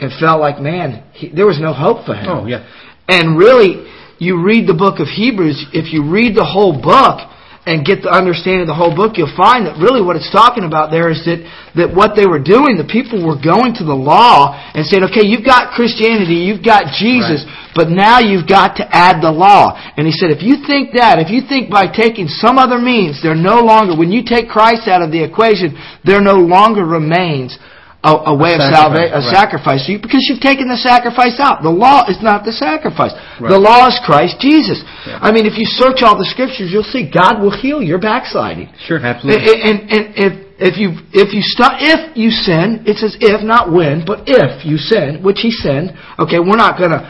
and 0.00 0.12
felt 0.20 0.40
like 0.40 0.60
man 0.60 1.04
he, 1.12 1.28
there 1.28 1.46
was 1.46 1.60
no 1.60 1.72
hope 1.72 2.06
for 2.06 2.14
him. 2.14 2.28
Oh 2.28 2.46
yeah. 2.46 2.68
And 3.08 3.38
really, 3.38 3.90
you 4.18 4.42
read 4.42 4.66
the 4.66 4.74
book 4.74 5.00
of 5.00 5.08
Hebrews. 5.08 5.66
If 5.72 5.92
you 5.92 6.10
read 6.10 6.36
the 6.36 6.44
whole 6.44 6.80
book, 6.80 7.20
and 7.64 7.80
get 7.80 8.04
the 8.04 8.12
understanding 8.12 8.68
of 8.68 8.68
the 8.68 8.76
whole 8.76 8.92
book, 8.92 9.16
you'll 9.16 9.32
find 9.32 9.64
that 9.64 9.80
really 9.80 10.04
what 10.04 10.20
it's 10.20 10.28
talking 10.28 10.68
about 10.68 10.92
there 10.92 11.08
is 11.08 11.24
that, 11.24 11.40
that 11.72 11.88
what 11.88 12.12
they 12.12 12.28
were 12.28 12.40
doing, 12.40 12.76
the 12.76 12.84
people 12.84 13.24
were 13.24 13.40
going 13.40 13.72
to 13.80 13.84
the 13.88 13.96
law 13.96 14.52
and 14.76 14.84
saying, 14.84 15.00
okay, 15.08 15.24
you've 15.24 15.48
got 15.48 15.72
Christianity, 15.72 16.44
you've 16.44 16.60
got 16.60 16.92
Jesus, 16.92 17.48
right. 17.48 17.72
but 17.72 17.88
now 17.88 18.20
you've 18.20 18.44
got 18.44 18.76
to 18.76 18.84
add 18.84 19.24
the 19.24 19.32
law. 19.32 19.72
And 19.96 20.04
he 20.04 20.12
said, 20.12 20.28
if 20.28 20.44
you 20.44 20.60
think 20.68 20.92
that, 20.92 21.16
if 21.16 21.32
you 21.32 21.40
think 21.48 21.72
by 21.72 21.88
taking 21.88 22.28
some 22.28 22.60
other 22.60 22.76
means, 22.76 23.24
there 23.24 23.34
no 23.34 23.64
longer, 23.64 23.96
when 23.96 24.12
you 24.12 24.20
take 24.20 24.52
Christ 24.52 24.84
out 24.84 25.00
of 25.00 25.08
the 25.08 25.24
equation, 25.24 25.72
there 26.04 26.20
no 26.20 26.44
longer 26.44 26.84
remains 26.84 27.56
a, 28.04 28.30
a 28.30 28.34
way 28.36 28.52
a 28.52 28.60
of 28.60 28.68
salvation, 28.68 29.16
a 29.16 29.24
right. 29.24 29.32
sacrifice 29.32 29.88
you 29.88 29.96
because 29.96 30.28
you've 30.28 30.44
taken 30.44 30.68
the 30.68 30.76
sacrifice 30.76 31.40
out. 31.40 31.64
The 31.64 31.72
law 31.72 32.04
is 32.04 32.20
not 32.20 32.44
the 32.44 32.52
sacrifice. 32.52 33.16
Right. 33.40 33.48
The 33.48 33.56
law 33.56 33.88
is 33.88 33.96
Christ 34.04 34.36
Jesus. 34.44 34.84
Yeah. 35.08 35.24
I 35.24 35.32
mean, 35.32 35.48
if 35.48 35.56
you 35.56 35.64
search 35.64 36.04
all 36.04 36.14
the 36.14 36.28
scriptures, 36.28 36.68
you'll 36.68 36.86
see 36.86 37.08
God 37.08 37.40
will 37.40 37.54
heal 37.54 37.80
your 37.80 37.98
backsliding. 37.98 38.68
Sure, 38.84 39.00
absolutely. 39.00 39.40
And, 39.40 39.88
and, 39.88 39.90
and 39.90 40.04
if 40.20 40.32
if 40.60 40.78
you 40.78 41.00
if 41.10 41.34
you 41.34 41.42
stop 41.42 41.80
if 41.80 42.14
you 42.14 42.30
sin, 42.30 42.84
it 42.86 43.00
says 43.00 43.16
if 43.18 43.42
not 43.42 43.72
when, 43.72 44.04
but 44.04 44.28
if 44.28 44.62
you 44.68 44.76
sin, 44.76 45.24
which 45.24 45.40
he 45.40 45.50
sinned. 45.50 45.96
Okay, 46.20 46.38
we're 46.38 46.60
not 46.60 46.76
going 46.76 46.92
to 46.92 47.02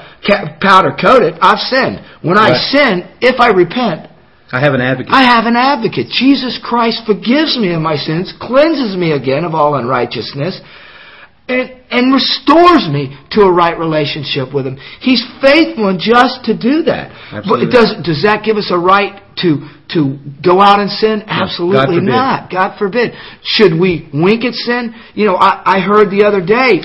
powder 0.63 0.95
coat 0.95 1.27
it. 1.27 1.35
I've 1.43 1.61
sinned. 1.61 2.01
When 2.23 2.39
right. 2.39 2.55
I 2.55 2.71
sin, 2.71 2.95
if 3.21 3.43
I 3.43 3.51
repent, 3.51 4.09
I 4.55 4.61
have 4.63 4.73
an 4.73 4.81
advocate. 4.81 5.13
I 5.13 5.27
have 5.27 5.51
an 5.51 5.57
advocate. 5.57 6.09
Jesus 6.15 6.63
Christ 6.63 7.03
forgives 7.05 7.59
me 7.59 7.75
of 7.75 7.83
my 7.83 7.97
sins, 7.97 8.33
cleanses 8.39 8.97
me 8.97 9.13
again 9.13 9.45
of 9.45 9.53
all 9.53 9.75
unrighteousness, 9.75 10.63
and, 11.49 11.71
and 11.91 12.13
restores 12.13 12.89
me 12.89 13.13
to 13.33 13.43
a 13.43 13.53
right 13.53 13.79
relationship 13.79 14.55
with 14.55 14.67
Him. 14.67 14.77
He's 15.01 15.23
faithful 15.41 15.89
and 15.89 16.01
just 16.01 16.45
to 16.49 16.57
do 16.57 16.85
that. 16.89 17.13
Absolutely. 17.33 17.67
But 17.67 17.73
does, 17.73 17.91
does 18.05 18.23
that 18.25 18.43
give 18.45 18.57
us 18.57 18.71
a 18.73 18.79
right 18.79 19.21
to, 19.45 19.69
to 19.93 20.17
go 20.41 20.61
out 20.61 20.81
and 20.81 20.89
sin? 20.89 21.23
Absolutely 21.27 22.01
God 22.01 22.09
not. 22.09 22.51
God 22.51 22.79
forbid. 22.79 23.13
Should 23.43 23.79
we 23.79 24.09
wink 24.13 24.45
at 24.45 24.55
sin? 24.55 24.95
You 25.15 25.27
know, 25.27 25.37
I, 25.37 25.77
I 25.77 25.81
heard 25.81 26.09
the 26.09 26.25
other 26.25 26.41
day, 26.45 26.81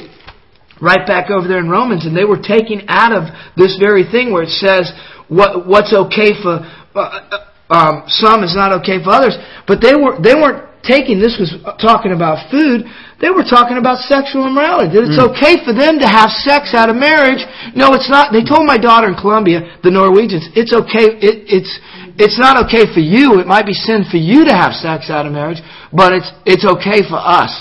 right 0.82 1.08
back 1.08 1.30
over 1.32 1.48
there 1.48 1.60
in 1.60 1.70
Romans, 1.70 2.06
and 2.06 2.16
they 2.16 2.26
were 2.26 2.42
taking 2.42 2.84
out 2.88 3.16
of 3.16 3.32
this 3.56 3.78
very 3.80 4.04
thing 4.12 4.32
where 4.34 4.44
it 4.44 4.50
says 4.50 4.92
what, 5.28 5.68
what's 5.68 5.94
okay 5.94 6.36
for 6.42 6.60
uh, 6.96 7.00
uh 7.00 7.46
um, 7.70 8.04
some 8.08 8.44
is 8.44 8.56
not 8.56 8.74
okay 8.82 8.98
for 9.04 9.12
others. 9.12 9.38
But 9.68 9.80
they 9.80 9.94
were 9.94 10.18
they 10.18 10.34
weren't 10.34 10.69
taking 10.84 11.20
this 11.20 11.38
was 11.40 11.52
talking 11.80 12.12
about 12.12 12.50
food 12.52 12.88
they 13.20 13.30
were 13.30 13.44
talking 13.44 13.76
about 13.76 14.00
sexual 14.08 14.48
immorality. 14.48 14.96
That 14.96 15.12
it's 15.12 15.20
mm. 15.20 15.28
okay 15.36 15.60
for 15.68 15.76
them 15.76 16.00
to 16.00 16.08
have 16.08 16.32
sex 16.32 16.72
out 16.72 16.88
of 16.88 16.96
marriage. 16.96 17.44
No, 17.76 17.92
it's 17.92 18.08
not. 18.08 18.32
They 18.32 18.48
told 18.48 18.64
my 18.64 18.80
daughter 18.80 19.12
in 19.12 19.16
Colombia, 19.20 19.76
the 19.84 19.92
Norwegians, 19.92 20.48
it's 20.56 20.72
okay. 20.72 21.20
It, 21.20 21.52
it's 21.52 21.72
it's 22.16 22.40
not 22.40 22.56
okay 22.68 22.88
for 22.88 23.04
you. 23.04 23.44
It 23.44 23.48
might 23.48 23.68
be 23.68 23.76
sin 23.76 24.08
for 24.08 24.16
you 24.16 24.48
to 24.48 24.56
have 24.56 24.72
sex 24.72 25.12
out 25.12 25.28
of 25.28 25.36
marriage, 25.36 25.60
but 25.92 26.16
it's 26.16 26.32
it's 26.48 26.64
okay 26.64 27.04
for 27.04 27.20
us. 27.20 27.52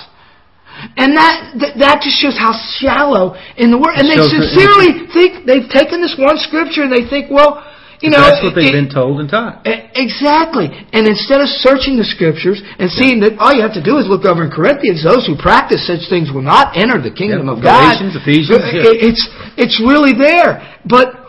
And 0.94 1.18
that, 1.18 1.58
that, 1.58 1.72
that 1.82 1.96
just 2.06 2.22
shows 2.22 2.38
how 2.38 2.54
shallow 2.78 3.34
in 3.58 3.74
the 3.74 3.78
world. 3.82 3.98
And 3.98 4.06
they 4.06 4.14
sincerely 4.14 5.10
think 5.10 5.42
they've 5.42 5.66
taken 5.66 5.98
this 5.98 6.14
one 6.14 6.38
scripture 6.38 6.86
and 6.86 6.94
they 6.94 7.02
think, 7.02 7.34
well, 7.34 7.66
you 8.00 8.10
know, 8.10 8.22
that's 8.22 8.42
what 8.42 8.54
they've 8.54 8.70
it, 8.70 8.78
been 8.78 8.92
told 8.92 9.18
and 9.18 9.26
taught. 9.26 9.66
Exactly. 9.66 10.70
And 10.70 11.10
instead 11.10 11.42
of 11.42 11.50
searching 11.50 11.98
the 11.98 12.06
scriptures 12.06 12.62
and 12.78 12.86
seeing 12.90 13.18
that 13.26 13.34
all 13.42 13.50
you 13.50 13.62
have 13.62 13.74
to 13.74 13.82
do 13.82 13.98
is 13.98 14.06
look 14.06 14.22
over 14.22 14.46
in 14.46 14.50
Corinthians, 14.54 15.02
those 15.02 15.26
who 15.26 15.34
practice 15.34 15.82
such 15.82 16.06
things 16.06 16.30
will 16.30 16.46
not 16.46 16.78
enter 16.78 17.02
the 17.02 17.10
kingdom 17.10 17.50
of 17.50 17.58
Galatians, 17.58 18.14
God. 18.14 18.22
Ephesians, 18.22 18.62
It's 19.02 19.22
it's 19.58 19.76
really 19.82 20.14
there, 20.14 20.78
but 20.86 21.26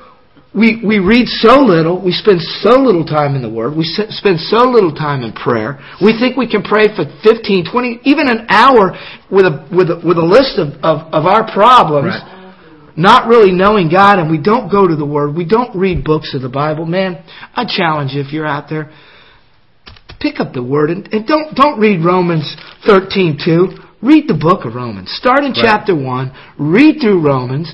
we 0.53 0.82
we 0.86 1.01
read 1.01 1.25
so 1.41 1.58
little. 1.62 1.97
We 1.97 2.13
spend 2.13 2.41
so 2.62 2.77
little 2.77 3.05
time 3.05 3.34
in 3.34 3.41
the 3.41 3.49
Word. 3.49 3.73
We 3.73 3.86
spend 3.86 4.38
so 4.49 4.69
little 4.69 4.93
time 4.93 5.25
in 5.25 5.34
prayer. 5.34 5.82
We 6.01 6.17
think 6.17 6.38
we 6.38 6.49
can 6.49 6.62
pray 6.62 6.89
for 6.93 7.05
15, 7.25 7.69
20, 7.69 8.01
even 8.05 8.29
an 8.29 8.45
hour 8.49 8.93
with 9.29 9.45
a 9.45 9.65
with 9.73 9.89
a, 9.89 9.97
with 10.05 10.17
a 10.17 10.25
list 10.25 10.62
of 10.62 10.77
of, 10.86 11.10
of 11.13 11.25
our 11.25 11.49
problems. 11.49 12.13
Right 12.13 12.38
not 12.99 13.27
really 13.27 13.51
knowing 13.51 13.89
God 13.89 14.19
and 14.19 14.29
we 14.29 14.38
don't 14.38 14.69
go 14.69 14.88
to 14.88 14.95
the 14.95 15.05
Word, 15.05 15.35
we 15.35 15.45
don't 15.45 15.75
read 15.75 16.03
books 16.03 16.35
of 16.35 16.41
the 16.41 16.49
Bible, 16.49 16.85
man, 16.85 17.23
I 17.55 17.65
challenge 17.65 18.12
you 18.13 18.21
if 18.21 18.31
you're 18.33 18.47
out 18.47 18.69
there, 18.69 18.91
pick 20.19 20.39
up 20.39 20.53
the 20.53 20.63
Word 20.63 20.89
and, 20.89 21.07
and 21.13 21.25
don't, 21.25 21.55
don't 21.55 21.79
read 21.79 22.03
Romans 22.03 22.55
13 22.85 23.39
2. 23.43 23.67
Read 24.01 24.29
the 24.29 24.38
book 24.39 24.63
of 24.63 24.75
Romans. 24.75 25.12
Start 25.12 25.43
in 25.43 25.51
right. 25.51 25.59
chapter 25.62 25.93
1, 25.93 26.55
read 26.57 27.01
through 27.01 27.21
Romans, 27.21 27.73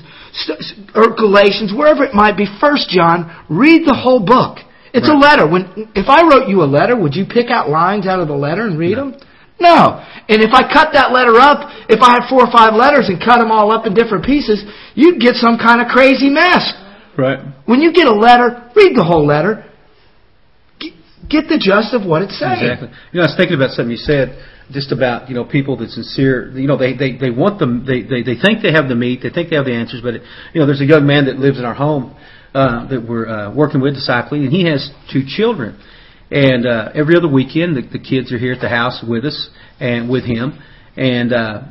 or 0.92 1.14
Galatians, 1.14 1.72
wherever 1.72 2.02
it 2.02 2.14
might 2.14 2.36
be, 2.36 2.46
First 2.58 2.88
John, 2.88 3.30
read 3.48 3.86
the 3.86 3.94
whole 3.94 4.18
book. 4.18 4.58
It's 4.92 5.08
right. 5.08 5.14
a 5.14 5.18
letter. 5.18 5.48
When, 5.48 5.88
if 5.94 6.08
I 6.08 6.26
wrote 6.26 6.48
you 6.48 6.62
a 6.62 6.66
letter, 6.66 6.98
would 6.98 7.14
you 7.14 7.26
pick 7.26 7.46
out 7.48 7.70
lines 7.70 8.08
out 8.08 8.18
of 8.18 8.26
the 8.26 8.34
letter 8.34 8.66
and 8.66 8.76
read 8.76 8.96
no. 8.96 9.10
them? 9.10 9.20
No. 9.60 10.02
And 10.28 10.42
if 10.42 10.52
I 10.52 10.66
cut 10.66 10.92
that 10.92 11.12
letter 11.12 11.38
up, 11.38 11.70
if 11.88 12.02
I 12.02 12.18
had 12.18 12.28
four 12.28 12.44
or 12.44 12.52
five 12.52 12.74
letters 12.74 13.08
and 13.08 13.18
cut 13.22 13.38
them 13.38 13.50
all 13.50 13.72
up 13.72 13.86
in 13.86 13.94
different 13.94 14.24
pieces, 14.24 14.64
you'd 14.94 15.20
get 15.20 15.34
some 15.36 15.56
kind 15.56 15.80
of 15.80 15.88
crazy 15.88 16.28
mess. 16.28 16.74
Right. 17.16 17.38
When 17.64 17.80
you 17.80 17.92
get 17.92 18.06
a 18.06 18.14
letter, 18.14 18.70
read 18.74 18.94
the 18.94 19.04
whole 19.04 19.26
letter. 19.26 19.64
Get 21.28 21.48
the 21.48 21.58
gist 21.58 21.94
of 21.94 22.06
what 22.06 22.22
it's 22.22 22.38
saying. 22.38 22.62
Exactly. 22.62 22.88
You 23.10 23.18
know, 23.18 23.26
I 23.26 23.32
was 23.32 23.36
thinking 23.36 23.56
about 23.56 23.70
something 23.70 23.90
you 23.90 23.98
said 23.98 24.38
just 24.70 24.92
about 24.92 25.28
you 25.28 25.34
know 25.34 25.44
people 25.44 25.76
that 25.78 25.90
sincere. 25.90 26.50
You 26.54 26.68
know, 26.68 26.76
they 26.76 26.94
they 26.94 27.16
they 27.16 27.30
want 27.30 27.58
them. 27.58 27.84
They 27.86 28.02
they 28.02 28.22
they 28.22 28.38
think 28.38 28.62
they 28.62 28.72
have 28.72 28.88
the 28.88 28.94
meat. 28.94 29.20
They 29.22 29.30
think 29.30 29.50
they 29.50 29.56
have 29.56 29.64
the 29.64 29.74
answers. 29.74 30.02
But 30.02 30.14
it, 30.14 30.22
you 30.54 30.60
know, 30.60 30.66
there's 30.66 30.80
a 30.80 30.86
young 30.86 31.06
man 31.06 31.26
that 31.26 31.38
lives 31.38 31.58
in 31.58 31.64
our 31.64 31.74
home 31.74 32.14
uh, 32.54 32.86
that 32.88 33.02
we're 33.02 33.26
uh, 33.26 33.54
working 33.54 33.80
with 33.80 33.94
discipling, 33.94 34.44
and 34.44 34.52
he 34.52 34.66
has 34.66 34.90
two 35.12 35.22
children. 35.26 35.80
And 36.30 36.66
uh, 36.66 36.90
every 36.94 37.16
other 37.16 37.28
weekend, 37.28 37.76
the, 37.76 37.82
the 37.82 38.02
kids 38.02 38.32
are 38.32 38.38
here 38.38 38.52
at 38.52 38.60
the 38.60 38.68
house 38.68 39.04
with 39.06 39.24
us 39.24 39.48
and 39.78 40.10
with 40.10 40.24
him, 40.24 40.58
and 40.96 41.32
uh, 41.32 41.62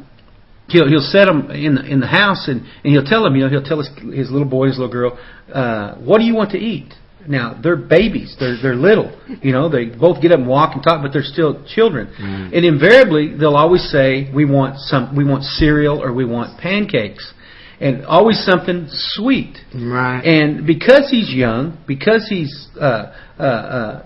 he'll 0.70 0.88
he'll 0.88 1.02
set 1.02 1.26
them 1.26 1.52
in 1.52 1.76
the 1.76 1.86
in 1.86 2.00
the 2.00 2.08
house, 2.08 2.48
and 2.48 2.62
and 2.62 2.94
he'll 2.94 3.04
tell 3.04 3.24
them, 3.24 3.36
you 3.36 3.44
know, 3.44 3.50
he'll 3.50 3.64
tell 3.64 3.80
his 3.80 3.90
his 4.14 4.32
little 4.32 4.48
boy, 4.48 4.68
his 4.68 4.78
little 4.78 4.92
girl, 4.92 5.20
uh, 5.54 5.96
what 5.96 6.20
do 6.20 6.24
you 6.24 6.36
want 6.36 6.52
to 6.52 6.58
eat? 6.58 6.94
Now 7.28 7.60
they're 7.62 7.76
babies, 7.76 8.36
they're 8.40 8.56
they're 8.62 8.76
little, 8.76 9.20
you 9.42 9.52
know, 9.52 9.68
they 9.68 9.86
both 9.86 10.22
get 10.22 10.32
up 10.32 10.40
and 10.40 10.48
walk 10.48 10.76
and 10.76 10.84
talk, 10.84 11.02
but 11.02 11.12
they're 11.12 11.24
still 11.24 11.66
children. 11.66 12.14
Mm. 12.20 12.56
And 12.56 12.66
invariably, 12.66 13.36
they'll 13.36 13.56
always 13.56 13.84
say, 13.92 14.32
we 14.34 14.46
want 14.46 14.78
some, 14.78 15.16
we 15.16 15.26
want 15.26 15.44
cereal 15.44 16.02
or 16.02 16.14
we 16.14 16.24
want 16.24 16.60
pancakes 16.62 17.34
and 17.80 18.06
always 18.06 18.44
something 18.46 18.86
sweet. 18.90 19.58
Right. 19.74 20.22
And 20.24 20.66
because 20.66 21.10
he's 21.10 21.34
young, 21.34 21.78
because 21.88 22.28
he's 22.30 22.68
uh, 22.80 23.14
uh, 23.38 23.44
uh, 23.44 24.06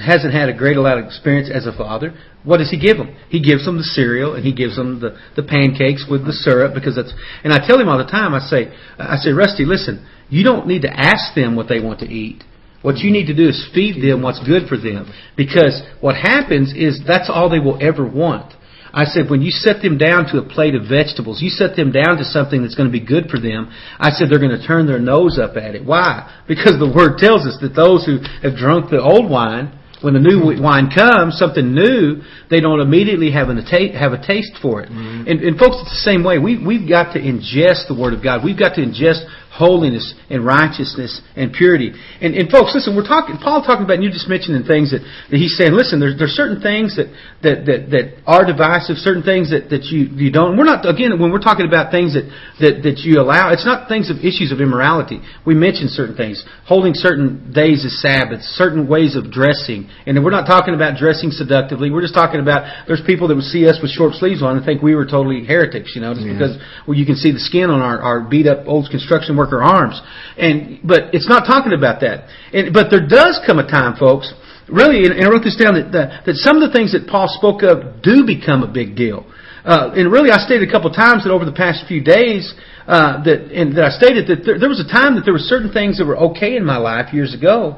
hasn't 0.00 0.32
had 0.32 0.48
a 0.48 0.56
great 0.56 0.76
lot 0.76 0.98
of 0.98 1.04
experience 1.04 1.50
as 1.52 1.66
a 1.66 1.72
father, 1.76 2.14
what 2.44 2.58
does 2.58 2.70
he 2.70 2.78
give 2.78 2.96
them? 2.96 3.16
He 3.28 3.40
gives 3.40 3.64
them 3.64 3.76
the 3.76 3.84
cereal 3.84 4.34
and 4.34 4.44
he 4.44 4.52
gives 4.52 4.76
them 4.76 5.00
the, 5.00 5.16
the 5.36 5.42
pancakes 5.42 6.06
with 6.10 6.24
the 6.24 6.32
syrup 6.32 6.74
because 6.74 6.96
that's. 6.96 7.12
And 7.44 7.52
I 7.52 7.66
tell 7.66 7.78
him 7.80 7.88
all 7.88 7.98
the 7.98 8.10
time. 8.10 8.34
I 8.34 8.40
say, 8.40 8.72
I 8.98 9.16
say, 9.16 9.30
Rusty, 9.30 9.64
listen, 9.64 10.06
you 10.28 10.44
don't 10.44 10.66
need 10.66 10.82
to 10.82 10.92
ask 10.92 11.34
them 11.34 11.56
what 11.56 11.68
they 11.68 11.80
want 11.80 12.00
to 12.00 12.06
eat. 12.06 12.44
What 12.82 12.98
you 12.98 13.10
need 13.10 13.26
to 13.26 13.36
do 13.36 13.48
is 13.48 13.68
feed 13.74 14.02
them 14.02 14.22
what's 14.22 14.40
good 14.46 14.68
for 14.68 14.78
them 14.78 15.12
because 15.36 15.82
what 16.00 16.16
happens 16.16 16.72
is 16.74 17.02
that's 17.06 17.28
all 17.28 17.50
they 17.50 17.58
will 17.58 17.78
ever 17.80 18.08
want. 18.08 18.54
I 18.92 19.04
said, 19.04 19.30
when 19.30 19.42
you 19.42 19.50
set 19.50 19.82
them 19.82 19.98
down 19.98 20.26
to 20.32 20.38
a 20.38 20.48
plate 20.48 20.74
of 20.74 20.88
vegetables, 20.88 21.40
you 21.40 21.50
set 21.50 21.76
them 21.76 21.92
down 21.92 22.16
to 22.16 22.24
something 22.24 22.62
that's 22.62 22.74
going 22.74 22.90
to 22.90 22.92
be 22.92 23.04
good 23.04 23.30
for 23.30 23.38
them, 23.38 23.70
I 23.98 24.10
said 24.10 24.28
they're 24.28 24.40
going 24.42 24.58
to 24.58 24.66
turn 24.66 24.86
their 24.86 24.98
nose 24.98 25.38
up 25.38 25.56
at 25.56 25.76
it. 25.76 25.84
Why? 25.84 26.42
Because 26.48 26.74
the 26.78 26.90
Word 26.90 27.18
tells 27.18 27.46
us 27.46 27.58
that 27.62 27.76
those 27.76 28.04
who 28.04 28.18
have 28.42 28.58
drunk 28.58 28.90
the 28.90 29.00
old 29.00 29.30
wine 29.30 29.78
when 30.02 30.14
the 30.14 30.20
new 30.20 30.40
wine 30.60 30.90
comes, 30.90 31.38
something 31.38 31.74
new, 31.74 32.22
they 32.48 32.60
don't 32.60 32.80
immediately 32.80 33.30
have, 33.32 33.48
an, 33.48 33.58
have 33.58 34.12
a 34.12 34.20
taste 34.20 34.56
for 34.62 34.82
it. 34.82 34.88
Mm-hmm. 34.88 35.28
And, 35.28 35.40
and 35.40 35.58
folks, 35.58 35.76
it's 35.80 35.90
the 35.90 36.04
same 36.10 36.24
way. 36.24 36.38
We, 36.38 36.56
we've 36.56 36.88
got 36.88 37.12
to 37.14 37.20
ingest 37.20 37.88
the 37.88 37.96
Word 37.98 38.14
of 38.14 38.22
God. 38.22 38.44
We've 38.44 38.58
got 38.58 38.74
to 38.76 38.80
ingest 38.80 39.28
holiness 39.50 40.14
and 40.30 40.46
righteousness 40.46 41.20
and 41.34 41.52
purity. 41.52 41.90
And, 42.22 42.38
and 42.38 42.46
folks, 42.48 42.70
listen, 42.70 42.94
we're 42.94 43.06
talking, 43.06 43.36
Paul 43.36 43.66
talking 43.66 43.82
about, 43.82 43.98
and 43.98 44.04
you 44.06 44.10
just 44.10 44.30
mentioning 44.30 44.62
things 44.62 44.94
that, 44.94 45.02
that 45.02 45.36
he's 45.36 45.58
saying, 45.58 45.74
listen, 45.74 45.98
there's, 45.98 46.14
there's 46.16 46.38
certain 46.38 46.62
things 46.62 46.94
that, 46.94 47.10
that, 47.42 47.66
that, 47.66 47.80
that 47.90 48.04
are 48.30 48.46
divisive, 48.46 48.96
certain 49.02 49.26
things 49.26 49.50
that, 49.50 49.66
that 49.74 49.90
you, 49.90 50.06
you 50.14 50.30
don't. 50.30 50.54
we're 50.54 50.70
not, 50.70 50.86
again, 50.86 51.10
when 51.18 51.34
we're 51.34 51.42
talking 51.42 51.66
about 51.66 51.90
things 51.90 52.14
that, 52.14 52.30
that, 52.62 52.86
that 52.86 53.02
you 53.02 53.18
allow, 53.18 53.50
it's 53.50 53.66
not 53.66 53.90
things 53.90 54.06
of 54.06 54.22
issues 54.22 54.54
of 54.54 54.62
immorality. 54.62 55.18
We 55.42 55.58
mentioned 55.58 55.90
certain 55.90 56.14
things, 56.14 56.46
holding 56.70 56.94
certain 56.94 57.50
days 57.50 57.82
as 57.82 57.98
Sabbaths, 57.98 58.46
certain 58.54 58.86
ways 58.86 59.18
of 59.18 59.34
dressing. 59.34 59.90
And 60.06 60.14
we're 60.22 60.30
not 60.30 60.46
talking 60.46 60.78
about 60.78 60.94
dressing 60.94 61.34
seductively. 61.34 61.90
We're 61.90 62.06
just 62.06 62.14
talking 62.14 62.38
about, 62.38 62.86
there's 62.86 63.02
people 63.02 63.26
that 63.28 63.34
would 63.34 63.50
see 63.50 63.66
us 63.66 63.82
with 63.82 63.90
short 63.90 64.14
sleeves 64.14 64.46
on 64.46 64.56
and 64.56 64.62
think 64.62 64.78
we 64.78 64.94
were 64.94 65.10
totally 65.10 65.42
heretics, 65.42 65.98
you 65.98 66.00
know, 66.00 66.14
just 66.14 66.22
yeah. 66.22 66.38
because 66.38 66.54
well, 66.86 66.94
you 66.94 67.04
can 67.04 67.18
see 67.18 67.34
the 67.34 67.42
skin 67.42 67.66
on 67.66 67.82
our, 67.82 67.98
our 67.98 68.22
beat 68.22 68.46
up 68.46 68.70
old 68.70 68.86
construction 68.94 69.39
worker 69.40 69.60
arms. 69.64 69.96
And 70.36 70.84
but 70.84 71.00
it's 71.16 71.30
not 71.34 71.42
talking 71.52 71.72
about 71.80 71.96
that. 72.04 72.28
And, 72.52 72.64
but 72.76 72.92
there 72.92 73.06
does 73.08 73.34
come 73.48 73.58
a 73.64 73.66
time, 73.78 73.96
folks. 73.96 74.28
Really, 74.68 74.98
and 75.08 75.24
I 75.24 75.26
wrote 75.32 75.42
this 75.48 75.58
down 75.58 75.74
that, 75.78 75.88
that 75.96 76.08
that 76.26 76.36
some 76.46 76.54
of 76.58 76.62
the 76.66 76.72
things 76.76 76.92
that 76.94 77.08
Paul 77.12 77.26
spoke 77.40 77.60
of 77.70 77.76
do 78.04 78.16
become 78.34 78.60
a 78.62 78.70
big 78.80 78.94
deal. 79.04 79.20
Uh, 79.64 79.92
and 79.98 80.04
really, 80.14 80.30
I 80.30 80.38
stated 80.48 80.64
a 80.68 80.72
couple 80.72 80.88
of 80.92 80.96
times 80.96 81.24
that 81.24 81.32
over 81.36 81.44
the 81.44 81.58
past 81.64 81.78
few 81.84 82.00
days, 82.00 82.54
uh, 82.86 83.20
that 83.26 83.38
and 83.52 83.76
that 83.76 83.84
I 83.90 83.92
stated 84.00 84.22
that 84.30 84.40
there, 84.46 84.56
there 84.62 84.72
was 84.72 84.80
a 84.80 84.88
time 84.88 85.16
that 85.16 85.24
there 85.26 85.36
were 85.36 85.46
certain 85.54 85.72
things 85.72 85.98
that 85.98 86.06
were 86.06 86.20
okay 86.32 86.56
in 86.56 86.64
my 86.64 86.78
life 86.78 87.12
years 87.12 87.34
ago, 87.34 87.76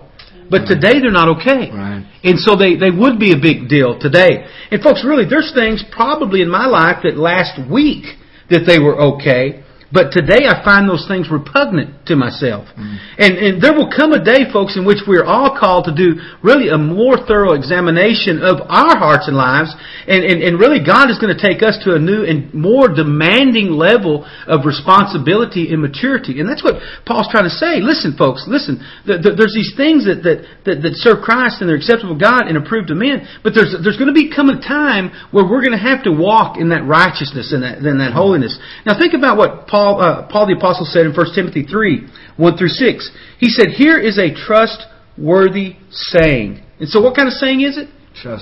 But 0.53 0.67
today 0.67 1.01
they're 1.01 1.11
not 1.11 1.41
okay. 1.41 1.73
Right. 1.73 2.05
And 2.23 2.39
so 2.39 2.57
they, 2.57 2.77
they 2.77 2.91
would 2.91 3.19
be 3.19 3.33
a 3.33 3.41
big 3.41 3.69
deal 3.69 3.99
today. 3.99 4.45
And 4.71 4.83
folks, 4.83 5.05
really, 5.05 5.25
there's 5.25 5.53
things 5.55 5.83
probably 5.91 6.43
in 6.43 6.51
my 6.51 6.67
life 6.67 7.03
that 7.05 7.17
last 7.17 7.57
week 7.71 8.05
that 8.51 8.65
they 8.67 8.79
were 8.79 9.01
okay. 9.17 9.65
But 9.93 10.09
today 10.09 10.49
I 10.49 10.64
find 10.64 10.88
those 10.88 11.05
things 11.05 11.28
repugnant 11.28 12.09
to 12.09 12.16
myself. 12.16 12.64
Mm. 12.72 12.97
And, 13.20 13.32
and 13.36 13.53
there 13.61 13.76
will 13.76 13.93
come 13.93 14.16
a 14.16 14.24
day, 14.24 14.49
folks, 14.49 14.80
in 14.80 14.88
which 14.88 15.05
we're 15.05 15.28
all 15.28 15.53
called 15.53 15.84
to 15.84 15.95
do 15.95 16.16
really 16.40 16.72
a 16.72 16.80
more 16.80 17.20
thorough 17.28 17.53
examination 17.53 18.40
of 18.40 18.64
our 18.72 18.97
hearts 18.97 19.28
and 19.28 19.36
lives. 19.36 19.76
And, 20.09 20.24
and, 20.24 20.40
and 20.40 20.57
really 20.57 20.80
God 20.80 21.12
is 21.12 21.20
going 21.20 21.36
to 21.36 21.38
take 21.38 21.61
us 21.61 21.76
to 21.84 21.93
a 21.93 22.01
new 22.01 22.24
and 22.24 22.49
more 22.57 22.88
demanding 22.88 23.76
level 23.76 24.24
of 24.49 24.64
responsibility 24.64 25.68
and 25.68 25.84
maturity. 25.84 26.40
And 26.40 26.49
that's 26.49 26.64
what 26.64 26.80
Paul's 27.05 27.28
trying 27.28 27.45
to 27.45 27.53
say. 27.53 27.84
Listen, 27.84 28.16
folks, 28.16 28.49
listen. 28.49 28.80
The, 29.05 29.20
the, 29.20 29.36
there's 29.36 29.53
these 29.53 29.76
things 29.76 30.09
that, 30.09 30.24
that, 30.24 30.49
that, 30.64 30.76
that 30.88 30.97
serve 31.05 31.20
Christ 31.20 31.61
and 31.61 31.68
they're 31.68 31.76
acceptable 31.76 32.16
to 32.16 32.22
God 32.22 32.49
and 32.49 32.57
approved 32.57 32.88
to 32.88 32.97
men. 32.97 33.28
But 33.45 33.53
there's, 33.53 33.76
there's 33.84 34.01
going 34.01 34.09
to 34.09 34.16
be 34.16 34.32
come 34.32 34.49
a 34.49 34.57
time 34.57 35.12
where 35.36 35.45
we're 35.45 35.61
going 35.61 35.76
to 35.76 35.84
have 35.84 36.09
to 36.09 36.12
walk 36.16 36.57
in 36.57 36.72
that 36.72 36.88
righteousness 36.88 37.53
and 37.53 37.61
that, 37.61 37.84
and 37.84 38.01
that 38.01 38.16
holiness. 38.16 38.57
Now 38.88 38.97
think 38.97 39.12
about 39.12 39.36
what 39.36 39.68
Paul 39.68 39.82
Paul, 39.83 40.01
uh, 40.01 40.28
Paul 40.30 40.47
the 40.47 40.55
Apostle 40.55 40.87
said 40.87 41.07
in 41.07 41.12
1 41.12 41.35
Timothy 41.35 41.64
3, 41.66 42.07
1 42.37 42.57
through 42.57 42.68
6. 42.68 43.11
He 43.39 43.51
said, 43.51 43.74
Here 43.74 43.99
is 43.99 44.16
a 44.16 44.30
trustworthy 44.30 45.74
saying. 45.91 46.62
And 46.78 46.89
so 46.89 47.03
what 47.03 47.16
kind 47.16 47.26
of 47.26 47.35
saying 47.35 47.62
is 47.62 47.76
it? 47.76 47.91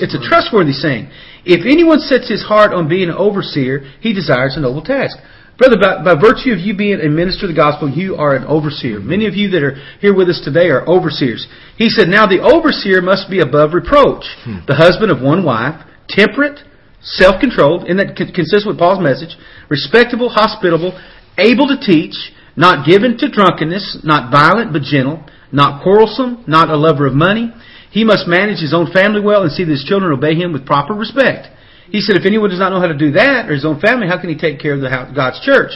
It's 0.05 0.15
a 0.15 0.21
trustworthy 0.21 0.73
saying. 0.73 1.09
If 1.45 1.65
anyone 1.65 2.01
sets 2.01 2.29
his 2.29 2.43
heart 2.43 2.75
on 2.75 2.89
being 2.89 3.09
an 3.09 3.17
overseer, 3.17 3.89
he 4.01 4.13
desires 4.13 4.57
a 4.57 4.61
noble 4.61 4.85
task. 4.85 5.17
Brother, 5.57 5.77
by, 5.81 6.05
by 6.05 6.21
virtue 6.21 6.53
of 6.53 6.61
you 6.61 6.77
being 6.77 7.01
a 7.01 7.09
minister 7.09 7.47
of 7.47 7.53
the 7.53 7.57
gospel, 7.57 7.89
you 7.89 8.17
are 8.17 8.37
an 8.37 8.45
overseer. 8.45 9.01
Many 9.01 9.27
of 9.27 9.35
you 9.35 9.49
that 9.51 9.63
are 9.63 9.77
here 10.01 10.15
with 10.15 10.29
us 10.29 10.43
today 10.45 10.69
are 10.69 10.85
overseers. 10.85 11.49
He 11.77 11.89
said, 11.89 12.09
Now 12.09 12.27
the 12.27 12.45
overseer 12.45 13.01
must 13.01 13.31
be 13.31 13.41
above 13.41 13.73
reproach, 13.73 14.29
hmm. 14.45 14.61
the 14.67 14.77
husband 14.77 15.11
of 15.11 15.23
one 15.23 15.45
wife, 15.45 15.81
temperate, 16.09 16.61
self 17.01 17.41
controlled, 17.41 17.85
and 17.89 17.99
that 17.99 18.17
consists 18.17 18.67
with 18.67 18.77
Paul's 18.77 19.01
message, 19.01 19.37
respectable, 19.69 20.29
hospitable, 20.29 20.93
able 21.41 21.69
to 21.69 21.81
teach, 21.81 22.15
not 22.57 22.87
given 22.87 23.17
to 23.19 23.31
drunkenness, 23.31 24.01
not 24.05 24.31
violent 24.31 24.73
but 24.73 24.83
gentle, 24.83 25.25
not 25.53 25.83
quarrelsome, 25.83 26.45
not 26.47 26.71
a 26.71 26.77
lover 26.77 27.07
of 27.07 27.15
money. 27.15 27.53
He 27.91 28.05
must 28.05 28.29
manage 28.29 28.61
his 28.61 28.75
own 28.75 28.93
family 28.93 29.21
well 29.21 29.43
and 29.43 29.51
see 29.51 29.65
that 29.65 29.71
his 29.71 29.85
children 29.85 30.13
obey 30.13 30.35
him 30.35 30.53
with 30.53 30.67
proper 30.67 30.95
respect. 30.95 31.49
He 31.91 32.01
said, 32.01 32.17
if 32.17 32.25
anyone 32.25 32.51
does 32.51 32.61
not 32.61 32.71
know 32.71 32.81
how 32.81 32.87
to 32.87 32.97
do 32.97 33.13
that, 33.13 33.49
or 33.49 33.55
his 33.55 33.65
own 33.65 33.81
family, 33.81 34.07
how 34.07 34.21
can 34.21 34.31
he 34.31 34.37
take 34.37 34.61
care 34.61 34.75
of 34.75 34.81
the 34.81 34.91
house, 34.91 35.11
God's 35.15 35.41
church? 35.41 35.73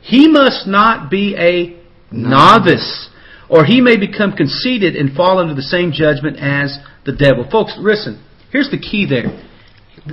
He 0.00 0.28
must 0.28 0.66
not 0.68 1.10
be 1.10 1.34
a 1.36 1.82
novice, 2.12 3.10
or 3.48 3.64
he 3.64 3.80
may 3.80 3.96
become 3.96 4.32
conceited 4.32 4.94
and 4.94 5.16
fall 5.16 5.38
under 5.38 5.54
the 5.54 5.62
same 5.62 5.90
judgment 5.90 6.38
as 6.38 6.78
the 7.04 7.12
devil. 7.12 7.48
Folks, 7.50 7.74
listen, 7.78 8.22
here's 8.52 8.70
the 8.70 8.78
key 8.78 9.06
there. 9.08 9.42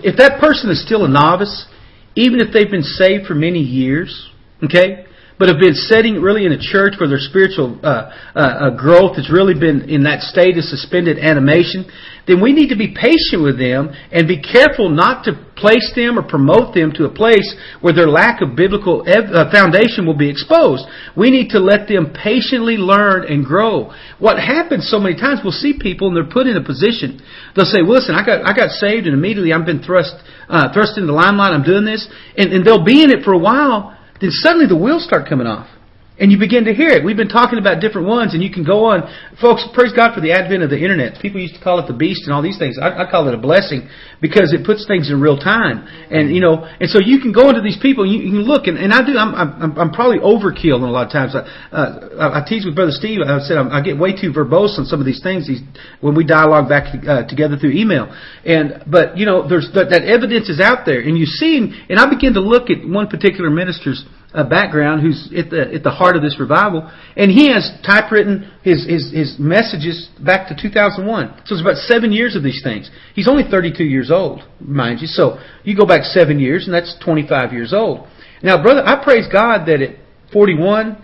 If 0.01 0.17
that 0.17 0.39
person 0.39 0.71
is 0.71 0.83
still 0.83 1.05
a 1.05 1.07
novice, 1.07 1.67
even 2.15 2.39
if 2.39 2.51
they've 2.51 2.69
been 2.69 2.81
saved 2.81 3.27
for 3.27 3.35
many 3.35 3.59
years, 3.59 4.31
Okay? 4.63 5.05
But 5.39 5.49
have 5.49 5.59
been 5.59 5.73
sitting 5.73 6.21
really 6.21 6.45
in 6.45 6.53
a 6.53 6.61
church 6.61 6.93
where 6.99 7.09
their 7.09 7.19
spiritual 7.19 7.79
uh, 7.81 8.13
uh, 8.35 8.39
uh, 8.39 8.69
growth 8.77 9.17
has 9.17 9.33
really 9.33 9.57
been 9.57 9.89
in 9.89 10.03
that 10.03 10.21
state 10.21 10.57
of 10.57 10.63
suspended 10.63 11.17
animation, 11.17 11.89
then 12.27 12.39
we 12.39 12.53
need 12.53 12.69
to 12.69 12.77
be 12.77 12.93
patient 12.93 13.41
with 13.41 13.57
them 13.57 13.89
and 14.13 14.27
be 14.27 14.39
careful 14.39 14.87
not 14.87 15.25
to 15.25 15.33
place 15.57 15.91
them 15.97 16.19
or 16.19 16.23
promote 16.23 16.73
them 16.73 16.93
to 16.95 17.05
a 17.05 17.11
place 17.11 17.49
where 17.81 17.91
their 17.91 18.07
lack 18.07 18.41
of 18.41 18.55
biblical 18.55 19.03
ev- 19.09 19.33
uh, 19.33 19.49
foundation 19.51 20.05
will 20.05 20.15
be 20.15 20.29
exposed. 20.29 20.85
We 21.17 21.31
need 21.33 21.49
to 21.49 21.59
let 21.59 21.89
them 21.89 22.13
patiently 22.13 22.77
learn 22.77 23.25
and 23.25 23.43
grow. 23.43 23.91
What 24.19 24.37
happens 24.37 24.87
so 24.87 24.99
many 24.99 25.19
times, 25.19 25.41
we'll 25.43 25.51
see 25.51 25.75
people 25.81 26.07
and 26.07 26.15
they're 26.15 26.29
put 26.29 26.47
in 26.47 26.55
a 26.55 26.63
position. 26.63 27.19
They'll 27.57 27.65
say, 27.65 27.81
well, 27.81 27.99
"Listen, 27.99 28.15
I 28.15 28.23
got 28.23 28.47
I 28.47 28.53
got 28.53 28.69
saved 28.69 29.09
and 29.09 29.17
immediately 29.17 29.51
I've 29.51 29.65
been 29.65 29.83
thrust 29.83 30.15
uh, 30.47 30.71
thrust 30.71 30.95
into 30.95 31.07
the 31.07 31.17
limelight. 31.17 31.51
I'm 31.51 31.67
doing 31.67 31.83
this," 31.83 32.07
and, 32.37 32.53
and 32.53 32.63
they'll 32.63 32.85
be 32.85 33.03
in 33.03 33.11
it 33.11 33.25
for 33.25 33.33
a 33.33 33.41
while 33.41 33.97
then 34.23 34.31
suddenly 34.31 34.67
the 34.67 34.77
wheels 34.77 35.03
start 35.03 35.27
coming 35.27 35.47
off. 35.47 35.67
And 36.13 36.31
you 36.31 36.37
begin 36.37 36.65
to 36.65 36.73
hear 36.77 36.93
it. 36.93 37.03
We've 37.03 37.17
been 37.17 37.31
talking 37.31 37.57
about 37.57 37.81
different 37.81 38.05
ones, 38.07 38.37
and 38.37 38.43
you 38.43 38.53
can 38.53 38.63
go 38.63 38.85
on. 38.85 39.01
Folks, 39.41 39.65
praise 39.73 39.93
God 39.97 40.13
for 40.13 40.21
the 40.21 40.29
advent 40.29 40.61
of 40.61 40.69
the 40.69 40.77
internet. 40.77 41.17
People 41.17 41.41
used 41.41 41.57
to 41.57 41.63
call 41.63 41.81
it 41.81 41.89
the 41.89 41.97
beast 41.97 42.29
and 42.29 42.31
all 42.33 42.45
these 42.45 42.61
things. 42.61 42.77
I, 42.77 43.01
I 43.01 43.09
call 43.09 43.25
it 43.27 43.33
a 43.33 43.41
blessing 43.41 43.89
because 44.21 44.53
it 44.53 44.61
puts 44.61 44.85
things 44.85 45.09
in 45.09 45.17
real 45.17 45.41
time. 45.41 45.89
And 46.13 46.29
you 46.29 46.39
know, 46.39 46.69
and 46.79 46.85
so 46.85 47.01
you 47.01 47.17
can 47.17 47.33
go 47.33 47.49
into 47.49 47.65
these 47.65 47.81
people, 47.81 48.05
and 48.05 48.13
you, 48.13 48.29
you 48.29 48.29
can 48.29 48.45
look, 48.45 48.69
and, 48.69 48.77
and 48.77 48.93
I 48.93 49.01
do. 49.01 49.17
I'm, 49.17 49.33
I'm, 49.33 49.73
I'm 49.73 49.91
probably 49.91 50.21
overkill 50.21 50.77
in 50.77 50.85
a 50.85 50.93
lot 50.93 51.09
of 51.09 51.11
times. 51.11 51.33
I, 51.33 51.49
uh, 51.73 52.37
I 52.37 52.45
tease 52.45 52.63
with 52.63 52.77
Brother 52.77 52.93
Steve. 52.93 53.25
I 53.25 53.41
said 53.41 53.57
I'm, 53.57 53.73
I 53.73 53.81
get 53.81 53.97
way 53.97 54.13
too 54.13 54.29
verbose 54.29 54.77
on 54.77 54.85
some 54.85 55.01
of 55.01 55.09
these 55.09 55.21
things. 55.25 55.49
These 55.49 55.65
when 56.05 56.13
we 56.13 56.21
dialogue 56.21 56.69
back 56.69 56.93
uh, 56.93 57.25
together 57.25 57.57
through 57.57 57.73
email. 57.73 58.13
And 58.45 58.85
but 58.85 59.17
you 59.17 59.25
know, 59.25 59.49
there's 59.49 59.73
that, 59.73 59.89
that 59.89 60.05
evidence 60.05 60.45
is 60.45 60.61
out 60.61 60.85
there, 60.85 61.01
and 61.01 61.17
you 61.17 61.25
see, 61.25 61.57
and 61.89 61.97
I 61.97 62.05
begin 62.05 62.37
to 62.37 62.41
look 62.41 62.69
at 62.69 62.85
one 62.85 63.09
particular 63.09 63.49
minister's 63.49 64.05
uh, 64.33 64.43
background 64.43 65.01
who's 65.01 65.29
at 65.37 65.49
the 65.49 65.73
at 65.75 65.83
the 65.83 65.91
heart 65.91 66.15
of 66.15 66.21
this 66.21 66.39
revival, 66.39 66.89
and 67.15 67.29
he 67.29 67.51
has 67.51 67.71
typewritten 67.85 68.51
his, 68.63 68.85
his 68.87 69.11
his 69.11 69.35
messages 69.39 70.09
back 70.19 70.47
to 70.47 70.55
2001. 70.59 71.41
So 71.45 71.55
it's 71.55 71.61
about 71.61 71.77
seven 71.77 72.11
years 72.11 72.35
of 72.35 72.43
these 72.43 72.61
things. 72.63 72.89
He's 73.13 73.27
only 73.27 73.43
32 73.49 73.83
years 73.83 74.09
old, 74.11 74.41
mind 74.59 75.01
you. 75.01 75.07
So 75.07 75.39
you 75.63 75.77
go 75.77 75.85
back 75.85 76.03
seven 76.03 76.39
years, 76.39 76.65
and 76.65 76.73
that's 76.73 76.95
25 77.03 77.53
years 77.53 77.73
old. 77.73 78.07
Now, 78.41 78.61
brother, 78.61 78.83
I 78.85 79.01
praise 79.03 79.25
God 79.31 79.65
that 79.67 79.81
at 79.81 79.95
41, 80.33 81.01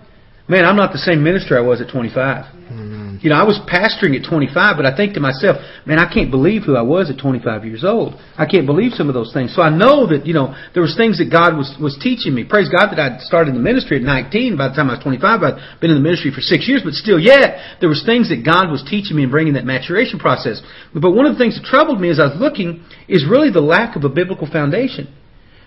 man, 0.48 0.64
I'm 0.64 0.76
not 0.76 0.92
the 0.92 0.98
same 0.98 1.22
minister 1.22 1.56
I 1.56 1.62
was 1.62 1.80
at 1.80 1.88
25. 1.88 2.44
Mm-hmm. 2.44 2.99
You 3.20 3.28
know, 3.28 3.36
I 3.36 3.44
was 3.44 3.60
pastoring 3.68 4.16
at 4.16 4.24
25, 4.24 4.80
but 4.80 4.88
I 4.88 4.96
think 4.96 5.12
to 5.12 5.20
myself, 5.20 5.60
man, 5.84 6.00
I 6.00 6.08
can't 6.08 6.30
believe 6.32 6.64
who 6.64 6.72
I 6.72 6.80
was 6.80 7.12
at 7.12 7.20
25 7.20 7.68
years 7.68 7.84
old. 7.84 8.16
I 8.32 8.48
can't 8.48 8.64
believe 8.64 8.96
some 8.96 9.12
of 9.12 9.14
those 9.14 9.28
things. 9.36 9.52
So 9.54 9.60
I 9.60 9.68
know 9.68 10.08
that, 10.08 10.24
you 10.24 10.32
know, 10.32 10.56
there 10.72 10.80
was 10.80 10.96
things 10.96 11.20
that 11.20 11.28
God 11.28 11.52
was, 11.52 11.68
was 11.76 12.00
teaching 12.00 12.32
me. 12.32 12.48
Praise 12.48 12.72
God 12.72 12.88
that 12.88 12.98
I'd 12.98 13.20
started 13.20 13.52
in 13.52 13.60
the 13.60 13.66
ministry 13.66 14.00
at 14.00 14.02
19. 14.02 14.56
By 14.56 14.72
the 14.72 14.74
time 14.74 14.88
I 14.88 14.96
was 14.96 15.04
25, 15.04 15.20
I'd 15.44 15.80
been 15.84 15.92
in 15.92 16.00
the 16.00 16.02
ministry 16.02 16.32
for 16.32 16.40
six 16.40 16.64
years, 16.64 16.80
but 16.80 16.96
still 16.96 17.20
yet, 17.20 17.76
there 17.84 17.92
was 17.92 18.00
things 18.08 18.32
that 18.32 18.40
God 18.40 18.72
was 18.72 18.80
teaching 18.88 19.20
me 19.20 19.28
and 19.28 19.32
bringing 19.32 19.52
that 19.52 19.68
maturation 19.68 20.18
process. 20.18 20.64
But 20.96 21.12
one 21.12 21.28
of 21.28 21.36
the 21.36 21.38
things 21.38 21.60
that 21.60 21.68
troubled 21.68 22.00
me 22.00 22.08
as 22.08 22.16
I 22.16 22.32
was 22.32 22.40
looking 22.40 22.88
is 23.04 23.28
really 23.28 23.52
the 23.52 23.60
lack 23.60 23.96
of 23.96 24.04
a 24.04 24.08
biblical 24.08 24.48
foundation. 24.48 25.12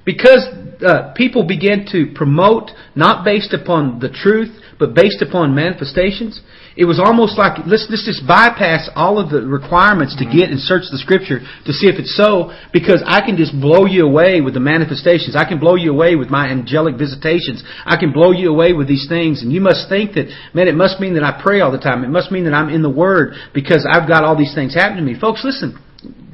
Because 0.06 0.42
uh, 0.82 1.14
people 1.16 1.46
begin 1.46 1.86
to 1.94 2.12
promote 2.16 2.72
not 2.96 3.24
based 3.24 3.54
upon 3.54 4.00
the 4.00 4.10
truth, 4.10 4.52
but 4.80 4.94
based 4.94 5.22
upon 5.22 5.54
manifestations, 5.56 6.42
it 6.76 6.86
was 6.86 7.00
almost 7.00 7.38
like 7.38 7.66
let's, 7.66 7.86
let's 7.90 8.06
just 8.06 8.26
bypass 8.26 8.90
all 8.96 9.20
of 9.20 9.30
the 9.30 9.46
requirements 9.46 10.18
to 10.18 10.26
get 10.26 10.50
and 10.50 10.60
search 10.60 10.90
the 10.90 10.98
scripture 10.98 11.40
to 11.66 11.72
see 11.74 11.86
if 11.86 12.02
it's 12.02 12.18
so 12.18 12.50
because 12.74 13.04
I 13.06 13.22
can 13.22 13.38
just 13.38 13.54
blow 13.54 13.86
you 13.86 14.06
away 14.06 14.42
with 14.42 14.54
the 14.54 14.64
manifestations. 14.64 15.36
I 15.36 15.46
can 15.46 15.60
blow 15.60 15.76
you 15.76 15.92
away 15.92 16.16
with 16.16 16.30
my 16.30 16.50
angelic 16.50 16.98
visitations. 16.98 17.64
I 17.86 17.98
can 17.98 18.12
blow 18.12 18.32
you 18.32 18.50
away 18.50 18.74
with 18.74 18.88
these 18.88 19.06
things 19.08 19.44
and 19.44 19.54
you 19.54 19.62
must 19.62 19.90
think 19.90 20.14
that, 20.18 20.34
man, 20.54 20.68
it 20.68 20.76
must 20.76 21.00
mean 21.00 21.14
that 21.14 21.24
I 21.24 21.42
pray 21.42 21.62
all 21.62 21.72
the 21.72 21.82
time. 21.82 22.04
It 22.04 22.10
must 22.10 22.32
mean 22.32 22.46
that 22.46 22.54
I'm 22.54 22.70
in 22.70 22.82
the 22.82 22.90
Word 22.90 23.34
because 23.54 23.86
I've 23.86 24.08
got 24.08 24.24
all 24.24 24.38
these 24.38 24.56
things 24.56 24.74
happening 24.74 25.06
to 25.06 25.12
me. 25.14 25.20
Folks, 25.20 25.46
listen. 25.46 25.78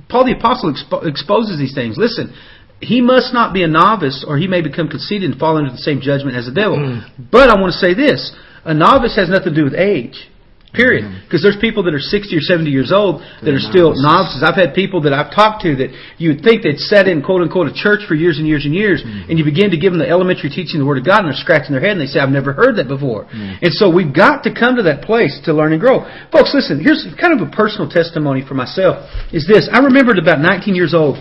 Paul 0.10 0.26
the 0.26 0.34
Apostle 0.34 0.74
expo- 0.74 1.06
exposes 1.06 1.60
these 1.60 1.76
things. 1.76 1.96
Listen, 1.96 2.34
he 2.82 3.02
must 3.02 3.34
not 3.34 3.54
be 3.54 3.64
a 3.64 3.68
novice 3.68 4.26
or 4.28 4.38
he 4.38 4.48
may 4.48 4.62
become 4.62 4.88
conceited 4.88 5.30
and 5.30 5.40
fall 5.40 5.58
into 5.58 5.72
the 5.72 5.78
same 5.78 6.02
judgment 6.02 6.38
as 6.38 6.46
the 6.46 6.54
devil. 6.54 6.78
Mm. 6.78 7.30
But 7.32 7.50
I 7.50 7.60
want 7.60 7.74
to 7.74 7.80
say 7.80 7.94
this. 7.94 8.36
A 8.66 8.74
novice 8.74 9.16
has 9.16 9.30
nothing 9.30 9.54
to 9.54 9.56
do 9.56 9.64
with 9.64 9.74
age. 9.74 10.30
Period. 10.70 11.02
Because 11.26 11.42
mm-hmm. 11.42 11.58
there's 11.58 11.58
people 11.58 11.82
that 11.90 11.98
are 11.98 12.04
60 12.04 12.30
or 12.30 12.46
70 12.46 12.70
years 12.70 12.94
old 12.94 13.26
that 13.26 13.42
They're 13.42 13.58
are 13.58 13.72
still 13.74 13.98
novices. 13.98 14.46
I've 14.46 14.54
had 14.54 14.78
people 14.78 15.02
that 15.02 15.14
I've 15.18 15.34
talked 15.34 15.66
to 15.66 15.74
that 15.82 15.90
you 16.22 16.30
would 16.30 16.46
think 16.46 16.62
they'd 16.62 16.78
sat 16.78 17.10
in 17.10 17.26
quote 17.26 17.42
unquote 17.42 17.66
a 17.66 17.74
church 17.74 18.06
for 18.06 18.14
years 18.14 18.38
and 18.38 18.46
years 18.46 18.70
and 18.70 18.76
years, 18.78 19.02
mm-hmm. 19.02 19.34
and 19.34 19.42
you 19.42 19.42
begin 19.42 19.74
to 19.74 19.82
give 19.82 19.98
them 19.98 19.98
the 19.98 20.06
elementary 20.06 20.54
teaching 20.54 20.78
of 20.78 20.86
the 20.86 20.90
Word 20.90 21.02
of 21.02 21.10
God, 21.10 21.26
and 21.26 21.34
they're 21.34 21.42
scratching 21.42 21.74
their 21.74 21.82
head 21.82 21.98
and 21.98 22.02
they 22.02 22.06
say, 22.06 22.22
I've 22.22 22.30
never 22.30 22.54
heard 22.54 22.78
that 22.78 22.86
before. 22.86 23.26
Mm-hmm. 23.26 23.66
And 23.66 23.74
so 23.74 23.90
we've 23.90 24.14
got 24.14 24.46
to 24.46 24.54
come 24.54 24.78
to 24.78 24.86
that 24.86 25.02
place 25.02 25.34
to 25.50 25.58
learn 25.58 25.74
and 25.74 25.82
grow. 25.82 26.06
Folks, 26.30 26.54
listen, 26.54 26.78
here's 26.78 27.02
kind 27.18 27.34
of 27.34 27.42
a 27.42 27.50
personal 27.50 27.90
testimony 27.90 28.46
for 28.46 28.54
myself 28.54 29.10
is 29.34 29.50
this. 29.50 29.66
I 29.74 29.82
remembered 29.82 30.22
about 30.22 30.38
19 30.38 30.78
years 30.78 30.94
old 30.94 31.18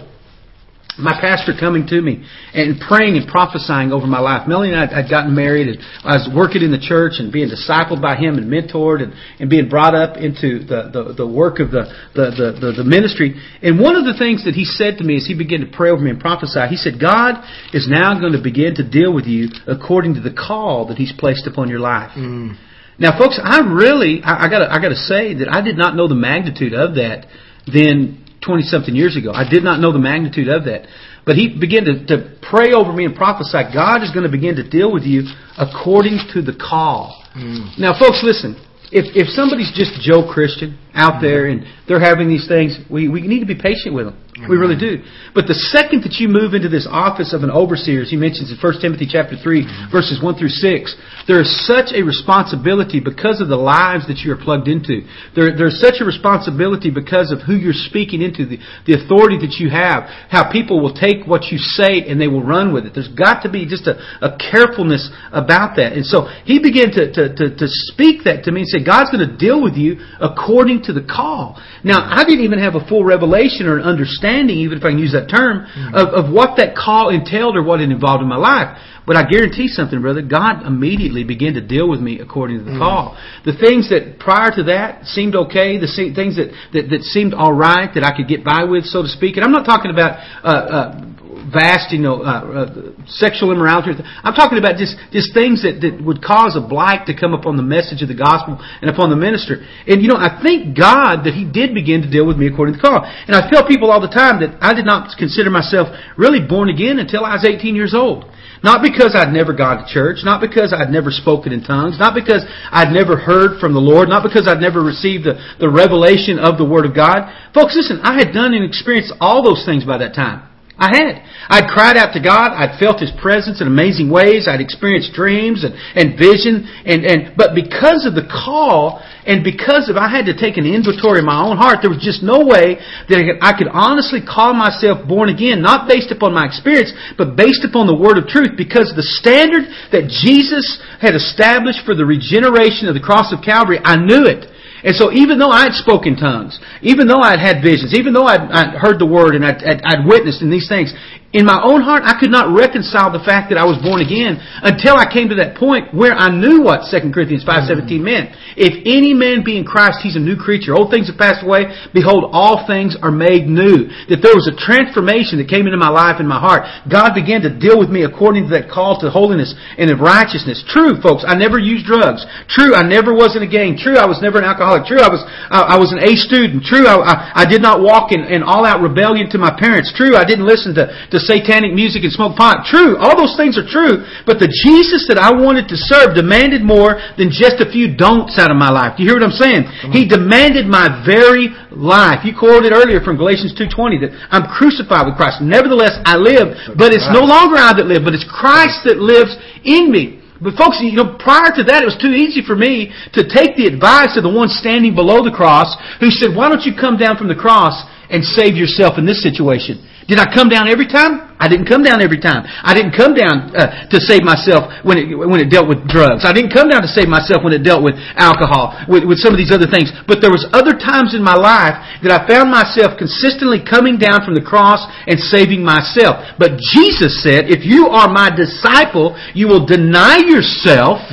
my 0.98 1.14
pastor 1.20 1.54
coming 1.58 1.86
to 1.86 2.02
me 2.02 2.26
and 2.52 2.80
praying 2.80 3.16
and 3.16 3.26
prophesying 3.26 3.92
over 3.92 4.06
my 4.06 4.18
life. 4.18 4.48
Melanie 4.48 4.74
and 4.74 4.80
I 4.82 4.90
had 4.90 5.08
gotten 5.08 5.34
married 5.34 5.68
and 5.68 5.78
I 6.02 6.18
was 6.18 6.28
working 6.34 6.62
in 6.62 6.70
the 6.70 6.82
church 6.82 7.22
and 7.22 7.32
being 7.32 7.48
discipled 7.48 8.02
by 8.02 8.16
him 8.16 8.36
and 8.36 8.50
mentored 8.50 9.02
and, 9.02 9.14
and 9.38 9.48
being 9.48 9.68
brought 9.68 9.94
up 9.94 10.16
into 10.18 10.58
the, 10.66 10.90
the, 10.90 11.14
the 11.22 11.26
work 11.26 11.60
of 11.60 11.70
the, 11.70 11.86
the, 12.14 12.58
the, 12.60 12.82
the 12.82 12.84
ministry. 12.84 13.38
And 13.62 13.78
one 13.78 13.94
of 13.94 14.04
the 14.04 14.18
things 14.18 14.44
that 14.44 14.54
he 14.54 14.64
said 14.64 14.98
to 14.98 15.04
me 15.04 15.16
as 15.16 15.26
he 15.26 15.38
began 15.38 15.60
to 15.60 15.70
pray 15.70 15.90
over 15.90 16.02
me 16.02 16.10
and 16.10 16.20
prophesy, 16.20 16.66
he 16.68 16.76
said, 16.76 16.98
God 17.00 17.38
is 17.72 17.86
now 17.88 18.18
going 18.18 18.34
to 18.34 18.42
begin 18.42 18.74
to 18.76 18.84
deal 18.84 19.14
with 19.14 19.26
you 19.26 19.48
according 19.66 20.14
to 20.14 20.20
the 20.20 20.34
call 20.34 20.88
that 20.88 20.98
he's 20.98 21.14
placed 21.14 21.46
upon 21.46 21.70
your 21.70 21.80
life. 21.80 22.10
Mm. 22.18 22.58
Now, 22.98 23.16
folks, 23.16 23.38
I 23.38 23.60
really, 23.60 24.22
I, 24.24 24.46
I 24.46 24.50
gotta, 24.50 24.66
I 24.66 24.82
gotta 24.82 24.98
say 24.98 25.34
that 25.38 25.48
I 25.48 25.62
did 25.62 25.78
not 25.78 25.94
know 25.94 26.08
the 26.08 26.18
magnitude 26.18 26.74
of 26.74 26.96
that 26.96 27.26
then 27.72 28.24
20 28.48 28.64
something 28.64 28.96
years 28.96 29.12
ago. 29.14 29.30
I 29.36 29.44
did 29.44 29.62
not 29.62 29.78
know 29.78 29.92
the 29.92 30.00
magnitude 30.00 30.48
of 30.48 30.64
that. 30.64 30.88
But 31.28 31.36
he 31.36 31.52
began 31.52 31.84
to, 31.84 31.94
to 32.08 32.16
pray 32.40 32.72
over 32.72 32.90
me 32.96 33.04
and 33.04 33.12
prophesy. 33.14 33.60
God 33.68 34.00
is 34.00 34.08
going 34.10 34.24
to 34.24 34.32
begin 34.32 34.56
to 34.56 34.64
deal 34.64 34.88
with 34.88 35.04
you 35.04 35.28
according 35.60 36.24
to 36.32 36.40
the 36.40 36.56
call. 36.56 37.20
Mm. 37.36 37.76
Now, 37.76 37.92
folks, 37.92 38.24
listen. 38.24 38.56
If, 38.88 39.12
if 39.12 39.28
somebody's 39.36 39.68
just 39.76 40.00
Joe 40.00 40.24
Christian, 40.24 40.80
out 40.94 41.20
there 41.20 41.46
and 41.46 41.64
they're 41.86 42.00
having 42.00 42.28
these 42.28 42.48
things, 42.48 42.78
we, 42.90 43.08
we 43.08 43.22
need 43.22 43.40
to 43.40 43.46
be 43.46 43.54
patient 43.54 43.94
with 43.94 44.06
them. 44.06 44.16
We 44.46 44.54
really 44.54 44.78
do. 44.78 45.02
But 45.34 45.50
the 45.50 45.58
second 45.74 46.06
that 46.06 46.22
you 46.22 46.30
move 46.30 46.54
into 46.54 46.70
this 46.70 46.86
office 46.86 47.34
of 47.34 47.42
an 47.42 47.50
overseer, 47.50 48.06
as 48.06 48.10
he 48.10 48.14
mentions 48.14 48.54
in 48.54 48.58
1 48.60 48.78
Timothy 48.78 49.08
chapter 49.10 49.34
3, 49.34 49.90
verses 49.90 50.22
1 50.22 50.38
through 50.38 50.54
6, 50.54 50.94
there 51.26 51.42
is 51.42 51.50
such 51.66 51.90
a 51.90 52.06
responsibility 52.06 53.02
because 53.02 53.42
of 53.42 53.50
the 53.50 53.58
lives 53.58 54.06
that 54.06 54.22
you 54.22 54.30
are 54.30 54.38
plugged 54.38 54.70
into. 54.70 55.02
There, 55.34 55.50
there's 55.50 55.82
such 55.82 55.98
a 55.98 56.06
responsibility 56.06 56.94
because 56.94 57.34
of 57.34 57.42
who 57.42 57.58
you're 57.58 57.74
speaking 57.74 58.22
into, 58.22 58.46
the, 58.46 58.62
the 58.86 58.94
authority 58.94 59.42
that 59.42 59.58
you 59.58 59.74
have, 59.74 60.06
how 60.30 60.46
people 60.46 60.78
will 60.78 60.94
take 60.94 61.26
what 61.26 61.50
you 61.50 61.58
say 61.58 62.06
and 62.06 62.20
they 62.20 62.30
will 62.30 62.44
run 62.44 62.70
with 62.70 62.86
it. 62.86 62.94
There's 62.94 63.10
got 63.10 63.42
to 63.42 63.50
be 63.50 63.66
just 63.66 63.90
a, 63.90 63.98
a 64.22 64.38
carefulness 64.38 65.10
about 65.34 65.74
that. 65.82 65.98
And 65.98 66.06
so 66.06 66.30
he 66.46 66.62
began 66.62 66.94
to, 66.94 67.10
to, 67.10 67.22
to, 67.34 67.44
to 67.58 67.66
speak 67.90 68.22
that 68.22 68.46
to 68.46 68.54
me 68.54 68.62
and 68.62 68.70
say, 68.70 68.86
God's 68.86 69.10
going 69.10 69.26
to 69.26 69.34
deal 69.34 69.58
with 69.58 69.74
you 69.74 69.98
according 70.22 70.77
to 70.84 70.92
the 70.92 71.02
call. 71.02 71.60
Now, 71.84 72.06
I 72.08 72.24
didn't 72.24 72.44
even 72.44 72.58
have 72.58 72.74
a 72.74 72.84
full 72.86 73.04
revelation 73.04 73.66
or 73.66 73.78
an 73.78 73.84
understanding, 73.84 74.58
even 74.58 74.78
if 74.78 74.84
I 74.84 74.90
can 74.90 74.98
use 74.98 75.12
that 75.12 75.28
term, 75.28 75.66
of, 75.94 76.26
of 76.26 76.32
what 76.32 76.56
that 76.56 76.76
call 76.76 77.10
entailed 77.10 77.56
or 77.56 77.62
what 77.62 77.80
it 77.80 77.90
involved 77.90 78.22
in 78.22 78.28
my 78.28 78.36
life. 78.36 78.78
But 79.08 79.16
I 79.16 79.24
guarantee 79.24 79.68
something, 79.68 80.02
brother. 80.02 80.20
God 80.20 80.66
immediately 80.66 81.24
began 81.24 81.54
to 81.54 81.62
deal 81.62 81.88
with 81.88 81.98
me 81.98 82.20
according 82.20 82.58
to 82.58 82.64
the 82.64 82.76
call. 82.76 83.16
The 83.46 83.56
things 83.56 83.88
that 83.88 84.18
prior 84.20 84.50
to 84.54 84.64
that 84.64 85.06
seemed 85.06 85.34
okay, 85.34 85.78
the 85.78 85.88
things 86.14 86.36
that, 86.36 86.52
that, 86.74 86.90
that 86.90 87.02
seemed 87.04 87.32
all 87.32 87.54
right, 87.54 87.88
that 87.94 88.04
I 88.04 88.14
could 88.14 88.28
get 88.28 88.44
by 88.44 88.64
with, 88.64 88.84
so 88.84 89.00
to 89.00 89.08
speak. 89.08 89.36
And 89.36 89.44
I'm 89.44 89.52
not 89.52 89.64
talking 89.64 89.90
about 89.90 90.20
uh, 90.44 90.46
uh, 90.46 91.08
vast, 91.52 91.92
you 91.92 91.98
know, 91.98 92.22
uh, 92.22 92.68
uh, 92.68 92.92
sexual 93.06 93.52
immorality. 93.52 93.98
I'm 94.22 94.34
talking 94.34 94.58
about 94.58 94.76
just, 94.76 94.96
just 95.12 95.34
things 95.34 95.62
that, 95.64 95.80
that 95.80 96.04
would 96.04 96.22
cause 96.22 96.56
a 96.56 96.62
blight 96.62 97.06
to 97.06 97.16
come 97.16 97.34
upon 97.34 97.56
the 97.56 97.66
message 97.66 98.02
of 98.02 98.08
the 98.08 98.18
gospel 98.18 98.60
and 98.80 98.90
upon 98.90 99.10
the 99.10 99.16
minister. 99.16 99.64
And, 99.86 100.02
you 100.02 100.08
know, 100.08 100.20
I 100.20 100.40
thank 100.42 100.76
God 100.76 101.24
that 101.24 101.34
He 101.34 101.48
did 101.48 101.74
begin 101.74 102.02
to 102.02 102.10
deal 102.10 102.26
with 102.26 102.36
me 102.36 102.46
according 102.46 102.76
to 102.76 102.80
the 102.80 102.84
call. 102.86 103.02
And 103.02 103.34
I 103.34 103.48
tell 103.48 103.66
people 103.66 103.90
all 103.90 104.00
the 104.00 104.12
time 104.12 104.40
that 104.40 104.56
I 104.60 104.72
did 104.74 104.86
not 104.86 105.10
consider 105.16 105.50
myself 105.50 105.88
really 106.16 106.40
born 106.40 106.68
again 106.68 106.98
until 106.98 107.24
I 107.24 107.34
was 107.34 107.44
18 107.44 107.74
years 107.74 107.94
old. 107.96 108.28
Not 108.62 108.82
because 108.82 109.14
I'd 109.14 109.32
never 109.32 109.54
gone 109.54 109.78
to 109.78 109.86
church, 109.86 110.18
not 110.24 110.40
because 110.40 110.74
I'd 110.74 110.90
never 110.90 111.10
spoken 111.10 111.52
in 111.52 111.62
tongues, 111.62 111.98
not 111.98 112.14
because 112.14 112.42
I'd 112.72 112.90
never 112.90 113.16
heard 113.16 113.60
from 113.60 113.72
the 113.72 113.80
Lord, 113.80 114.08
not 114.08 114.26
because 114.26 114.48
I'd 114.48 114.60
never 114.60 114.82
received 114.82 115.24
the, 115.24 115.38
the 115.60 115.70
revelation 115.70 116.38
of 116.38 116.58
the 116.58 116.66
Word 116.66 116.84
of 116.84 116.94
God. 116.94 117.30
Folks, 117.54 117.78
listen, 117.78 118.00
I 118.02 118.18
had 118.18 118.34
done 118.34 118.54
and 118.54 118.64
experienced 118.64 119.14
all 119.20 119.44
those 119.44 119.62
things 119.64 119.84
by 119.84 119.98
that 119.98 120.14
time. 120.14 120.47
I 120.78 120.94
had. 120.94 121.26
I'd 121.50 121.66
cried 121.66 121.98
out 121.98 122.14
to 122.14 122.22
God. 122.22 122.54
I'd 122.54 122.78
felt 122.78 123.02
His 123.02 123.10
presence 123.18 123.58
in 123.58 123.66
amazing 123.66 124.06
ways. 124.06 124.46
I'd 124.46 124.62
experienced 124.62 125.10
dreams 125.10 125.66
and, 125.66 125.74
and 125.74 126.14
vision. 126.14 126.70
And, 126.86 127.02
and, 127.02 127.20
but 127.34 127.58
because 127.58 128.06
of 128.06 128.14
the 128.14 128.22
call 128.30 129.02
and 129.26 129.42
because 129.42 129.90
of 129.90 129.98
I 129.98 130.06
had 130.06 130.30
to 130.30 130.38
take 130.38 130.54
an 130.54 130.70
inventory 130.70 131.18
of 131.18 131.26
my 131.26 131.42
own 131.42 131.58
heart, 131.58 131.82
there 131.82 131.90
was 131.90 131.98
just 131.98 132.22
no 132.22 132.46
way 132.46 132.78
that 133.10 133.18
I 133.18 133.26
could, 133.26 133.38
I 133.42 133.52
could 133.58 133.70
honestly 133.74 134.22
call 134.22 134.54
myself 134.54 135.02
born 135.02 135.34
again, 135.34 135.58
not 135.58 135.90
based 135.90 136.14
upon 136.14 136.30
my 136.30 136.46
experience, 136.46 136.94
but 137.18 137.34
based 137.34 137.66
upon 137.66 137.90
the 137.90 137.98
Word 137.98 138.14
of 138.14 138.30
truth 138.30 138.54
because 138.54 138.94
the 138.94 139.06
standard 139.18 139.66
that 139.90 140.06
Jesus 140.06 140.78
had 141.02 141.18
established 141.18 141.82
for 141.82 141.98
the 141.98 142.06
regeneration 142.06 142.86
of 142.86 142.94
the 142.94 143.02
cross 143.02 143.34
of 143.34 143.42
Calvary, 143.42 143.82
I 143.82 143.98
knew 143.98 144.30
it. 144.30 144.46
And 144.84 144.94
so 144.94 145.12
even 145.12 145.38
though 145.38 145.50
I'd 145.50 145.72
spoken 145.72 146.16
tongues, 146.16 146.58
even 146.82 147.06
though 147.08 147.20
I'd 147.20 147.40
had 147.40 147.62
visions, 147.62 147.94
even 147.98 148.12
though 148.12 148.26
I'd, 148.26 148.40
I'd 148.50 148.74
heard 148.78 148.98
the 148.98 149.06
word 149.06 149.34
and 149.34 149.44
I'd, 149.44 149.62
I'd, 149.64 149.82
I'd 149.84 150.06
witnessed 150.06 150.42
in 150.42 150.50
these 150.50 150.68
things, 150.68 150.94
in 151.28 151.44
my 151.44 151.60
own 151.60 151.84
heart, 151.84 152.08
I 152.08 152.16
could 152.16 152.32
not 152.32 152.56
reconcile 152.56 153.12
the 153.12 153.20
fact 153.20 153.52
that 153.52 153.60
I 153.60 153.68
was 153.68 153.76
born 153.84 154.00
again 154.00 154.40
until 154.64 154.96
I 154.96 155.12
came 155.12 155.28
to 155.28 155.36
that 155.44 155.60
point 155.60 155.92
where 155.92 156.16
I 156.16 156.32
knew 156.32 156.64
what 156.64 156.88
2 156.88 157.12
Corinthians 157.12 157.44
5.17 157.44 158.00
meant. 158.00 158.32
If 158.56 158.80
any 158.88 159.12
man 159.12 159.44
be 159.44 159.60
in 159.60 159.68
Christ, 159.68 160.00
he's 160.00 160.16
a 160.16 160.24
new 160.24 160.40
creature. 160.40 160.72
Old 160.72 160.88
things 160.88 161.12
have 161.12 161.20
passed 161.20 161.44
away. 161.44 161.68
Behold, 161.92 162.32
all 162.32 162.64
things 162.64 162.96
are 162.96 163.12
made 163.12 163.44
new. 163.44 163.92
That 164.08 164.24
there 164.24 164.32
was 164.32 164.48
a 164.48 164.56
transformation 164.56 165.36
that 165.36 165.52
came 165.52 165.68
into 165.68 165.76
my 165.76 165.92
life 165.92 166.16
and 166.16 166.24
my 166.24 166.40
heart. 166.40 166.64
God 166.88 167.12
began 167.12 167.44
to 167.44 167.52
deal 167.52 167.76
with 167.76 167.92
me 167.92 168.08
according 168.08 168.48
to 168.48 168.52
that 168.56 168.72
call 168.72 168.96
to 169.04 169.12
holiness 169.12 169.52
and 169.76 169.92
of 169.92 170.00
righteousness. 170.00 170.64
True, 170.64 170.96
folks, 171.04 171.28
I 171.28 171.36
never 171.36 171.60
used 171.60 171.84
drugs. 171.84 172.24
True, 172.48 172.72
I 172.72 172.88
never 172.88 173.12
was 173.12 173.36
in 173.36 173.44
a 173.44 173.50
gang. 173.50 173.76
True, 173.76 174.00
I 174.00 174.08
was 174.08 174.24
never 174.24 174.40
an 174.40 174.48
alcoholic. 174.48 174.88
True, 174.88 175.04
I 175.04 175.12
was 175.12 175.20
I, 175.52 175.76
I 175.76 175.78
was 175.78 175.92
an 175.92 176.00
A 176.00 176.16
student. 176.16 176.64
True, 176.64 176.88
I, 176.88 176.96
I, 177.04 177.14
I 177.34 177.44
did 177.44 177.60
not 177.60 177.84
walk 177.84 178.16
in, 178.16 178.24
in 178.24 178.40
all-out 178.40 178.80
rebellion 178.80 179.28
to 179.36 179.38
my 179.38 179.52
parents. 179.52 179.92
True, 179.92 180.16
I 180.16 180.24
didn't 180.24 180.48
listen 180.48 180.72
to, 180.80 180.88
to 180.88 181.17
satanic 181.18 181.74
music 181.74 182.04
and 182.04 182.12
smoke 182.12 182.36
pot. 182.36 182.66
True, 182.66 182.98
all 182.98 183.18
those 183.18 183.34
things 183.38 183.58
are 183.58 183.66
true. 183.66 184.06
But 184.26 184.38
the 184.38 184.50
Jesus 184.50 185.06
that 185.10 185.18
I 185.18 185.34
wanted 185.34 185.66
to 185.70 185.76
serve 185.76 186.14
demanded 186.14 186.62
more 186.62 186.98
than 187.16 187.30
just 187.32 187.58
a 187.58 187.68
few 187.68 187.94
don'ts 187.94 188.38
out 188.38 188.50
of 188.50 188.58
my 188.58 188.70
life. 188.70 188.96
Do 188.96 189.02
you 189.02 189.10
hear 189.10 189.18
what 189.18 189.26
I'm 189.26 189.38
saying? 189.38 189.66
He 189.90 190.06
demanded 190.06 190.66
my 190.66 191.02
very 191.02 191.50
life. 191.70 192.22
You 192.26 192.34
quoted 192.36 192.72
earlier 192.72 193.00
from 193.00 193.16
Galatians 193.16 193.54
2.20 193.54 194.06
that 194.06 194.12
I'm 194.30 194.46
crucified 194.50 195.06
with 195.06 195.16
Christ. 195.16 195.40
Nevertheless, 195.40 195.98
I 196.04 196.18
live, 196.18 196.76
but 196.76 196.92
it's 196.92 197.08
no 197.10 197.24
longer 197.24 197.56
I 197.56 197.74
that 197.74 197.86
live, 197.86 198.04
but 198.04 198.14
it's 198.14 198.26
Christ 198.26 198.84
that 198.84 198.98
lives 198.98 199.34
in 199.64 199.90
me. 199.90 200.18
But 200.40 200.54
folks, 200.54 200.78
you 200.78 200.94
know, 200.94 201.18
prior 201.18 201.50
to 201.50 201.66
that, 201.66 201.82
it 201.82 201.88
was 201.88 201.98
too 201.98 202.14
easy 202.14 202.46
for 202.46 202.54
me 202.54 202.94
to 203.18 203.26
take 203.26 203.58
the 203.58 203.66
advice 203.66 204.14
of 204.14 204.22
the 204.22 204.30
one 204.30 204.46
standing 204.46 204.94
below 204.94 205.26
the 205.26 205.34
cross 205.34 205.74
who 205.98 206.14
said, 206.14 206.30
why 206.30 206.46
don't 206.46 206.62
you 206.62 206.78
come 206.78 206.94
down 206.94 207.18
from 207.18 207.26
the 207.26 207.34
cross 207.34 207.74
and 208.06 208.22
save 208.22 208.54
yourself 208.54 209.02
in 209.02 209.04
this 209.04 209.18
situation? 209.18 209.82
Did 210.08 210.16
I 210.16 210.32
come 210.32 210.48
down 210.48 210.72
every 210.72 210.88
time? 210.88 211.36
I 211.36 211.52
didn't 211.52 211.68
come 211.68 211.84
down 211.84 212.00
every 212.00 212.16
time. 212.16 212.48
I 212.48 212.72
didn't 212.72 212.96
come 212.96 213.12
down 213.12 213.52
uh, 213.52 213.92
to 213.92 214.00
save 214.00 214.24
myself 214.24 214.72
when 214.80 214.96
it 214.96 215.12
when 215.12 215.36
it 215.36 215.52
dealt 215.52 215.68
with 215.68 215.84
drugs. 215.84 216.24
I 216.24 216.32
didn't 216.32 216.50
come 216.50 216.72
down 216.72 216.80
to 216.80 216.88
save 216.88 217.12
myself 217.12 217.44
when 217.44 217.52
it 217.52 217.60
dealt 217.60 217.84
with 217.84 217.92
alcohol, 218.16 218.72
with, 218.88 219.04
with 219.04 219.20
some 219.20 219.36
of 219.36 219.38
these 219.38 219.52
other 219.52 219.68
things. 219.68 219.92
But 220.08 220.24
there 220.24 220.32
was 220.32 220.48
other 220.56 220.72
times 220.80 221.12
in 221.12 221.20
my 221.20 221.36
life 221.36 221.76
that 222.00 222.08
I 222.08 222.24
found 222.24 222.48
myself 222.48 222.96
consistently 222.96 223.60
coming 223.60 224.00
down 224.00 224.24
from 224.24 224.32
the 224.32 224.40
cross 224.40 224.80
and 225.04 225.20
saving 225.20 225.60
myself. 225.60 226.24
But 226.40 226.56
Jesus 226.72 227.20
said, 227.20 227.52
"If 227.52 227.68
you 227.68 227.92
are 227.92 228.08
my 228.08 228.32
disciple, 228.32 229.12
you 229.36 229.46
will 229.46 229.68
deny 229.68 230.24
yourself, 230.24 231.04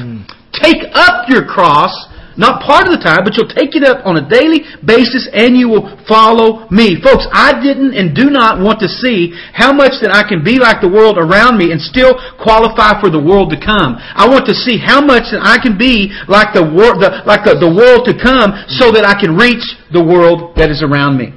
take 0.55 0.87
up 0.95 1.27
your 1.27 1.43
cross." 1.43 1.91
Not 2.35 2.59
part 2.67 2.83
of 2.83 2.91
the 2.91 2.99
time, 2.99 3.23
but 3.23 3.39
you'll 3.39 3.47
take 3.47 3.79
it 3.79 3.83
up 3.87 4.03
on 4.03 4.19
a 4.19 4.27
daily 4.27 4.67
basis 4.83 5.31
and 5.31 5.55
you 5.55 5.71
will 5.71 5.87
follow 6.03 6.67
me. 6.67 6.99
Folks, 6.99 7.23
I 7.31 7.55
didn't 7.63 7.95
and 7.95 8.11
do 8.11 8.27
not 8.27 8.59
want 8.59 8.83
to 8.83 8.91
see 8.91 9.31
how 9.55 9.71
much 9.71 10.03
that 10.03 10.11
I 10.11 10.27
can 10.27 10.43
be 10.43 10.59
like 10.59 10.83
the 10.83 10.91
world 10.91 11.15
around 11.15 11.55
me 11.55 11.71
and 11.71 11.79
still 11.79 12.19
qualify 12.35 12.99
for 12.99 13.07
the 13.07 13.23
world 13.23 13.55
to 13.55 13.59
come. 13.59 13.95
I 13.95 14.27
want 14.27 14.43
to 14.51 14.55
see 14.55 14.75
how 14.75 14.99
much 14.99 15.31
that 15.31 15.47
I 15.47 15.63
can 15.63 15.79
be 15.79 16.11
like 16.27 16.51
the 16.51 16.67
world, 16.67 16.99
the, 16.99 17.23
like 17.23 17.47
the, 17.47 17.55
the 17.55 17.71
world 17.71 18.03
to 18.11 18.13
come 18.19 18.51
so 18.67 18.91
that 18.91 19.07
I 19.07 19.15
can 19.15 19.39
reach 19.39 19.63
the 19.95 20.03
world 20.03 20.59
that 20.59 20.67
is 20.67 20.83
around 20.83 21.15
me. 21.15 21.31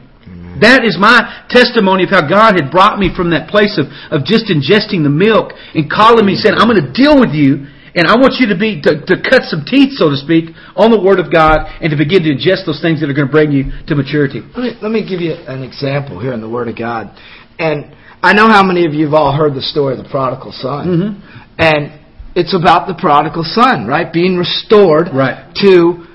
That 0.59 0.83
is 0.83 0.99
my 0.99 1.47
testimony 1.47 2.03
of 2.03 2.11
how 2.11 2.27
God 2.27 2.59
had 2.59 2.75
brought 2.75 2.99
me 2.99 3.15
from 3.15 3.31
that 3.31 3.47
place 3.47 3.79
of, 3.79 3.87
of 4.11 4.27
just 4.27 4.51
ingesting 4.51 5.07
the 5.07 5.15
milk 5.15 5.55
and 5.79 5.87
calling 5.87 6.27
me 6.27 6.35
and 6.35 6.43
saying, 6.43 6.59
I'm 6.59 6.67
going 6.67 6.83
to 6.83 6.91
deal 6.91 7.15
with 7.15 7.31
you 7.31 7.71
and 7.99 8.07
I 8.07 8.15
want 8.17 8.39
you 8.39 8.47
to 8.49 8.59
be 8.59 8.81
to, 8.83 9.03
to 9.03 9.15
cut 9.19 9.43
some 9.51 9.67
teeth, 9.67 9.99
so 9.99 10.09
to 10.11 10.17
speak, 10.17 10.55
on 10.77 10.91
the 10.91 11.01
Word 11.01 11.19
of 11.19 11.33
God 11.33 11.67
and 11.83 11.91
to 11.91 11.99
begin 11.99 12.23
to 12.23 12.31
ingest 12.31 12.65
those 12.65 12.81
things 12.81 13.01
that 13.03 13.11
are 13.11 13.17
going 13.17 13.27
to 13.27 13.33
bring 13.33 13.51
you 13.51 13.75
to 13.91 13.93
maturity. 13.99 14.41
Let 14.55 14.63
me, 14.63 14.71
let 14.81 14.93
me 14.93 15.03
give 15.03 15.21
you 15.21 15.35
an 15.35 15.63
example 15.63 16.21
here 16.21 16.33
in 16.33 16.41
the 16.41 16.49
Word 16.49 16.69
of 16.69 16.79
God. 16.79 17.11
And 17.59 17.91
I 18.23 18.33
know 18.33 18.49
how 18.49 18.63
many 18.63 18.87
of 18.87 18.95
you 18.95 19.07
have 19.07 19.15
all 19.15 19.35
heard 19.35 19.55
the 19.55 19.63
story 19.63 19.99
of 19.99 20.03
the 20.03 20.09
prodigal 20.09 20.53
son. 20.53 20.87
Mm-hmm. 20.87 21.11
And 21.59 21.99
it's 22.35 22.55
about 22.55 22.87
the 22.87 22.95
prodigal 22.95 23.43
son, 23.45 23.87
right? 23.87 24.13
Being 24.13 24.37
restored 24.37 25.09
Right. 25.13 25.51
to 25.63 26.07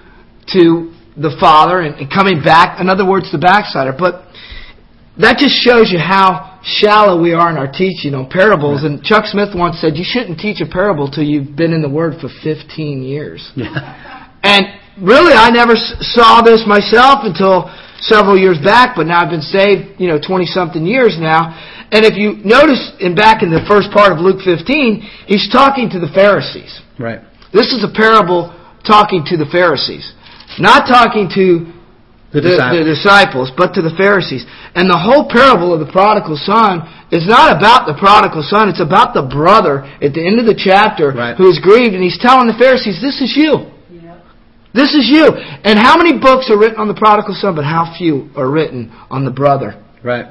to 0.56 0.92
the 1.16 1.36
father 1.40 1.80
and, 1.80 1.96
and 1.96 2.12
coming 2.12 2.42
back. 2.44 2.80
In 2.82 2.90
other 2.90 3.08
words, 3.08 3.32
the 3.32 3.38
backslider. 3.38 3.94
But 3.98 4.33
that 5.18 5.38
just 5.38 5.56
shows 5.62 5.92
you 5.92 6.00
how 6.00 6.60
shallow 6.64 7.22
we 7.22 7.34
are 7.34 7.50
in 7.50 7.58
our 7.58 7.72
teaching 7.72 8.16
on 8.16 8.30
parables. 8.30 8.82
Right. 8.82 8.92
And 8.92 9.04
Chuck 9.04 9.26
Smith 9.26 9.50
once 9.54 9.80
said, 9.80 9.96
you 9.96 10.06
shouldn't 10.06 10.40
teach 10.40 10.62
a 10.62 10.66
parable 10.66 11.12
till 11.12 11.24
you've 11.24 11.56
been 11.56 11.74
in 11.74 11.82
the 11.82 11.90
Word 11.90 12.20
for 12.20 12.30
15 12.44 13.04
years. 13.04 13.52
Yeah. 13.56 14.10
And 14.44 14.66
really, 15.00 15.32
I 15.32 15.50
never 15.52 15.72
saw 16.04 16.42
this 16.44 16.68
myself 16.68 17.24
until 17.24 17.72
several 18.04 18.38
years 18.38 18.60
back, 18.60 18.92
but 18.98 19.08
now 19.08 19.24
I've 19.24 19.32
been 19.32 19.42
saved, 19.42 20.02
you 20.02 20.10
know, 20.10 20.20
20 20.20 20.46
something 20.48 20.86
years 20.86 21.16
now. 21.18 21.56
And 21.96 22.04
if 22.04 22.20
you 22.20 22.44
notice 22.44 22.92
in 23.00 23.16
back 23.16 23.42
in 23.42 23.50
the 23.50 23.64
first 23.72 23.88
part 23.96 24.12
of 24.12 24.20
Luke 24.20 24.44
15, 24.44 25.00
he's 25.28 25.48
talking 25.48 25.90
to 25.92 26.00
the 26.00 26.12
Pharisees. 26.12 26.82
Right. 27.00 27.22
This 27.54 27.72
is 27.72 27.88
a 27.88 27.92
parable 27.96 28.52
talking 28.86 29.24
to 29.32 29.38
the 29.38 29.48
Pharisees. 29.48 30.12
Not 30.60 30.92
talking 30.92 31.32
to 31.40 31.72
The, 32.34 32.42
disciples. 32.42 32.80
the 32.80 32.84
disciples, 32.84 33.48
but 33.56 33.78
to 33.78 33.82
the 33.86 33.94
Pharisees. 33.94 34.44
And 34.74 34.90
the 34.90 34.98
whole 34.98 35.30
parable 35.30 35.70
of 35.70 35.80
the 35.80 35.92
prodigal 35.92 36.36
son 36.36 36.82
is 37.14 37.30
not 37.30 37.54
about 37.54 37.86
the 37.86 37.94
prodigal 37.94 38.42
son, 38.42 38.70
it's 38.70 38.82
about 38.82 39.14
the 39.14 39.22
brother 39.22 39.86
at 40.02 40.18
the 40.18 40.26
end 40.26 40.42
of 40.42 40.50
the 40.50 40.58
chapter 40.58 41.14
Right. 41.14 41.38
who 41.38 41.48
is 41.48 41.60
grieved, 41.62 41.94
and 41.94 42.02
he's 42.02 42.18
telling 42.18 42.48
the 42.50 42.58
Pharisees, 42.58 42.98
This 43.00 43.22
is 43.22 43.38
you. 43.38 43.70
This 44.74 44.96
is 44.96 45.08
you. 45.08 45.30
And 45.64 45.78
how 45.78 45.98
many 45.98 46.18
books 46.18 46.50
are 46.50 46.58
written 46.58 46.80
on 46.80 46.88
the 46.88 46.96
prodigal 46.96 47.36
son, 47.36 47.54
but 47.56 47.64
how 47.64 47.94
few 47.96 48.30
are 48.36 48.50
written 48.50 48.92
on 49.12 49.24
the 49.24 49.32
brother? 49.32 49.80
Right. 50.02 50.26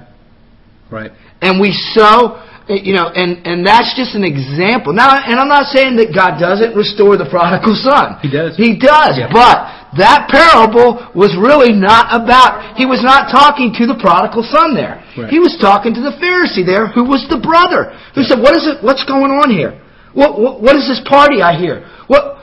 Right. 0.91 1.13
And 1.43 1.61
we 1.61 1.74
sow 1.93 2.38
eh, 2.70 2.78
you 2.86 2.95
know, 2.95 3.11
and, 3.11 3.43
and 3.45 3.66
that's 3.66 3.93
just 3.99 4.14
an 4.14 4.22
example. 4.22 4.95
Now, 4.95 5.18
and 5.18 5.36
I'm 5.38 5.51
not 5.51 5.66
saying 5.74 5.99
that 5.99 6.14
God 6.14 6.38
doesn't 6.38 6.78
restore 6.78 7.18
the 7.18 7.26
prodigal 7.26 7.74
son. 7.74 8.22
He 8.22 8.30
does. 8.30 8.57
He 8.57 8.78
does. 8.78 9.18
Yeah. 9.18 9.28
But 9.28 9.82
that 9.99 10.32
parable 10.32 11.05
was 11.12 11.36
really 11.36 11.76
not 11.76 12.09
about, 12.09 12.78
he 12.80 12.88
was 12.88 13.05
not 13.05 13.28
talking 13.28 13.76
to 13.76 13.84
the 13.84 13.99
prodigal 14.01 14.40
son 14.49 14.72
there. 14.72 15.05
Right. 15.12 15.28
He 15.28 15.36
was 15.36 15.53
talking 15.61 15.93
to 15.93 16.01
the 16.01 16.16
Pharisee 16.16 16.64
there, 16.64 16.88
who 16.88 17.05
was 17.05 17.28
the 17.28 17.36
brother, 17.36 17.93
who 18.16 18.24
said, 18.24 18.40
what 18.40 18.57
is 18.57 18.64
it, 18.64 18.80
what's 18.80 19.05
going 19.05 19.28
on 19.28 19.53
here? 19.53 19.76
What, 20.16 20.40
what, 20.40 20.64
what 20.64 20.76
is 20.76 20.88
this 20.88 21.05
party 21.05 21.45
I 21.45 21.53
hear? 21.61 21.84
What, 22.09 22.40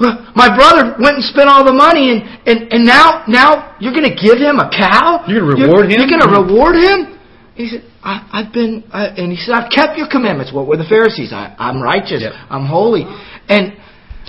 my 0.34 0.50
brother 0.50 0.98
went 0.98 1.22
and 1.22 1.24
spent 1.30 1.46
all 1.46 1.62
the 1.62 1.74
money 1.74 2.10
and, 2.10 2.26
and, 2.50 2.58
and 2.74 2.82
now, 2.82 3.22
now 3.30 3.78
you're 3.78 3.94
gonna 3.94 4.18
give 4.18 4.42
him 4.42 4.58
a 4.58 4.66
cow? 4.74 5.22
You're 5.30 5.46
gonna 5.46 5.54
reward 5.54 5.86
him? 5.86 6.02
You're 6.02 6.10
gonna 6.10 6.34
reward 6.34 6.74
him? 6.74 7.14
He 7.54 7.70
said, 7.70 7.86
I, 8.02 8.28
I've 8.32 8.52
been, 8.52 8.84
uh, 8.92 9.12
and 9.16 9.30
he 9.30 9.36
said, 9.36 9.54
I've 9.54 9.70
kept 9.70 9.96
your 9.98 10.08
commandments. 10.10 10.52
What 10.52 10.66
were 10.66 10.76
the 10.76 10.88
Pharisees? 10.88 11.32
I, 11.32 11.54
I'm 11.58 11.82
righteous. 11.82 12.22
Yep. 12.22 12.32
I'm 12.48 12.66
holy. 12.66 13.04
And 13.48 13.74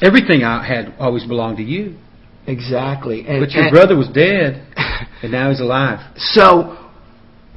Everything 0.02 0.44
I 0.44 0.66
had 0.66 0.94
always 1.00 1.26
belonged 1.26 1.58
to 1.58 1.64
you. 1.64 1.96
exactly. 2.48 3.26
And, 3.28 3.40
But 3.40 3.52
your 3.52 3.66
and- 3.66 3.72
brother 3.74 3.96
was 3.96 4.08
dead, 4.10 4.66
and 5.22 5.32
now 5.32 5.50
he's 5.50 5.62
alive. 5.62 6.00
So, 6.18 6.78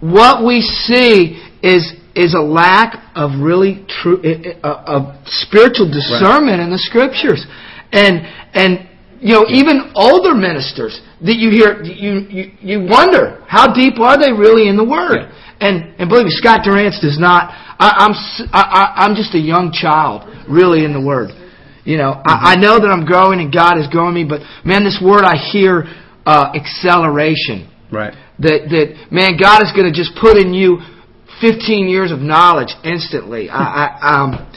what 0.01 0.45
we 0.45 0.61
see 0.61 1.41
is 1.63 1.95
is 2.15 2.35
a 2.35 2.41
lack 2.41 3.03
of 3.17 3.41
really 3.43 3.85
true 3.89 4.21
uh, 4.63 4.85
of 4.87 5.17
spiritual 5.27 5.91
discernment 5.91 6.61
in 6.61 6.71
the 6.71 6.79
scriptures, 6.79 7.45
and 7.93 8.21
and 8.53 8.89
you 9.21 9.33
know 9.35 9.47
even 9.49 9.91
older 9.95 10.35
ministers 10.35 11.01
that 11.23 11.37
you 11.37 11.51
hear 11.51 11.83
you 11.83 12.13
you, 12.29 12.53
you 12.61 12.87
wonder 12.89 13.43
how 13.49 13.73
deep 13.73 13.99
are 13.99 14.19
they 14.19 14.33
really 14.33 14.69
in 14.69 14.77
the 14.77 14.85
Word, 14.85 15.17
Yeah. 15.23 15.33
And 15.61 15.95
and 15.99 16.09
believe 16.09 16.27
me, 16.27 16.31
Scott 16.33 16.61
Durant's 16.65 17.01
does 17.01 17.19
not. 17.19 17.51
I, 17.79 18.07
I'm 18.07 18.15
I, 18.53 19.07
I'm 19.07 19.15
just 19.15 19.35
a 19.35 19.39
young 19.39 19.73
child, 19.73 20.23
really 20.49 20.85
in 20.85 20.93
the 20.93 21.01
Word. 21.01 21.31
You 21.85 21.99
know, 21.99 22.13
I, 22.25 22.53
I 22.53 22.57
know 22.57 22.81
that 22.81 22.89
I'm 22.89 23.05
growing 23.05 23.41
and 23.41 23.53
God 23.53 23.79
is 23.79 23.87
growing 23.89 24.15
me, 24.15 24.25
but 24.25 24.41
man, 24.65 24.85
this 24.85 24.99
word 25.05 25.23
I 25.25 25.37
hear 25.37 25.85
uh, 26.25 26.53
acceleration 26.57 27.71
Right. 27.93 28.15
that 28.41 28.73
that 28.73 29.13
man 29.13 29.37
God 29.39 29.63
is 29.63 29.71
going 29.77 29.85
to 29.85 29.93
just 29.93 30.17
put 30.19 30.39
in 30.39 30.55
you 30.55 30.79
15 31.41 31.87
years 31.89 32.11
of 32.11 32.21
knowledge 32.21 32.73
instantly. 32.85 33.51
I, 33.51 33.61
I, 33.61 34.23
um, 34.23 34.53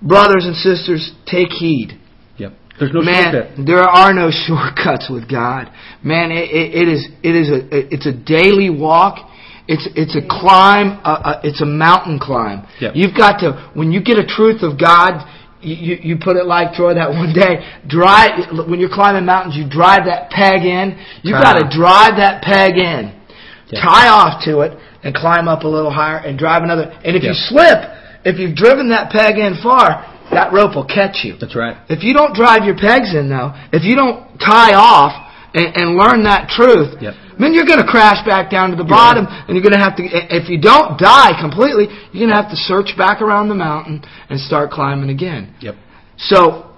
brothers 0.00 0.44
and 0.46 0.54
sisters, 0.54 1.12
take 1.26 1.50
heed. 1.50 1.98
Yep. 2.38 2.52
There's 2.78 2.92
no 2.92 3.02
man, 3.02 3.32
shortcut. 3.32 3.66
there 3.66 3.82
are 3.82 4.14
no 4.14 4.30
shortcuts 4.46 5.08
with 5.10 5.28
God. 5.28 5.72
Man, 6.04 6.30
it, 6.30 6.50
it, 6.50 6.86
it 6.86 6.88
is 6.88 7.08
it 7.22 7.34
is 7.34 7.48
a 7.50 7.92
it's 7.92 8.06
a 8.06 8.12
daily 8.12 8.70
walk. 8.70 9.30
It's 9.66 9.88
it's 9.96 10.14
a 10.14 10.20
climb. 10.28 11.00
Uh, 11.04 11.40
uh, 11.40 11.40
it's 11.44 11.62
a 11.62 11.66
mountain 11.66 12.18
climb. 12.18 12.66
Yep. 12.80 12.92
You've 12.94 13.16
got 13.16 13.38
to 13.40 13.70
when 13.74 13.92
you 13.92 14.02
get 14.02 14.18
a 14.18 14.26
truth 14.26 14.62
of 14.62 14.78
God. 14.78 15.30
You, 15.64 15.96
you, 16.02 16.16
put 16.20 16.36
it 16.36 16.44
like 16.44 16.74
Troy 16.74 16.92
that 16.92 17.08
one 17.16 17.32
day. 17.32 17.64
Drive 17.88 18.52
when 18.68 18.80
you're 18.80 18.92
climbing 18.92 19.24
mountains. 19.24 19.56
You 19.56 19.64
drive 19.64 20.04
that 20.04 20.28
peg 20.28 20.60
in. 20.60 21.00
You 21.22 21.32
Tie 21.32 21.40
got 21.40 21.54
to 21.54 21.74
drive 21.74 22.20
that 22.20 22.42
peg 22.42 22.76
in 22.76 23.24
tie 23.72 24.08
off 24.08 24.44
to 24.44 24.60
it 24.60 24.76
and 25.02 25.14
climb 25.14 25.48
up 25.48 25.62
a 25.62 25.68
little 25.68 25.92
higher 25.92 26.18
and 26.18 26.38
drive 26.38 26.62
another. 26.62 26.92
And 27.04 27.16
if 27.16 27.22
you 27.22 27.32
slip, 27.32 27.78
if 28.24 28.38
you've 28.38 28.56
driven 28.56 28.90
that 28.90 29.10
peg 29.10 29.36
in 29.38 29.56
far, 29.62 30.10
that 30.32 30.52
rope 30.52 30.74
will 30.74 30.88
catch 30.88 31.24
you. 31.24 31.36
That's 31.38 31.54
right. 31.54 31.76
If 31.88 32.02
you 32.02 32.14
don't 32.14 32.34
drive 32.34 32.64
your 32.64 32.76
pegs 32.76 33.14
in 33.14 33.28
though, 33.28 33.52
if 33.72 33.84
you 33.84 33.94
don't 33.96 34.38
tie 34.38 34.74
off 34.74 35.12
and, 35.54 35.68
and 35.76 35.86
learn 35.96 36.24
that 36.24 36.48
truth, 36.50 37.00
Yep. 37.00 37.14
then 37.38 37.54
you're 37.54 37.64
going 37.66 37.80
to 37.80 37.86
crash 37.86 38.24
back 38.26 38.50
down 38.50 38.70
to 38.70 38.76
the 38.76 38.84
bottom 38.84 39.26
and 39.28 39.54
you're 39.56 39.62
going 39.62 39.78
to 39.78 39.82
have 39.82 39.96
to, 39.96 40.02
if 40.04 40.48
you 40.50 40.60
don't 40.60 40.98
die 40.98 41.32
completely, 41.40 41.86
you're 42.12 42.26
going 42.26 42.34
to 42.34 42.40
have 42.42 42.50
to 42.50 42.56
search 42.56 42.92
back 42.98 43.22
around 43.22 43.48
the 43.48 43.54
mountain 43.54 44.02
and 44.28 44.38
start 44.40 44.70
climbing 44.70 45.10
again. 45.10 45.54
Yep. 45.60 45.74
So, 46.18 46.70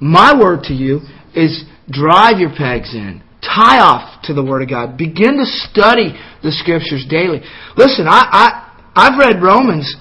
my 0.00 0.32
word 0.36 0.64
to 0.64 0.74
you 0.74 1.00
is 1.34 1.64
drive 1.88 2.38
your 2.38 2.50
pegs 2.50 2.94
in. 2.94 3.22
Tie 3.42 3.80
off 3.80 4.22
to 4.24 4.34
the 4.34 4.42
Word 4.42 4.62
of 4.62 4.68
God. 4.68 4.96
Begin 4.96 5.36
to 5.38 5.44
study 5.44 6.14
the 6.42 6.52
Scriptures 6.52 7.04
daily. 7.10 7.40
Listen, 7.76 8.06
I, 8.08 8.22
I, 8.30 8.48
I've 8.94 9.18
read 9.18 9.42
Romans 9.42 9.96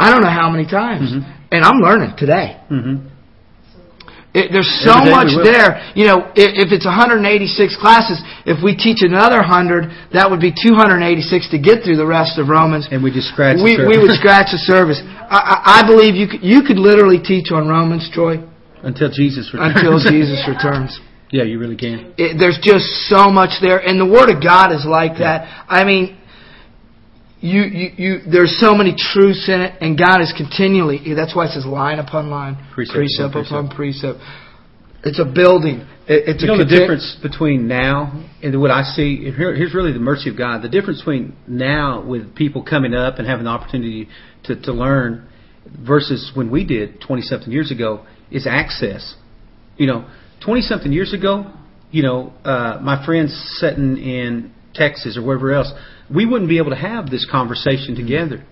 I 0.00 0.10
don't 0.10 0.22
know 0.22 0.30
how 0.30 0.48
many 0.48 0.64
times. 0.64 1.12
Mhm. 1.12 1.36
And 1.52 1.62
I'm 1.62 1.78
learning 1.80 2.14
today. 2.16 2.56
Mm-hmm. 2.70 3.06
It, 4.30 4.54
there's 4.54 4.70
so 4.86 4.94
much 5.10 5.34
there. 5.42 5.82
You 5.98 6.06
know, 6.06 6.30
if, 6.38 6.54
if 6.54 6.68
it's 6.70 6.86
186 6.86 7.26
classes, 7.82 8.22
if 8.46 8.62
we 8.62 8.78
teach 8.78 9.02
another 9.02 9.42
100, 9.42 10.14
that 10.14 10.30
would 10.30 10.38
be 10.38 10.54
286 10.54 11.50
to 11.50 11.58
get 11.58 11.82
through 11.82 11.98
the 11.98 12.06
rest 12.06 12.38
of 12.38 12.46
Romans. 12.46 12.86
And 12.94 13.02
we 13.02 13.10
just 13.10 13.34
scratch. 13.34 13.58
the 13.58 13.66
We, 13.66 13.74
we 13.74 13.98
would 13.98 14.14
scratch 14.22 14.54
the 14.54 14.62
service. 14.62 15.02
I, 15.02 15.42
I, 15.42 15.56
I 15.66 15.80
believe 15.82 16.14
you 16.14 16.30
could, 16.30 16.46
you 16.46 16.62
could 16.62 16.78
literally 16.78 17.18
teach 17.18 17.50
on 17.50 17.66
Romans, 17.66 18.06
Troy, 18.14 18.38
until 18.86 19.10
Jesus 19.10 19.50
returns. 19.50 19.74
until 19.74 19.98
Jesus 20.14 20.46
returns. 20.46 20.94
Yeah, 21.34 21.42
you 21.42 21.58
really 21.58 21.78
can. 21.78 22.14
It, 22.14 22.38
there's 22.38 22.58
just 22.62 22.86
so 23.10 23.34
much 23.34 23.58
there, 23.58 23.82
and 23.82 23.98
the 23.98 24.06
Word 24.06 24.30
of 24.30 24.38
God 24.38 24.70
is 24.70 24.86
like 24.86 25.18
that. 25.18 25.66
I 25.66 25.82
mean, 25.82 26.19
you, 27.40 27.62
you, 27.62 27.90
you, 27.96 28.18
there's 28.30 28.58
so 28.60 28.74
many 28.74 28.94
truths 28.96 29.48
in 29.48 29.60
it, 29.60 29.80
and 29.80 29.98
God 29.98 30.20
is 30.20 30.32
continually. 30.36 31.14
That's 31.14 31.34
why 31.34 31.46
it 31.46 31.52
says 31.52 31.64
line 31.64 31.98
upon 31.98 32.28
line, 32.28 32.56
Precept 32.74 32.96
precept, 32.96 33.30
upon 33.30 33.46
upon 33.46 33.68
precept. 33.76 34.18
It's 35.02 35.18
a 35.18 35.24
building. 35.24 35.80
It, 36.06 36.28
it's 36.28 36.42
You 36.42 36.52
a 36.52 36.56
know 36.56 36.64
the 36.64 36.68
difference 36.68 37.16
between 37.22 37.66
now 37.66 38.28
and 38.42 38.60
what 38.60 38.70
I 38.70 38.82
see. 38.82 39.24
and 39.26 39.34
Here, 39.34 39.54
here's 39.54 39.74
really 39.74 39.92
the 39.92 39.98
mercy 39.98 40.28
of 40.28 40.36
God. 40.36 40.60
The 40.62 40.68
difference 40.68 41.00
between 41.00 41.34
now 41.48 42.04
with 42.04 42.34
people 42.34 42.62
coming 42.62 42.92
up 42.92 43.18
and 43.18 43.26
having 43.26 43.44
the 43.44 43.50
opportunity 43.50 44.08
to, 44.44 44.60
to 44.62 44.72
learn 44.72 45.26
versus 45.66 46.32
when 46.34 46.50
we 46.50 46.66
did 46.66 47.00
20 47.00 47.22
something 47.22 47.50
years 47.50 47.70
ago 47.70 48.04
is 48.30 48.46
access. 48.46 49.14
You 49.78 49.86
know, 49.86 50.10
20 50.44 50.60
something 50.60 50.92
years 50.92 51.14
ago, 51.14 51.50
you 51.90 52.02
know, 52.02 52.34
uh, 52.44 52.78
my 52.82 53.04
friends 53.06 53.32
sitting 53.58 53.96
in 53.96 54.52
Texas 54.74 55.16
or 55.16 55.22
wherever 55.22 55.52
else, 55.52 55.72
we 56.14 56.26
wouldn't 56.26 56.48
be 56.48 56.58
able 56.58 56.70
to 56.70 56.76
have 56.76 57.10
this 57.10 57.26
conversation 57.30 57.94
together. 57.94 58.44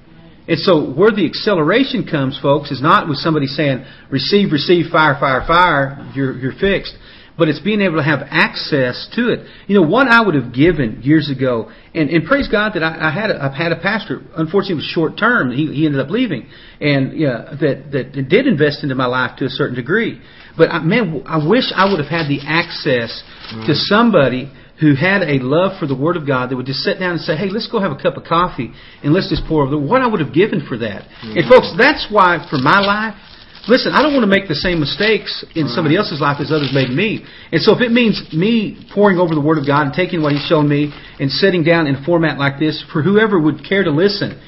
And 0.48 0.58
so 0.58 0.90
where 0.92 1.10
the 1.10 1.26
acceleration 1.26 2.06
comes, 2.06 2.38
folks, 2.40 2.70
is 2.70 2.80
not 2.80 3.06
with 3.06 3.18
somebody 3.18 3.46
saying, 3.46 3.84
receive, 4.10 4.50
receive, 4.50 4.86
fire, 4.90 5.16
fire, 5.20 5.44
fire, 5.46 6.10
you're, 6.14 6.38
you're 6.38 6.54
fixed. 6.58 6.96
But 7.36 7.48
it's 7.48 7.60
being 7.60 7.82
able 7.82 7.98
to 7.98 8.02
have 8.02 8.20
access 8.30 9.08
to 9.14 9.28
it. 9.28 9.46
You 9.68 9.76
know, 9.76 9.86
what 9.86 10.08
I 10.08 10.22
would 10.22 10.34
have 10.34 10.52
given 10.52 11.02
years 11.02 11.30
ago, 11.30 11.70
and, 11.94 12.10
and 12.10 12.26
praise 12.26 12.48
God 12.48 12.72
that 12.74 12.82
I, 12.82 13.10
I 13.10 13.12
had 13.12 13.30
a, 13.30 13.44
I've 13.44 13.54
had 13.54 13.70
a 13.70 13.76
pastor, 13.76 14.22
unfortunately 14.34 14.72
it 14.72 14.76
was 14.76 14.90
short 14.92 15.18
term, 15.18 15.52
he, 15.52 15.66
he 15.72 15.86
ended 15.86 16.00
up 16.00 16.10
leaving, 16.10 16.48
and 16.80 17.16
yeah, 17.16 17.54
that, 17.60 17.92
that 17.92 18.28
did 18.28 18.48
invest 18.48 18.82
into 18.82 18.96
my 18.96 19.06
life 19.06 19.36
to 19.38 19.44
a 19.44 19.50
certain 19.50 19.76
degree. 19.76 20.20
But 20.56 20.70
I, 20.70 20.80
man, 20.80 21.22
I 21.26 21.46
wish 21.46 21.70
I 21.76 21.88
would 21.88 22.00
have 22.00 22.10
had 22.10 22.26
the 22.26 22.40
access 22.42 23.22
to 23.50 23.72
mm. 23.72 23.86
somebody 23.86 24.50
who 24.80 24.94
had 24.94 25.22
a 25.22 25.42
love 25.42 25.78
for 25.80 25.86
the 25.86 25.96
Word 25.96 26.16
of 26.16 26.26
God 26.26 26.50
that 26.50 26.56
would 26.56 26.66
just 26.66 26.80
sit 26.86 26.98
down 26.98 27.18
and 27.18 27.20
say, 27.20 27.34
hey, 27.36 27.50
let's 27.50 27.66
go 27.66 27.80
have 27.80 27.90
a 27.90 27.98
cup 28.00 28.16
of 28.16 28.24
coffee 28.24 28.72
and 29.02 29.12
let's 29.12 29.28
just 29.28 29.42
pore 29.46 29.62
over 29.62 29.72
the 29.72 29.78
what 29.78 30.02
I 30.02 30.06
would 30.06 30.20
have 30.20 30.32
given 30.32 30.64
for 30.66 30.78
that. 30.78 31.02
And 31.22 31.42
mm-hmm. 31.42 31.50
folks, 31.50 31.74
that's 31.76 32.06
why 32.10 32.46
for 32.48 32.62
my 32.62 32.78
life, 32.78 33.18
listen, 33.66 33.90
I 33.90 34.02
don't 34.02 34.14
want 34.14 34.22
to 34.22 34.30
make 34.30 34.46
the 34.46 34.54
same 34.54 34.78
mistakes 34.78 35.44
in 35.58 35.66
somebody 35.66 35.98
else's 35.98 36.22
life 36.22 36.38
as 36.38 36.54
others 36.54 36.70
made 36.72 36.94
me. 36.94 37.26
And 37.50 37.60
so 37.60 37.74
if 37.74 37.82
it 37.82 37.90
means 37.90 38.22
me 38.30 38.78
poring 38.94 39.18
over 39.18 39.34
the 39.34 39.42
Word 39.42 39.58
of 39.58 39.66
God 39.66 39.90
and 39.90 39.92
taking 39.92 40.22
what 40.22 40.30
He's 40.30 40.46
shown 40.46 40.68
me 40.70 40.94
and 41.18 41.26
sitting 41.30 41.66
down 41.66 41.86
in 41.90 41.98
a 41.98 42.04
format 42.06 42.38
like 42.38 42.62
this 42.62 42.78
for 42.92 43.02
whoever 43.02 43.34
would 43.34 43.66
care 43.66 43.82
to 43.82 43.90
listen, 43.90 44.38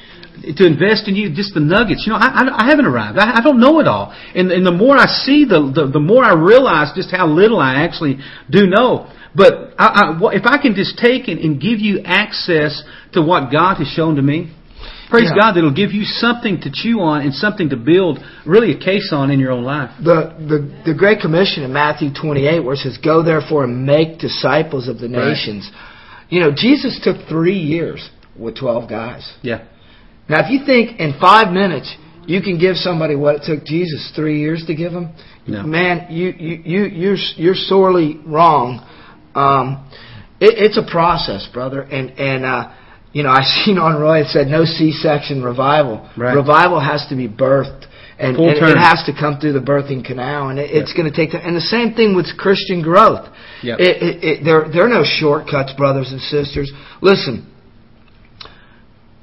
to 0.41 0.63
invest 0.65 1.11
in 1.11 1.15
you, 1.15 1.27
just 1.27 1.53
the 1.53 1.59
nuggets. 1.59 2.07
You 2.07 2.13
know, 2.13 2.19
I, 2.19 2.47
I, 2.47 2.63
I 2.63 2.69
haven't 2.71 2.85
arrived. 2.85 3.19
I, 3.19 3.39
I 3.39 3.41
don't 3.43 3.59
know 3.59 3.79
it 3.79 3.87
all. 3.87 4.15
And, 4.33 4.51
and 4.51 4.65
the 4.65 4.71
more 4.71 4.97
I 4.97 5.05
see, 5.05 5.43
the, 5.43 5.71
the 5.75 5.91
the 5.91 5.99
more 5.99 6.23
I 6.23 6.33
realize 6.33 6.95
just 6.95 7.11
how 7.11 7.27
little 7.27 7.59
I 7.59 7.83
actually 7.83 8.17
do 8.49 8.65
know. 8.65 9.11
But 9.35 9.73
I, 9.77 10.11
I, 10.19 10.19
if 10.33 10.45
I 10.45 10.57
can 10.61 10.75
just 10.75 10.97
take 10.97 11.27
and, 11.27 11.39
and 11.39 11.59
give 11.61 11.79
you 11.79 11.99
access 12.03 12.83
to 13.13 13.21
what 13.21 13.51
God 13.51 13.77
has 13.77 13.87
shown 13.87 14.15
to 14.17 14.21
me, 14.21 14.51
praise 15.09 15.29
Yeah. 15.29 15.39
God, 15.39 15.53
that'll 15.55 15.73
give 15.73 15.91
you 15.93 16.03
something 16.03 16.59
to 16.61 16.69
chew 16.73 16.99
on 16.99 17.21
and 17.21 17.33
something 17.33 17.69
to 17.69 17.77
build 17.77 18.19
really 18.45 18.71
a 18.73 18.77
case 18.79 19.11
on 19.13 19.31
in 19.31 19.39
your 19.39 19.51
own 19.51 19.63
life. 19.63 19.89
the, 20.03 20.35
the 20.51 20.91
the 20.91 20.93
Great 20.93 21.19
Commission 21.21 21.63
in 21.63 21.71
Matthew 21.71 22.09
28, 22.13 22.59
where 22.63 22.73
it 22.73 22.79
says, 22.79 22.97
"Go 22.97 23.23
therefore 23.23 23.63
and 23.63 23.85
make 23.85 24.19
disciples 24.19 24.87
of 24.87 24.99
the 24.99 25.07
Right. 25.07 25.29
nations." 25.29 25.69
You 26.29 26.39
know, 26.41 26.51
Jesus 26.51 26.99
took 27.03 27.17
three 27.27 27.57
years 27.59 28.09
with 28.37 28.55
12 28.55 28.89
guys. 28.89 29.29
Yeah. 29.41 29.59
Now, 30.29 30.39
if 30.45 30.49
you 30.49 30.65
think 30.65 30.99
in 30.99 31.13
five 31.19 31.51
minutes 31.51 31.93
you 32.25 32.41
can 32.41 32.57
give 32.57 32.75
somebody 32.77 33.15
what 33.15 33.35
it 33.37 33.43
took 33.43 33.65
Jesus 33.65 34.11
three 34.15 34.39
years 34.39 34.63
to 34.67 34.73
give 34.75 34.93
them, 34.93 35.09
No. 35.47 35.63
man, 35.63 36.07
you 36.09 36.27
you 36.37 36.61
you 36.63 36.81
you're 36.85 37.17
you're 37.37 37.55
sorely 37.55 38.19
wrong. 38.25 38.81
Um, 39.35 39.89
it, 40.39 40.57
it's 40.57 40.77
a 40.77 40.89
process, 40.89 41.47
brother, 41.53 41.81
and 41.81 42.11
and 42.11 42.45
uh, 42.45 42.73
you 43.13 43.23
know 43.23 43.29
I 43.39 43.41
seen 43.43 43.77
on 43.77 44.01
Roy 44.01 44.21
it 44.21 44.27
said 44.27 44.47
no 44.47 44.65
C-section 44.65 45.43
revival. 45.43 46.09
Right. 46.17 46.33
Revival 46.33 46.79
has 46.79 47.05
to 47.09 47.15
be 47.15 47.27
birthed. 47.27 47.87
And, 48.19 48.37
and 48.37 48.55
it 48.55 48.77
has 48.77 49.01
to 49.07 49.13
come 49.19 49.39
through 49.39 49.53
the 49.53 49.65
birthing 49.65 50.05
canal, 50.05 50.49
and 50.49 50.59
it, 50.59 50.69
it's 50.69 50.93
going 50.93 51.11
to 51.11 51.15
take 51.15 51.31
time. 51.31 51.41
And 51.43 51.55
the 51.55 51.59
same 51.59 51.95
thing 51.95 52.15
with 52.15 52.37
Christian 52.37 52.83
growth. 52.83 53.27
Yep. 53.63 53.79
It, 53.79 54.03
it, 54.03 54.23
it, 54.23 54.43
there, 54.45 54.69
there 54.71 54.85
are 54.85 54.89
no 54.89 55.01
shortcuts, 55.03 55.73
brothers 55.73 56.11
and 56.11 56.21
sisters. 56.21 56.71
Listen, 57.01 57.51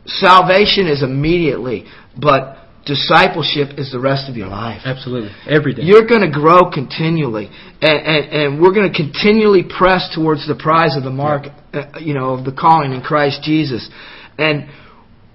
salvation 0.05 0.89
is 0.89 1.05
immediately, 1.05 1.85
but 2.21 2.59
discipleship 2.89 3.79
is 3.79 3.93
the 3.93 4.01
rest 4.01 4.29
of 4.31 4.37
your 4.37 4.49
life. 4.49 4.81
Absolutely. 4.85 5.31
Every 5.47 5.75
day. 5.75 5.83
You're 5.85 6.09
going 6.09 6.23
to 6.23 6.31
grow 6.31 6.71
continually, 6.73 7.47
and, 7.81 7.99
and, 8.01 8.25
and 8.33 8.49
we're 8.61 8.73
going 8.73 8.91
to 8.91 8.97
continually 8.97 9.63
press 9.63 10.09
towards 10.15 10.49
the 10.49 10.57
prize 10.57 10.97
of 10.97 11.05
the 11.05 11.11
mark, 11.11 11.47
uh, 11.75 12.01
you 12.01 12.15
know, 12.15 12.33
of 12.33 12.45
the 12.45 12.53
calling 12.53 12.93
in 12.93 13.03
Christ 13.03 13.43
Jesus. 13.45 13.89
And 14.39 14.69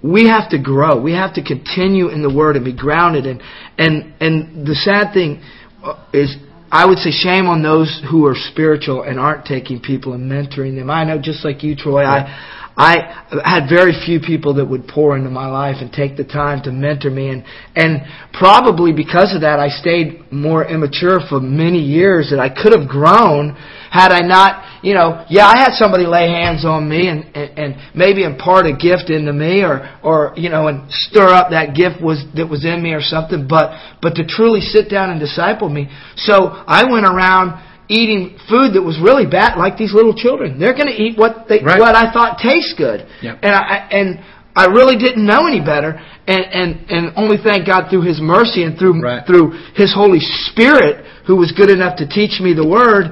we 0.02 0.28
have 0.28 0.50
to 0.50 0.60
grow. 0.60 1.00
We 1.00 1.14
have 1.14 1.36
to 1.36 1.44
continue 1.44 2.10
in 2.10 2.24
the 2.24 2.34
Word 2.34 2.58
and 2.58 2.66
be 2.66 2.76
grounded. 2.76 3.26
And 3.26 3.42
and 3.78 4.14
and 4.20 4.68
the 4.68 4.76
sad 4.76 5.14
thing 5.14 5.42
uh, 5.84 6.04
is, 6.12 6.36
I 6.72 6.86
would 6.86 6.98
say, 6.98 7.12
shame 7.12 7.46
on 7.46 7.62
those 7.62 8.04
who 8.10 8.26
are 8.26 8.36
spiritual 8.36 9.04
and 9.04 9.20
aren't 9.20 9.46
taking 9.46 9.80
people 9.80 10.14
and 10.14 10.30
mentoring 10.30 10.76
them. 10.76 10.90
I 10.90 11.06
know, 11.06 11.22
just 11.22 11.46
like 11.46 11.64
you, 11.64 11.76
Troy, 11.76 12.04
I. 12.04 12.60
I 12.76 13.26
had 13.46 13.70
very 13.70 13.94
few 14.06 14.20
people 14.20 14.56
that 14.56 14.66
would 14.66 14.88
pour 14.88 15.16
into 15.16 15.30
my 15.30 15.48
life 15.48 15.78
and 15.80 15.92
take 15.92 16.18
the 16.18 16.24
time 16.24 16.64
to 16.64 16.72
mentor 16.72 17.12
me 17.12 17.30
and 17.30 17.44
and 17.76 18.02
probably 18.34 18.92
because 18.94 19.36
of 19.36 19.42
that 19.42 19.60
I 19.60 19.70
stayed 19.70 20.32
more 20.32 20.66
immature 20.66 21.20
for 21.30 21.40
many 21.40 21.80
years 21.80 22.30
that 22.32 22.40
I 22.40 22.50
could 22.50 22.74
have 22.78 22.90
grown 22.90 23.56
had 23.94 24.12
I 24.12 24.22
not, 24.26 24.84
you 24.84 24.96
know, 24.96 25.24
yeah, 25.30 25.46
I 25.46 25.56
had 25.56 25.74
somebody 25.74 26.08
lay 26.08 26.26
hands 26.28 26.66
on 26.66 26.90
me 26.90 27.08
and, 27.10 27.30
and, 27.38 27.60
and 27.60 27.76
maybe 27.94 28.24
impart 28.24 28.66
a 28.66 28.74
gift 28.74 29.12
into 29.12 29.32
me 29.32 29.62
or, 29.62 29.86
or, 30.02 30.34
you 30.36 30.50
know, 30.50 30.68
and 30.68 30.90
stir 30.90 31.30
up 31.30 31.52
that 31.52 31.76
gift 31.76 32.02
was, 32.02 32.26
that 32.34 32.50
was 32.50 32.66
in 32.66 32.82
me 32.82 32.94
or 32.94 33.02
something, 33.02 33.46
but, 33.48 33.78
but 34.02 34.16
to 34.16 34.26
truly 34.26 34.62
sit 34.62 34.90
down 34.90 35.12
and 35.12 35.20
disciple 35.20 35.70
me. 35.70 35.94
So 36.16 36.34
I 36.66 36.90
went 36.90 37.06
around 37.06 37.62
eating 37.90 38.38
food 38.50 38.74
that 38.76 38.82
was 38.82 38.98
really 39.02 39.26
bad, 39.26 39.58
like 39.58 39.78
these 39.78 39.94
little 39.94 40.14
children. 40.16 40.60
They're 40.60 40.74
going 40.74 40.88
to 40.88 40.96
eat 40.96 41.18
what 41.18 41.48
they, 41.50 41.60
Right. 41.64 41.80
what 41.80 41.96
I 41.96 42.12
thought 42.14 42.40
tastes 42.40 42.74
good. 42.78 43.06
Yep. 43.22 43.40
And 43.44 43.54
I, 43.54 43.88
and 43.92 44.20
I 44.56 44.66
really 44.68 44.96
didn't 44.96 45.26
know 45.26 45.48
any 45.48 45.60
better, 45.60 46.00
and, 46.28 46.46
and, 46.46 46.92
and 46.92 47.14
only 47.18 47.38
thank 47.42 47.68
God 47.68 47.90
through 47.90 48.04
His 48.04 48.22
mercy 48.22 48.64
and 48.64 48.78
through 48.78 49.02
Right. 49.02 49.26
through 49.26 49.52
His 49.76 49.94
Holy 49.94 50.20
Spirit, 50.20 51.06
who 51.28 51.36
was 51.36 51.52
good 51.52 51.70
enough 51.70 51.98
to 51.98 52.08
teach 52.08 52.40
me 52.40 52.54
the 52.54 52.68
Word 52.68 53.12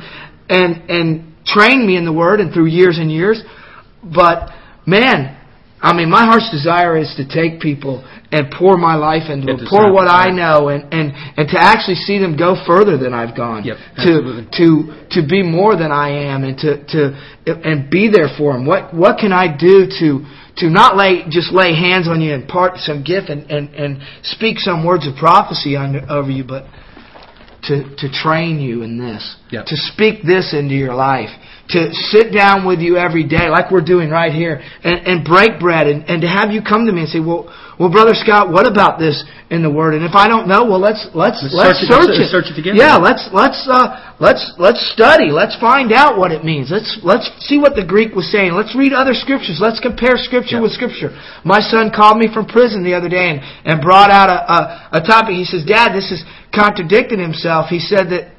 and 0.49 0.89
and 0.89 1.35
train 1.45 1.85
me 1.87 1.97
in 1.97 2.05
the 2.05 2.13
Word, 2.13 2.39
and 2.39 2.53
through 2.53 2.67
years 2.67 2.97
and 2.99 3.11
years. 3.11 3.41
But 4.03 4.49
man, 4.85 5.37
I 5.81 5.93
mean, 5.93 6.09
my 6.09 6.25
heart's 6.25 6.51
desire 6.51 6.95
is 6.95 7.11
to 7.17 7.25
take 7.27 7.59
people 7.59 8.05
and 8.31 8.53
pour 8.53 8.77
my 8.77 8.95
life 8.95 9.29
into 9.29 9.47
them, 9.47 9.65
pour 9.67 9.91
what 9.91 10.07
I 10.07 10.29
know, 10.29 10.69
and, 10.69 10.83
and 10.93 11.11
and 11.11 11.49
to 11.49 11.57
actually 11.59 11.95
see 11.95 12.19
them 12.19 12.37
go 12.37 12.55
further 12.65 12.97
than 12.97 13.13
I've 13.13 13.35
gone. 13.35 13.65
Yep, 13.65 13.77
to 14.05 14.47
to 14.61 15.07
to 15.09 15.27
be 15.27 15.41
more 15.41 15.75
than 15.75 15.91
I 15.91 16.29
am, 16.29 16.43
and 16.43 16.57
to 16.59 16.85
to 16.93 17.01
and 17.47 17.89
be 17.89 18.09
there 18.09 18.29
for 18.37 18.53
them. 18.53 18.65
What 18.65 18.93
what 18.93 19.17
can 19.17 19.33
I 19.33 19.49
do 19.49 19.87
to 19.99 20.25
to 20.57 20.69
not 20.69 20.95
lay 20.95 21.25
just 21.29 21.51
lay 21.51 21.73
hands 21.73 22.07
on 22.07 22.21
you 22.21 22.33
and 22.33 22.47
part 22.47 22.77
some 22.77 23.03
gift 23.03 23.29
and 23.29 23.49
and 23.49 23.73
and 23.73 24.01
speak 24.21 24.59
some 24.59 24.85
words 24.85 25.07
of 25.07 25.15
prophecy 25.15 25.75
on, 25.75 26.09
over 26.09 26.29
you, 26.29 26.43
but 26.43 26.65
to 27.63 27.95
to 27.97 28.11
train 28.11 28.59
you 28.59 28.83
in 28.83 28.97
this, 28.97 29.35
Yep. 29.51 29.65
to 29.65 29.75
speak 29.75 30.23
this 30.23 30.53
into 30.53 30.75
your 30.75 30.93
life, 30.95 31.29
to 31.71 31.89
sit 32.11 32.33
down 32.33 32.67
with 32.67 32.79
you 32.79 32.97
every 32.97 33.23
day, 33.27 33.49
like 33.49 33.71
we're 33.71 33.85
doing 33.85 34.09
right 34.09 34.31
here, 34.33 34.61
and, 34.83 35.07
and 35.07 35.17
break 35.25 35.59
bread, 35.59 35.87
and, 35.87 36.03
and 36.09 36.21
to 36.21 36.27
have 36.27 36.51
you 36.51 36.61
come 36.61 36.85
to 36.85 36.91
me 36.91 37.01
and 37.01 37.09
say, 37.09 37.19
well, 37.19 37.47
well, 37.79 37.89
brother 37.89 38.13
Scott, 38.13 38.51
what 38.53 38.69
about 38.69 38.99
this 38.99 39.23
in 39.49 39.63
the 39.63 39.71
Word? 39.71 39.95
And 39.95 40.05
if 40.05 40.13
I 40.13 40.27
don't 40.27 40.45
know, 40.47 40.65
well, 40.69 40.77
let's 40.79 41.01
let's 41.17 41.41
Let's 41.41 41.55
let's, 41.55 41.79
search 41.89 42.13
it- 42.13 42.21
search, 42.21 42.21
it. 42.21 42.29
search 42.29 42.47
it 42.53 42.55
together. 42.55 42.77
Yeah, 42.77 42.97
let's 43.01 43.25
let's 43.33 43.57
uh, 43.65 44.13
let's 44.21 44.53
let's 44.61 44.77
study. 44.93 45.31
Let's 45.33 45.57
find 45.57 45.89
out 45.91 46.13
what 46.19 46.29
it 46.31 46.45
means. 46.45 46.69
Let's 46.69 46.99
let's 47.01 47.25
see 47.41 47.57
what 47.57 47.73
the 47.73 47.81
Greek 47.83 48.13
was 48.13 48.29
saying. 48.29 48.53
Let's 48.53 48.75
read 48.77 48.93
other 48.93 49.17
scriptures. 49.17 49.57
Let's 49.57 49.79
compare 49.81 50.13
scripture 50.21 50.61
Yeah. 50.61 50.61
with 50.61 50.77
scripture. 50.77 51.09
My 51.43 51.57
son 51.59 51.89
called 51.89 52.17
me 52.21 52.29
from 52.31 52.45
prison 52.45 52.83
the 52.83 52.93
other 52.93 53.09
day 53.09 53.33
and, 53.33 53.41
and 53.65 53.81
brought 53.81 54.11
out 54.11 54.29
a, 54.29 54.39
a, 54.45 54.59
a 54.99 55.01
topic. 55.01 55.33
He 55.33 55.45
says, 55.45 55.65
Dad, 55.65 55.89
this 55.97 56.11
is 56.11 56.21
contradicting 56.53 57.17
himself. 57.17 57.69
He 57.73 57.79
said 57.79 58.13
that 58.13 58.29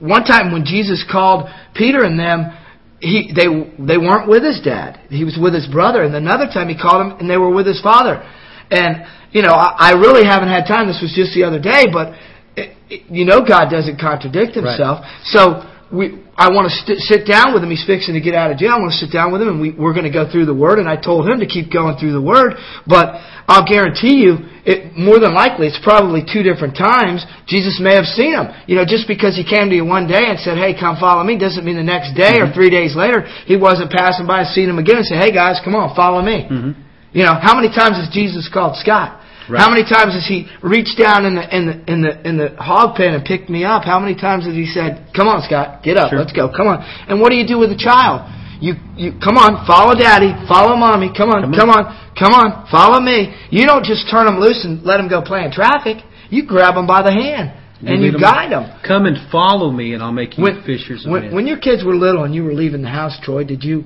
one 0.00 0.24
time 0.24 0.52
when 0.52 0.64
Jesus 0.64 1.04
called 1.10 1.48
Peter 1.74 2.04
and 2.04 2.18
them, 2.18 2.56
he 3.00 3.32
they 3.34 3.46
they 3.82 3.98
weren't 3.98 4.28
with 4.28 4.44
his 4.44 4.60
dad. 4.62 5.00
He 5.08 5.24
was 5.24 5.38
with 5.40 5.54
his 5.54 5.66
brother. 5.66 6.02
And 6.02 6.14
another 6.14 6.46
time 6.46 6.68
he 6.68 6.76
called 6.76 7.00
them 7.00 7.18
and 7.18 7.28
they 7.28 7.36
were 7.38 7.52
with 7.52 7.66
his 7.66 7.80
father. 7.80 8.22
And 8.70 9.04
you 9.32 9.42
know, 9.42 9.52
I, 9.52 9.90
I 9.90 9.92
really 9.92 10.24
haven't 10.24 10.48
had 10.48 10.66
time. 10.66 10.86
This 10.86 11.00
was 11.02 11.12
just 11.16 11.34
the 11.34 11.44
other 11.44 11.58
day, 11.58 11.86
but 11.90 12.14
it, 12.54 12.76
it, 12.88 13.10
you 13.10 13.24
know, 13.24 13.40
God 13.40 13.70
doesn't 13.70 13.98
contradict 13.98 14.54
Himself. 14.54 15.04
So 15.24 15.64
we, 15.92 16.24
I 16.36 16.48
want 16.48 16.66
to 16.70 16.74
st- 16.74 16.98
sit 17.04 17.28
down 17.28 17.52
with 17.52 17.62
him. 17.62 17.68
He's 17.68 17.84
fixing 17.84 18.14
to 18.14 18.20
get 18.20 18.34
out 18.34 18.50
of 18.50 18.56
jail. 18.56 18.72
I 18.72 18.80
want 18.80 18.92
to 18.96 18.98
sit 18.98 19.12
down 19.12 19.30
with 19.30 19.42
him, 19.42 19.48
and 19.48 19.60
we, 19.60 19.70
we're 19.76 19.92
going 19.92 20.08
to 20.08 20.12
go 20.12 20.24
through 20.24 20.46
the 20.46 20.56
Word. 20.56 20.80
And 20.80 20.88
I 20.88 20.96
told 20.96 21.28
him 21.28 21.40
to 21.40 21.46
keep 21.46 21.70
going 21.70 22.00
through 22.00 22.12
the 22.16 22.22
Word, 22.24 22.56
but 22.88 23.20
I'll 23.46 23.66
guarantee 23.68 24.24
you, 24.24 24.40
it 24.64 24.96
more 24.96 25.18
than 25.18 25.34
likely, 25.34 25.66
it's 25.66 25.78
probably 25.82 26.22
two 26.24 26.42
different 26.42 26.78
times. 26.78 27.26
Jesus 27.46 27.76
may 27.82 27.94
have 27.94 28.06
seen 28.06 28.32
him. 28.32 28.48
You 28.66 28.80
know, 28.80 28.86
just 28.88 29.06
because 29.06 29.36
he 29.36 29.44
came 29.44 29.68
to 29.68 29.76
you 29.76 29.84
one 29.84 30.06
day 30.08 30.30
and 30.30 30.38
said, 30.38 30.56
"Hey, 30.56 30.72
come 30.78 30.96
follow 30.96 31.22
me," 31.22 31.36
doesn't 31.36 31.64
mean 31.66 31.76
the 31.76 31.84
next 31.84 32.14
day 32.14 32.40
or 32.40 32.48
three 32.50 32.70
days 32.70 32.94
later 32.96 33.26
he 33.44 33.56
wasn't 33.58 33.90
passing 33.90 34.26
by 34.26 34.46
and 34.46 34.48
seen 34.54 34.70
him 34.70 34.78
again 34.78 35.02
and 35.02 35.06
said, 35.06 35.18
"Hey 35.18 35.32
guys, 35.32 35.60
come 35.64 35.74
on, 35.74 35.94
follow 35.94 36.22
me." 36.22 36.46
Mhm. 36.48 36.74
You 37.12 37.24
know, 37.26 37.34
how 37.34 37.54
many 37.54 37.68
times 37.68 37.98
has 37.98 38.08
Jesus 38.08 38.48
called 38.48 38.76
Scott? 38.78 39.20
Right. 39.48 39.60
How 39.60 39.70
many 39.70 39.82
times 39.82 40.14
has 40.14 40.26
he 40.26 40.46
reached 40.62 40.98
down 40.98 41.24
in 41.26 41.34
the 41.34 41.44
in 41.56 41.66
the 41.66 41.74
in 41.92 41.98
the 42.02 42.12
in 42.28 42.34
the 42.38 42.48
hog 42.58 42.94
pen 42.96 43.14
and 43.14 43.24
picked 43.24 43.48
me 43.50 43.64
up? 43.64 43.84
How 43.84 43.98
many 43.98 44.14
times 44.14 44.44
has 44.46 44.54
he 44.54 44.66
said, 44.66 45.08
"Come 45.16 45.26
on, 45.28 45.42
Scott, 45.42 45.82
get 45.82 45.96
up, 45.96 46.10
Sure. 46.10 46.18
let's 46.18 46.32
go, 46.32 46.48
come 46.48 46.68
on"? 46.68 46.82
And 47.08 47.20
what 47.20 47.30
do 47.30 47.36
you 47.36 47.46
do 47.46 47.58
with 47.58 47.70
a 47.72 47.76
child? 47.78 48.22
You 48.60 48.74
you 48.96 49.12
come 49.18 49.36
on, 49.38 49.66
follow 49.66 49.94
daddy, 49.94 50.30
follow 50.46 50.76
mommy, 50.76 51.10
come 51.16 51.30
on, 51.30 51.42
Come 51.42 51.52
on. 51.52 51.58
come 51.58 51.70
on, 51.70 51.82
come 52.16 52.32
on, 52.34 52.66
follow 52.70 53.00
me. 53.00 53.34
You 53.50 53.66
don't 53.66 53.84
just 53.84 54.08
turn 54.08 54.26
them 54.26 54.38
loose 54.38 54.64
and 54.64 54.82
let 54.84 54.98
them 54.98 55.08
go 55.08 55.20
play 55.22 55.44
in 55.44 55.50
traffic. 55.50 55.96
You 56.30 56.46
grab 56.46 56.76
them 56.76 56.86
by 56.86 57.02
the 57.02 57.10
hand 57.12 57.50
and 57.84 58.00
you, 58.02 58.16
guide 58.18 58.52
them. 58.52 58.70
Come 58.86 59.06
and 59.06 59.18
follow 59.32 59.72
me, 59.72 59.92
and 59.94 60.02
I'll 60.02 60.12
make 60.12 60.38
you 60.38 60.44
When, 60.44 60.62
fishers 60.62 61.04
of 61.04 61.10
when, 61.10 61.22
men. 61.22 61.34
when 61.34 61.46
your 61.48 61.58
kids 61.58 61.82
were 61.82 61.96
little 61.96 62.22
and 62.22 62.32
you 62.32 62.44
were 62.44 62.54
leaving 62.54 62.82
the 62.82 62.88
house, 62.88 63.18
Troy, 63.22 63.42
did 63.42 63.64
you 63.64 63.84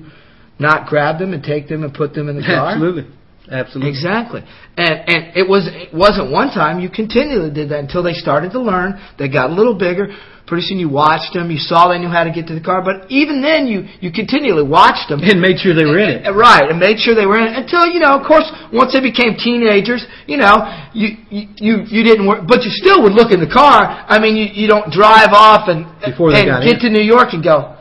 not 0.59 0.85
grab 0.87 1.17
them 1.17 1.33
and 1.33 1.43
take 1.43 1.67
them 1.67 1.83
and 1.83 1.91
put 1.91 2.13
them 2.13 2.29
in 2.29 2.35
the 2.35 2.43
car? 2.45 2.69
Absolutely. 2.73 3.05
Absolutely. 3.49 3.89
Exactly. 3.89 4.41
And 4.75 4.95
and 5.07 5.21
it 5.37 5.47
was 5.47 5.69
it 5.71 5.93
wasn't 5.93 6.31
one 6.31 6.49
time. 6.49 6.79
You 6.79 6.89
continually 6.89 7.49
did 7.51 7.69
that 7.69 7.79
until 7.79 8.03
they 8.03 8.13
started 8.13 8.51
to 8.51 8.59
learn. 8.59 8.99
They 9.17 9.29
got 9.29 9.49
a 9.49 9.53
little 9.53 9.77
bigger. 9.77 10.09
Pretty 10.47 10.63
soon 10.63 10.79
you 10.79 10.87
watched 10.87 11.33
them. 11.35 11.51
You 11.51 11.59
saw 11.59 11.91
they 11.91 11.99
knew 11.99 12.07
how 12.07 12.23
to 12.23 12.31
get 12.31 12.47
to 12.47 12.55
the 12.55 12.63
car. 12.63 12.79
But 12.83 13.11
even 13.11 13.41
then, 13.41 13.67
you 13.67 13.83
you 13.99 14.11
continually 14.11 14.63
watched 14.63 15.07
them. 15.11 15.19
And 15.23 15.39
made 15.43 15.59
sure 15.59 15.75
they 15.75 15.83
were 15.83 15.99
in 15.99 16.23
it. 16.23 16.31
Right, 16.31 16.67
and 16.71 16.79
made 16.79 16.99
sure 16.99 17.15
they 17.15 17.25
were 17.27 17.35
in 17.39 17.51
it 17.51 17.55
until 17.55 17.87
you 17.87 17.99
know. 17.99 18.15
Of 18.19 18.27
course, 18.27 18.47
once 18.71 18.91
they 18.95 19.03
became 19.03 19.35
teenagers, 19.35 20.07
you 20.27 20.35
know, 20.39 20.63
you 20.95 21.19
you 21.31 21.47
you, 21.59 21.73
you 21.87 22.01
didn't 22.03 22.27
work, 22.27 22.47
but 22.47 22.63
you 22.63 22.71
still 22.71 23.03
would 23.03 23.11
look 23.11 23.31
in 23.31 23.39
the 23.43 23.51
car. 23.51 24.07
I 24.07 24.19
mean, 24.19 24.35
you 24.35 24.47
you 24.51 24.67
don't 24.67 24.91
drive 24.91 25.35
off 25.35 25.67
and 25.67 25.83
Before 25.99 26.31
they 26.31 26.47
and 26.47 26.47
got 26.47 26.63
get 26.63 26.79
in. 26.83 26.87
to 26.87 26.89
New 26.95 27.03
York 27.03 27.31
and 27.31 27.43
go, 27.43 27.75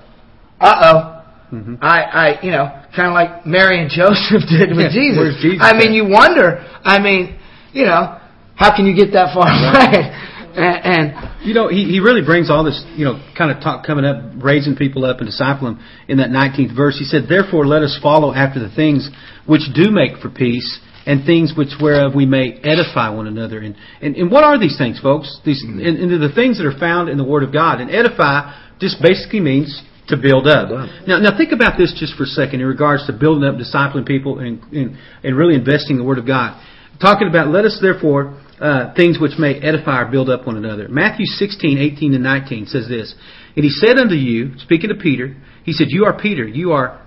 uh 0.60 0.90
oh. 0.90 1.15
Mhm. 1.52 1.78
I, 1.80 2.00
I, 2.02 2.42
you 2.42 2.50
know, 2.50 2.66
kind 2.94 3.08
of 3.08 3.14
like 3.14 3.46
Mary 3.46 3.80
and 3.80 3.90
Joseph 4.00 4.42
did 4.48 4.70
with 4.74 4.90
Yeah, 4.90 5.00
Jesus. 5.00 5.40
Jesus 5.40 5.58
I 5.62 5.76
mean, 5.78 5.92
you 5.92 6.04
wonder. 6.08 6.58
I 6.82 6.98
mean, 6.98 7.38
you 7.72 7.84
know, 7.84 8.18
how 8.56 8.74
can 8.74 8.86
you 8.86 8.96
get 8.96 9.12
that 9.12 9.34
far 9.34 9.46
away? 9.50 10.10
and, 10.56 11.14
and 11.14 11.46
You 11.46 11.54
know, 11.54 11.68
he, 11.68 11.84
he 11.84 12.00
really 12.00 12.22
brings 12.24 12.50
all 12.50 12.64
this, 12.64 12.82
you 12.96 13.04
know, 13.04 13.22
kind 13.36 13.50
of 13.50 13.62
talk 13.62 13.86
coming 13.86 14.04
up, 14.04 14.42
raising 14.42 14.74
people 14.74 15.04
up 15.04 15.20
and 15.20 15.28
discipling 15.28 15.76
them 15.76 15.84
in 16.08 16.18
that 16.18 16.30
19th 16.30 16.74
verse. 16.74 16.98
He 16.98 17.04
said, 17.04 17.24
Therefore 17.28 17.66
let 17.66 17.82
us 17.82 17.98
follow 18.02 18.34
after 18.34 18.58
the 18.58 18.74
things 18.74 19.08
which 19.46 19.62
do 19.74 19.90
make 19.90 20.18
for 20.18 20.30
peace 20.30 20.80
and 21.06 21.24
things 21.24 21.52
which 21.56 21.70
whereof 21.80 22.14
we 22.16 22.26
may 22.26 22.54
edify 22.64 23.10
one 23.10 23.28
another. 23.28 23.60
And, 23.60 23.76
and, 24.00 24.16
and 24.16 24.30
what 24.30 24.42
are 24.42 24.58
these 24.58 24.76
things, 24.76 24.98
folks? 24.98 25.38
These, 25.44 25.62
and, 25.62 25.80
and 25.80 26.10
the 26.20 26.34
things 26.34 26.58
that 26.58 26.66
are 26.66 26.76
found 26.76 27.08
in 27.08 27.16
the 27.18 27.24
Word 27.24 27.44
of 27.44 27.52
God. 27.52 27.80
And 27.80 27.88
edify 27.88 28.52
just 28.80 29.00
basically 29.00 29.38
means 29.40 29.82
to 30.08 30.16
build 30.16 30.46
up. 30.46 30.70
Now, 31.06 31.18
now 31.18 31.36
think 31.36 31.52
about 31.52 31.76
this 31.76 31.94
just 31.98 32.14
for 32.14 32.24
a 32.24 32.26
second 32.26 32.60
in 32.60 32.66
regards 32.66 33.06
to 33.06 33.12
building 33.12 33.48
up, 33.48 33.56
discipling 33.56 34.06
people, 34.06 34.38
and, 34.38 34.62
and, 34.72 34.96
and 35.22 35.36
really 35.36 35.54
investing 35.54 35.96
in 35.96 35.98
the 35.98 36.04
Word 36.04 36.18
of 36.18 36.26
God. 36.26 36.62
Talking 37.00 37.28
about, 37.28 37.48
let 37.48 37.64
us 37.64 37.78
therefore, 37.82 38.40
uh, 38.60 38.94
things 38.94 39.18
which 39.20 39.32
may 39.38 39.54
edify 39.54 40.02
or 40.02 40.10
build 40.10 40.30
up 40.30 40.46
one 40.46 40.56
another. 40.56 40.88
Matthew 40.88 41.26
16, 41.26 41.78
18 41.78 42.14
and 42.14 42.22
19 42.22 42.66
says 42.66 42.88
this, 42.88 43.14
And 43.56 43.64
he 43.64 43.70
said 43.70 43.98
unto 43.98 44.14
you, 44.14 44.58
speaking 44.58 44.88
to 44.88 44.94
Peter, 44.94 45.36
he 45.64 45.72
said, 45.72 45.88
You 45.90 46.04
are 46.04 46.18
Peter, 46.18 46.46
you 46.46 46.72
are 46.72 47.02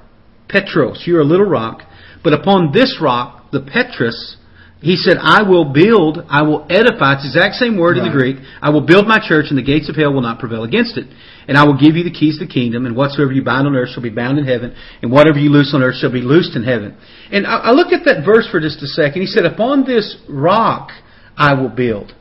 Petros, 0.47 1.03
you 1.05 1.17
are 1.17 1.21
a 1.21 1.25
little 1.25 1.45
rock, 1.45 1.81
but 2.23 2.33
upon 2.33 2.71
this 2.71 2.99
rock, 3.01 3.51
the 3.51 3.61
Petrus, 3.61 4.37
he 4.81 4.95
said, 4.95 5.17
I 5.19 5.43
will 5.43 5.73
build, 5.73 6.23
I 6.29 6.43
will 6.43 6.65
edify. 6.69 7.19
It's 7.19 7.23
the 7.23 7.35
exact 7.35 7.55
same 7.55 7.77
word 7.77 7.97
in 7.97 8.05
the 8.05 8.15
Greek. 8.15 8.37
I 8.61 8.69
will 8.69 8.79
build 8.79 9.07
my 9.07 9.19
church, 9.19 9.47
and 9.49 9.57
the 9.57 9.63
gates 9.63 9.89
of 9.89 9.97
hell 9.97 10.13
will 10.13 10.21
not 10.21 10.39
prevail 10.39 10.63
against 10.63 10.97
it. 10.97 11.07
And 11.49 11.57
I 11.57 11.65
will 11.65 11.77
give 11.77 11.97
you 11.99 12.03
the 12.05 12.15
keys 12.15 12.39
of 12.39 12.47
the 12.47 12.53
kingdom, 12.53 12.85
and 12.85 12.95
whatsoever 12.95 13.33
you 13.33 13.43
bind 13.43 13.67
on 13.67 13.75
earth 13.75 13.89
shall 13.89 14.03
be 14.03 14.09
bound 14.09 14.39
in 14.39 14.45
heaven, 14.47 14.73
and 15.01 15.11
whatever 15.11 15.37
you 15.37 15.49
loose 15.49 15.73
on 15.75 15.83
earth 15.83 15.95
shall 15.99 16.11
be 16.11 16.21
loosed 16.21 16.55
in 16.55 16.63
heaven. 16.63 16.95
And 17.29 17.45
I, 17.45 17.57
I 17.57 17.71
looked 17.71 17.91
at 17.91 18.05
that 18.05 18.23
verse 18.23 18.47
for 18.49 18.61
just 18.61 18.81
a 18.81 18.87
second. 18.87 19.19
He 19.21 19.27
said, 19.27 19.43
Upon 19.43 19.83
this 19.83 20.15
rock 20.29 20.91
I 21.35 21.55
will 21.55 21.69
build. 21.69 22.13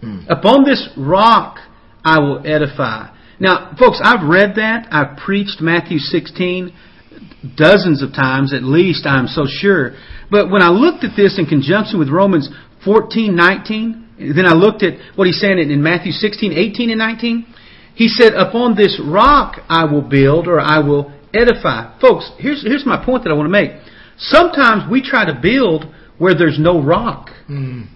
Hmm. 0.00 0.20
Upon 0.28 0.64
this 0.64 0.88
rock 0.96 1.58
I 2.02 2.18
will 2.20 2.40
edify. 2.46 3.12
Now, 3.38 3.76
folks, 3.78 4.00
I've 4.02 4.26
read 4.26 4.54
that. 4.56 4.88
I've 4.90 5.18
preached 5.18 5.60
Matthew 5.60 5.98
16 5.98 6.72
dozens 7.56 8.02
of 8.02 8.12
times 8.12 8.54
at 8.54 8.62
least, 8.62 9.06
I'm 9.06 9.26
so 9.26 9.44
sure. 9.46 9.92
But 10.30 10.50
when 10.50 10.62
I 10.62 10.70
looked 10.70 11.04
at 11.04 11.16
this 11.16 11.38
in 11.38 11.46
conjunction 11.46 11.98
with 11.98 12.08
Romans 12.08 12.48
14, 12.84 13.34
19, 13.34 14.06
then 14.18 14.46
I 14.46 14.54
looked 14.54 14.82
at 14.82 14.94
what 15.16 15.26
he's 15.26 15.40
saying 15.40 15.58
in 15.58 15.82
Matthew 15.82 16.12
16, 16.12 16.52
18, 16.52 16.90
and 16.90 16.98
19. 16.98 17.46
He 17.94 18.08
said, 18.08 18.34
Upon 18.34 18.76
this 18.76 19.00
rock 19.04 19.60
I 19.68 19.84
will 19.84 20.02
build 20.02 20.48
or 20.48 20.60
I 20.60 20.78
will 20.80 21.12
edify. 21.34 21.98
Folks, 22.00 22.30
here's, 22.38 22.62
here's 22.62 22.86
my 22.86 23.02
point 23.04 23.24
that 23.24 23.30
I 23.30 23.34
want 23.34 23.46
to 23.46 23.50
make. 23.50 23.72
Sometimes 24.18 24.90
we 24.90 25.02
try 25.02 25.26
to 25.26 25.38
build 25.40 25.84
where 26.18 26.34
there's 26.34 26.58
no 26.58 26.82
rock. 26.82 27.30
Mm. 27.48 27.88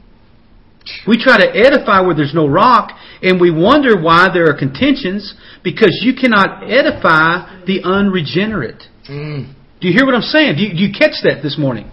We 1.06 1.22
try 1.22 1.38
to 1.38 1.48
edify 1.56 2.00
where 2.00 2.14
there's 2.14 2.34
no 2.34 2.46
rock, 2.46 2.92
and 3.22 3.40
we 3.40 3.50
wonder 3.50 4.00
why 4.00 4.28
there 4.32 4.48
are 4.48 4.58
contentions 4.58 5.34
because 5.62 6.00
you 6.02 6.14
cannot 6.14 6.64
edify 6.64 7.64
the 7.66 7.82
unregenerate. 7.84 8.82
Mm. 9.08 9.54
Do 9.80 9.88
you 9.88 9.94
hear 9.94 10.04
what 10.04 10.14
I'm 10.14 10.22
saying? 10.22 10.56
Do 10.56 10.62
you, 10.62 10.70
do 10.70 10.82
you 10.82 10.92
catch 10.92 11.22
that 11.24 11.40
this 11.42 11.56
morning? 11.58 11.90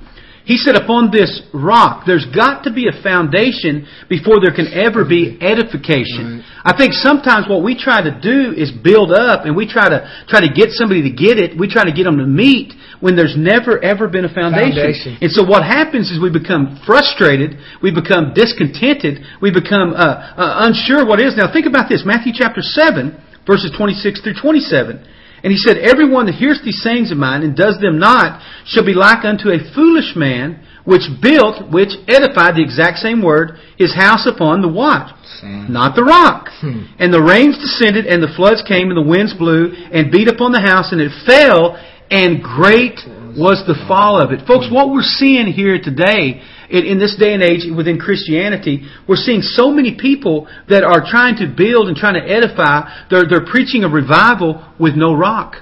He 0.48 0.56
said, 0.56 0.80
upon 0.80 1.12
this 1.12 1.44
rock, 1.52 2.08
there's 2.08 2.24
got 2.32 2.64
to 2.64 2.72
be 2.72 2.88
a 2.88 2.96
foundation 3.04 3.84
before 4.08 4.40
there 4.40 4.56
can 4.56 4.72
ever 4.72 5.04
be 5.04 5.36
edification. 5.44 6.40
Right. 6.40 6.64
I 6.64 6.72
think 6.72 6.96
sometimes 6.96 7.52
what 7.52 7.68
we 7.68 7.76
try 7.76 8.00
to 8.00 8.16
do 8.16 8.56
is 8.56 8.72
build 8.72 9.12
up 9.12 9.44
and 9.44 9.60
we 9.60 9.68
try 9.68 9.92
to, 9.92 10.08
try 10.32 10.40
to 10.40 10.48
get 10.48 10.72
somebody 10.72 11.04
to 11.04 11.12
get 11.12 11.36
it. 11.36 11.60
We 11.60 11.68
try 11.68 11.84
to 11.84 11.92
get 11.92 12.08
them 12.08 12.24
to 12.24 12.26
meet 12.26 12.72
when 13.04 13.20
there's 13.20 13.36
never 13.36 13.76
ever 13.84 14.08
been 14.08 14.24
a 14.24 14.32
foundation. 14.32 14.88
Foundation. 14.88 15.18
And 15.20 15.28
so 15.36 15.44
what 15.44 15.68
happens 15.68 16.16
is 16.16 16.24
we 16.24 16.32
become 16.32 16.80
frustrated, 16.88 17.60
we 17.84 17.92
become 17.92 18.32
discontented, 18.32 19.28
we 19.44 19.52
become 19.52 19.92
uh, 19.92 20.32
uh, 20.32 20.64
unsure 20.64 21.04
what 21.04 21.20
is. 21.20 21.36
Now 21.36 21.52
think 21.52 21.68
about 21.68 21.92
this, 21.92 22.08
Matthew 22.08 22.32
chapter 22.32 22.64
7, 22.64 23.12
verses 23.44 23.76
26 23.76 24.24
through 24.24 24.40
27. 24.40 25.04
And 25.44 25.52
he 25.52 25.58
said, 25.58 25.78
Everyone 25.78 26.26
that 26.26 26.36
hears 26.36 26.62
these 26.64 26.82
sayings 26.82 27.12
of 27.12 27.18
mine 27.18 27.44
and 27.44 27.56
does 27.56 27.80
them 27.80 28.00
not 28.00 28.42
shall 28.66 28.86
be 28.86 28.94
like 28.94 29.24
unto 29.24 29.50
a 29.50 29.74
foolish 29.74 30.16
man 30.16 30.66
which 30.88 31.04
built, 31.22 31.68
which 31.70 31.92
edified, 32.08 32.56
the 32.56 32.64
exact 32.64 33.04
same 33.04 33.22
word, 33.22 33.60
his 33.76 33.94
house 33.94 34.26
upon 34.26 34.62
the 34.62 34.72
what? 34.72 35.12
Sand. 35.42 35.70
Not 35.70 36.00
the 36.00 36.04
rock. 36.04 36.48
Hmm. 36.64 36.88
And 36.98 37.14
the 37.14 37.22
rains 37.22 37.60
descended, 37.60 38.08
and 38.08 38.24
the 38.24 38.32
floods 38.32 38.64
came, 38.64 38.88
and 38.88 38.96
the 38.96 39.04
winds 39.04 39.36
blew, 39.36 39.76
and 39.92 40.10
beat 40.10 40.32
upon 40.32 40.54
the 40.56 40.64
house, 40.64 40.96
and 40.96 41.02
it 41.04 41.12
fell, 41.28 41.76
and 42.10 42.42
great 42.42 43.04
was 43.36 43.68
the 43.68 43.76
fall 43.86 44.16
of 44.16 44.32
it. 44.32 44.48
Folks, 44.48 44.72
what 44.72 44.90
we're 44.90 45.04
seeing 45.04 45.52
here 45.52 45.76
today, 45.76 46.40
in, 46.70 46.86
in 46.86 47.00
this 47.00 47.16
day 47.16 47.34
and 47.34 47.44
age 47.44 47.64
within 47.76 48.00
Christianity, 48.00 48.88
we're 49.08 49.16
seeing 49.20 49.42
so 49.42 49.72
many 49.72 49.98
people 50.00 50.48
that 50.70 50.84
are 50.84 51.04
trying 51.06 51.36
to 51.38 51.48
build 51.48 51.88
and 51.88 51.96
trying 51.96 52.16
to 52.16 52.26
edify, 52.26 53.08
they're, 53.10 53.26
they're 53.30 53.46
preaching 53.46 53.84
a 53.84 53.90
revival 53.90 54.64
with 54.80 54.96
no 54.96 55.14
rock. 55.16 55.56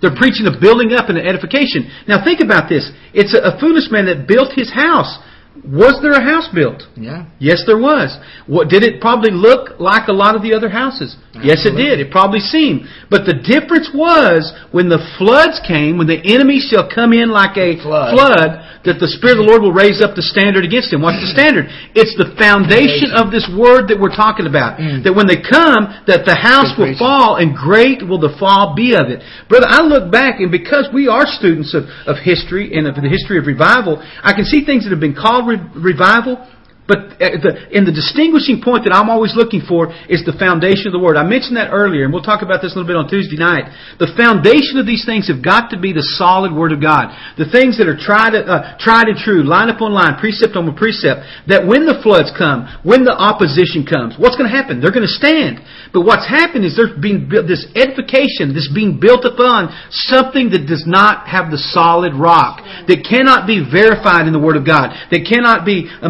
They're 0.00 0.14
preaching 0.14 0.46
a 0.46 0.54
building 0.54 0.94
up 0.94 1.10
and 1.10 1.18
an 1.18 1.26
edification. 1.26 1.90
Now 2.06 2.22
think 2.22 2.40
about 2.40 2.68
this. 2.68 2.90
It's 3.14 3.34
a, 3.34 3.54
a 3.54 3.58
foolish 3.58 3.90
man 3.90 4.06
that 4.06 4.28
built 4.30 4.54
his 4.54 4.70
house. 4.70 5.18
Was 5.64 5.98
there 6.02 6.12
a 6.12 6.22
house 6.22 6.48
built? 6.54 6.82
Yeah. 6.96 7.26
Yes, 7.38 7.64
there 7.66 7.78
was. 7.78 8.16
What 8.46 8.68
did 8.68 8.82
it 8.82 9.00
probably 9.00 9.30
look 9.30 9.80
like 9.80 10.08
a 10.08 10.12
lot 10.12 10.36
of 10.36 10.42
the 10.42 10.54
other 10.54 10.68
houses? 10.68 11.16
Yes, 11.42 11.62
it 11.66 11.78
did. 11.78 12.00
It 12.02 12.10
probably 12.10 12.40
seemed. 12.40 12.86
But 13.10 13.24
the 13.26 13.38
difference 13.38 13.90
was 13.94 14.50
when 14.72 14.88
the 14.88 14.98
floods 15.18 15.62
came, 15.66 15.98
when 15.98 16.06
the 16.06 16.18
enemy 16.18 16.58
shall 16.58 16.90
come 16.90 17.12
in 17.12 17.30
like 17.30 17.56
a 17.56 17.78
Flood. 17.78 18.14
flood, 18.14 18.50
that 18.86 18.98
the 18.98 19.10
Spirit 19.10 19.38
of 19.38 19.46
the 19.46 19.48
Lord 19.50 19.62
will 19.62 19.74
raise 19.74 20.02
up 20.02 20.14
the 20.14 20.24
standard 20.24 20.64
against 20.64 20.92
him. 20.92 21.02
What's 21.02 21.20
the 21.22 21.30
standard? 21.30 21.66
It's 21.94 22.14
the 22.14 22.34
foundation 22.38 23.14
of 23.14 23.30
this 23.34 23.46
word 23.50 23.90
that 23.90 23.98
we're 23.98 24.14
talking 24.14 24.46
about. 24.46 24.78
Mm. 24.78 25.02
That 25.02 25.14
when 25.14 25.26
they 25.26 25.38
come, 25.38 25.90
that 26.06 26.26
the 26.26 26.34
house 26.34 26.74
will 26.78 26.94
fall 26.98 27.38
and 27.38 27.54
great 27.54 28.02
will 28.02 28.22
the 28.22 28.34
fall 28.38 28.74
be 28.74 28.94
of 28.94 29.10
it. 29.10 29.22
Brother, 29.50 29.66
I 29.68 29.82
look 29.82 30.10
back 30.10 30.38
and 30.38 30.50
because 30.50 30.90
we 30.94 31.06
are 31.06 31.26
students 31.26 31.74
of, 31.74 31.90
of 32.06 32.22
history 32.22 32.74
and 32.74 32.86
of 32.86 32.94
the 32.94 33.10
history 33.10 33.38
of 33.38 33.46
revival, 33.46 33.98
I 34.22 34.34
can 34.34 34.46
see 34.46 34.64
things 34.64 34.84
that 34.86 34.90
have 34.90 35.02
been 35.02 35.16
called 35.16 35.47
revival, 35.56 36.46
but 36.88 37.20
uh, 37.20 37.36
the, 37.36 37.52
the 37.84 37.92
distinguishing 37.92 38.64
point 38.64 38.88
that 38.88 38.96
I'm 38.96 39.12
always 39.12 39.36
looking 39.36 39.60
for 39.60 39.92
is 40.08 40.24
the 40.24 40.32
foundation 40.40 40.88
of 40.88 40.96
the 40.96 41.04
Word. 41.04 41.20
I 41.20 41.28
mentioned 41.28 41.60
that 41.60 41.68
earlier, 41.68 42.08
and 42.08 42.10
we'll 42.16 42.24
talk 42.24 42.40
about 42.40 42.64
this 42.64 42.72
a 42.72 42.80
little 42.80 42.88
bit 42.88 42.96
on 42.96 43.12
Tuesday 43.12 43.36
night. 43.36 43.68
The 44.00 44.08
foundation 44.16 44.80
of 44.80 44.88
these 44.88 45.04
things 45.04 45.28
have 45.28 45.44
got 45.44 45.68
to 45.70 45.78
be 45.78 45.92
the 45.92 46.02
solid 46.16 46.48
Word 46.48 46.72
of 46.72 46.80
God. 46.80 47.12
The 47.36 47.44
things 47.52 47.76
that 47.76 47.92
are 47.92 48.00
tried, 48.00 48.32
uh, 48.32 48.80
tried 48.80 49.12
and 49.12 49.20
true, 49.20 49.44
line 49.44 49.68
upon 49.68 49.92
line, 49.92 50.16
precept 50.16 50.56
on 50.56 50.64
precept, 50.72 51.28
that 51.44 51.68
when 51.68 51.84
the 51.84 52.00
floods 52.00 52.32
come, 52.32 52.64
when 52.80 53.04
the 53.04 53.12
opposition 53.12 53.84
comes, 53.84 54.16
what's 54.16 54.40
going 54.40 54.48
to 54.48 54.56
happen? 54.56 54.80
They're 54.80 54.94
going 54.94 55.04
to 55.04 55.12
stand. 55.12 55.60
But 55.92 56.08
what's 56.08 56.24
happened 56.24 56.64
is 56.64 56.72
there's 56.72 56.96
being 56.96 57.28
built, 57.28 57.44
this 57.44 57.68
edification, 57.76 58.56
this 58.56 58.72
being 58.72 58.96
built 58.96 59.28
upon 59.28 59.76
something 60.08 60.48
that 60.56 60.64
does 60.64 60.88
not 60.88 61.28
have 61.28 61.52
the 61.52 61.60
solid 61.60 62.16
rock, 62.16 62.64
that 62.88 63.04
cannot 63.04 63.44
be 63.44 63.60
verified 63.60 64.24
in 64.24 64.32
the 64.32 64.40
Word 64.40 64.56
of 64.56 64.64
God, 64.64 64.96
that 65.12 65.28
cannot 65.28 65.68
be 65.68 65.84
uh, 65.84 66.08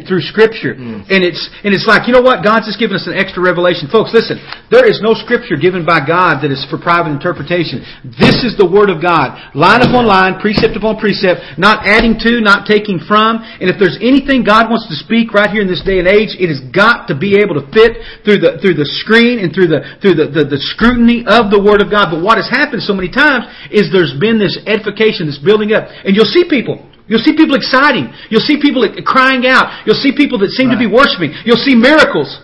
through 0.00 0.24
Scripture. 0.24 0.72
Mm. 0.72 1.04
And 1.12 1.20
it's 1.20 1.44
and 1.60 1.76
it's 1.76 1.84
like, 1.84 2.08
you 2.08 2.16
know 2.16 2.24
what? 2.24 2.40
God's 2.40 2.72
just 2.72 2.80
given 2.80 2.96
us 2.96 3.04
an 3.04 3.12
extra 3.12 3.44
revelation. 3.44 3.92
Folks, 3.92 4.16
listen, 4.16 4.40
there 4.72 4.88
is 4.88 5.04
no 5.04 5.12
Scripture 5.12 5.60
given 5.60 5.84
by 5.84 6.00
God 6.00 6.40
that 6.40 6.48
is 6.48 6.64
for 6.72 6.80
private 6.80 7.12
interpretation. 7.12 7.84
This 8.00 8.40
is 8.40 8.56
the 8.56 8.64
Word 8.64 8.88
of 8.88 9.04
God. 9.04 9.36
Line 9.52 9.84
upon 9.84 10.08
line, 10.08 10.40
precept 10.40 10.72
upon 10.72 10.96
precept, 10.96 11.60
not 11.60 11.84
adding 11.84 12.16
to, 12.24 12.40
not 12.40 12.64
taking 12.64 12.96
from. 13.04 13.44
And 13.60 13.68
if 13.68 13.76
there's 13.76 14.00
anything 14.00 14.48
God 14.48 14.72
wants 14.72 14.88
to 14.88 14.96
speak 14.96 15.36
right 15.36 15.52
here 15.52 15.60
in 15.60 15.68
this 15.68 15.84
day 15.84 16.00
and 16.00 16.08
age, 16.08 16.32
it 16.40 16.48
has 16.48 16.64
got 16.72 17.12
to 17.12 17.14
be 17.14 17.36
able 17.36 17.60
to 17.60 17.64
fit 17.76 18.00
through 18.24 18.40
the 18.40 18.56
through 18.64 18.80
the 18.80 18.88
screen 19.04 19.42
and 19.42 19.52
through 19.52 19.68
the 19.68 19.84
through 20.00 20.16
the, 20.16 20.32
the, 20.32 20.56
the 20.56 20.60
scrutiny 20.72 21.26
of 21.28 21.52
the 21.52 21.60
Word 21.60 21.84
of 21.84 21.92
God. 21.92 22.08
But 22.08 22.24
what 22.24 22.40
has 22.40 22.48
happened 22.48 22.80
so 22.80 22.96
many 22.96 23.12
times 23.12 23.44
is 23.68 23.92
there's 23.92 24.16
been 24.16 24.40
this 24.40 24.56
edification, 24.64 25.28
this 25.28 25.42
building 25.42 25.74
up. 25.74 25.90
And 26.06 26.14
you'll 26.14 26.30
see 26.30 26.46
people 26.48 26.91
You'll 27.12 27.20
see 27.20 27.36
people 27.36 27.60
exciting. 27.60 28.08
You'll 28.32 28.40
see 28.40 28.56
people 28.56 28.88
crying 29.04 29.44
out. 29.44 29.84
You'll 29.84 30.00
see 30.00 30.16
people 30.16 30.40
that 30.40 30.48
seem 30.56 30.72
to 30.72 30.80
be 30.80 30.88
worshiping. 30.88 31.36
You'll 31.44 31.60
see 31.60 31.76
miracles. 31.76 32.40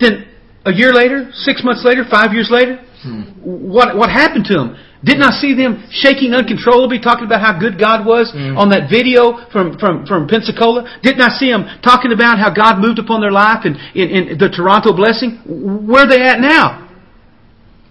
Then 0.00 0.24
a 0.64 0.72
year 0.72 0.96
later, 0.96 1.28
six 1.36 1.60
months 1.60 1.84
later, 1.84 2.08
five 2.08 2.32
years 2.32 2.48
later, 2.48 2.80
hmm. 3.04 3.28
what 3.44 3.92
what 4.00 4.08
happened 4.08 4.48
to 4.48 4.56
them? 4.56 4.72
Didn't 5.04 5.24
I 5.24 5.36
see 5.36 5.52
them 5.52 5.84
shaking 5.92 6.32
uncontrollably, 6.32 7.00
talking 7.00 7.28
about 7.28 7.44
how 7.44 7.60
good 7.60 7.76
God 7.76 8.08
was 8.08 8.32
hmm. 8.32 8.56
on 8.56 8.72
that 8.72 8.88
video 8.88 9.48
from, 9.52 9.76
from, 9.76 10.04
from 10.04 10.28
Pensacola? 10.28 10.88
Didn't 11.02 11.20
I 11.20 11.36
see 11.36 11.52
them 11.52 11.68
talking 11.84 12.12
about 12.12 12.40
how 12.40 12.48
God 12.48 12.80
moved 12.80 12.98
upon 12.98 13.20
their 13.20 13.32
life 13.32 13.64
in, 13.64 13.76
in, 13.92 14.32
in 14.32 14.38
the 14.40 14.48
Toronto 14.48 14.96
blessing? 14.96 15.40
Where 15.88 16.04
are 16.04 16.08
they 16.08 16.20
at 16.20 16.40
now? 16.40 16.88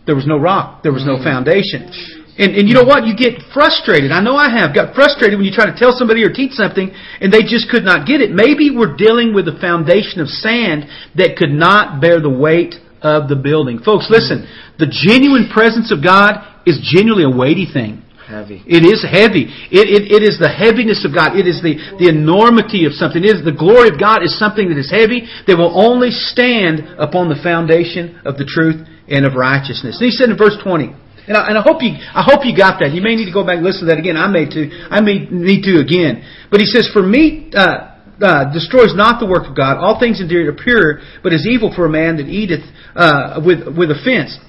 There 0.06 0.16
was 0.16 0.26
no 0.26 0.38
rock. 0.38 0.82
There 0.82 0.94
was 0.94 1.06
no 1.06 1.18
hmm. 1.18 1.24
foundation. 1.24 2.19
And, 2.40 2.56
and 2.56 2.72
you 2.72 2.74
know 2.74 2.88
what? 2.88 3.04
You 3.04 3.20
get 3.20 3.44
frustrated. 3.52 4.16
I 4.16 4.24
know 4.24 4.40
I 4.40 4.48
have 4.48 4.74
got 4.74 4.96
frustrated 4.96 5.36
when 5.36 5.44
you 5.44 5.52
try 5.52 5.68
to 5.68 5.76
tell 5.76 5.92
somebody 5.92 6.24
or 6.24 6.32
teach 6.32 6.56
something 6.56 6.88
and 7.20 7.34
they 7.36 7.44
just 7.44 7.68
could 7.68 7.84
not 7.84 8.08
get 8.08 8.24
it. 8.24 8.32
Maybe 8.32 8.72
we're 8.72 8.96
dealing 8.96 9.36
with 9.36 9.52
a 9.52 9.60
foundation 9.60 10.24
of 10.24 10.32
sand 10.32 10.88
that 11.20 11.36
could 11.36 11.52
not 11.52 12.00
bear 12.00 12.24
the 12.24 12.32
weight 12.32 12.80
of 13.04 13.28
the 13.28 13.36
building. 13.36 13.84
Folks, 13.84 14.08
listen. 14.08 14.48
The 14.80 14.88
genuine 14.88 15.52
presence 15.52 15.92
of 15.92 16.00
God 16.00 16.40
is 16.64 16.80
genuinely 16.80 17.28
a 17.28 17.36
weighty 17.36 17.68
thing. 17.68 18.08
Heavy. 18.24 18.64
It 18.64 18.88
is 18.88 19.04
heavy. 19.04 19.52
It, 19.68 19.90
it, 19.92 20.04
it 20.08 20.24
is 20.24 20.40
the 20.40 20.48
heaviness 20.48 21.04
of 21.04 21.12
God. 21.12 21.36
It 21.36 21.44
is 21.44 21.60
the, 21.60 21.76
the 22.00 22.08
enormity 22.08 22.88
of 22.88 22.96
something. 22.96 23.20
It 23.20 23.36
is 23.36 23.44
the 23.44 23.52
glory 23.52 23.92
of 23.92 24.00
God 24.00 24.24
is 24.24 24.38
something 24.40 24.70
that 24.72 24.80
is 24.80 24.88
heavy 24.88 25.28
that 25.44 25.58
will 25.58 25.76
only 25.76 26.14
stand 26.14 26.88
upon 26.96 27.28
the 27.28 27.42
foundation 27.42 28.22
of 28.24 28.40
the 28.40 28.48
truth 28.48 28.86
and 29.10 29.26
of 29.26 29.36
righteousness. 29.36 30.00
And 30.00 30.08
he 30.08 30.16
said 30.16 30.30
in 30.30 30.38
verse 30.38 30.56
20, 30.62 30.94
and 31.30 31.38
I, 31.38 31.54
and 31.54 31.58
I 31.58 31.62
hope 31.62 31.86
you, 31.86 31.94
I 31.94 32.26
hope 32.26 32.42
you 32.42 32.58
got 32.58 32.82
that. 32.82 32.90
You 32.90 33.06
may 33.06 33.14
need 33.14 33.30
to 33.30 33.36
go 33.36 33.46
back 33.46 33.62
and 33.62 33.66
listen 33.66 33.86
to 33.86 33.94
that 33.94 34.02
again. 34.02 34.18
I 34.18 34.26
may 34.34 34.50
too. 34.50 34.74
I 34.90 34.98
may 35.00 35.30
need 35.30 35.62
to 35.70 35.78
again. 35.78 36.26
But 36.50 36.60
he 36.60 36.66
says, 36.66 36.90
for 36.92 37.06
meat, 37.06 37.54
uh, 37.54 38.02
uh, 38.18 38.52
destroys 38.52 38.98
not 38.98 39.22
the 39.22 39.30
work 39.30 39.46
of 39.46 39.56
God. 39.56 39.78
All 39.78 40.02
things 40.02 40.20
indeed 40.20 40.50
are 40.50 40.58
pure, 40.58 41.06
but 41.22 41.32
is 41.32 41.46
evil 41.46 41.72
for 41.72 41.86
a 41.86 41.90
man 41.90 42.18
that 42.18 42.26
eateth 42.26 42.66
uh, 42.98 43.40
with 43.46 43.62
with 43.78 43.94
offense. 43.94 44.42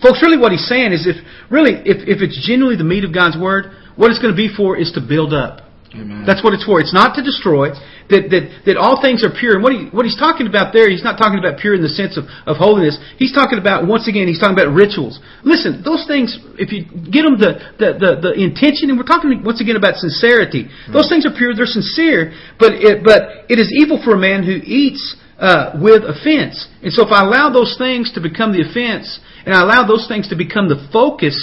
Folks, 0.00 0.22
really 0.22 0.38
what 0.38 0.54
he's 0.54 0.70
saying 0.70 0.94
is 0.94 1.02
if 1.02 1.18
really 1.50 1.82
if, 1.82 2.06
if 2.06 2.22
it's 2.22 2.38
genuinely 2.46 2.78
the 2.78 2.86
meat 2.86 3.02
of 3.02 3.12
God's 3.12 3.36
word, 3.36 3.74
what 3.98 4.14
it's 4.14 4.22
going 4.22 4.32
to 4.32 4.38
be 4.38 4.48
for 4.48 4.78
is 4.78 4.94
to 4.94 5.02
build 5.02 5.34
up. 5.34 5.67
Amen. 5.94 6.28
That's 6.28 6.44
what 6.44 6.52
it's 6.52 6.68
for. 6.68 6.80
It's 6.80 6.92
not 6.92 7.16
to 7.16 7.24
destroy. 7.24 7.72
That, 8.08 8.32
that, 8.32 8.64
that 8.64 8.76
all 8.80 9.00
things 9.04 9.20
are 9.20 9.28
pure. 9.28 9.60
And 9.60 9.62
what, 9.64 9.72
he, 9.76 9.88
what 9.92 10.08
he's 10.08 10.16
talking 10.16 10.48
about 10.48 10.72
there, 10.72 10.88
he's 10.88 11.04
not 11.04 11.20
talking 11.20 11.36
about 11.36 11.60
pure 11.60 11.76
in 11.76 11.84
the 11.84 11.92
sense 11.92 12.16
of, 12.16 12.24
of 12.48 12.56
holiness. 12.56 12.96
He's 13.20 13.36
talking 13.36 13.60
about, 13.60 13.84
once 13.84 14.08
again, 14.08 14.28
he's 14.28 14.40
talking 14.40 14.56
about 14.56 14.72
rituals. 14.72 15.20
Listen, 15.44 15.84
those 15.84 16.08
things, 16.08 16.40
if 16.56 16.72
you 16.72 16.88
get 16.88 17.28
them 17.28 17.36
the, 17.36 17.60
the, 17.76 17.88
the, 18.00 18.10
the 18.20 18.32
intention, 18.36 18.88
and 18.88 18.96
we're 18.96 19.08
talking 19.08 19.28
once 19.44 19.60
again 19.60 19.76
about 19.76 20.00
sincerity. 20.00 20.72
Those 20.88 21.08
things 21.12 21.28
are 21.28 21.32
pure, 21.36 21.52
they're 21.52 21.68
sincere, 21.68 22.32
but 22.56 22.72
it, 22.76 23.04
but 23.04 23.44
it 23.52 23.60
is 23.60 23.68
evil 23.72 24.00
for 24.00 24.16
a 24.16 24.20
man 24.20 24.44
who 24.44 24.56
eats 24.64 25.16
uh, 25.36 25.76
with 25.76 26.04
offense. 26.04 26.64
And 26.80 26.92
so 26.92 27.04
if 27.04 27.12
I 27.12 27.28
allow 27.28 27.52
those 27.52 27.76
things 27.76 28.12
to 28.16 28.24
become 28.24 28.56
the 28.56 28.64
offense, 28.64 29.20
and 29.44 29.52
I 29.52 29.60
allow 29.64 29.84
those 29.84 30.08
things 30.08 30.32
to 30.32 30.36
become 30.36 30.68
the 30.68 30.80
focus, 30.92 31.36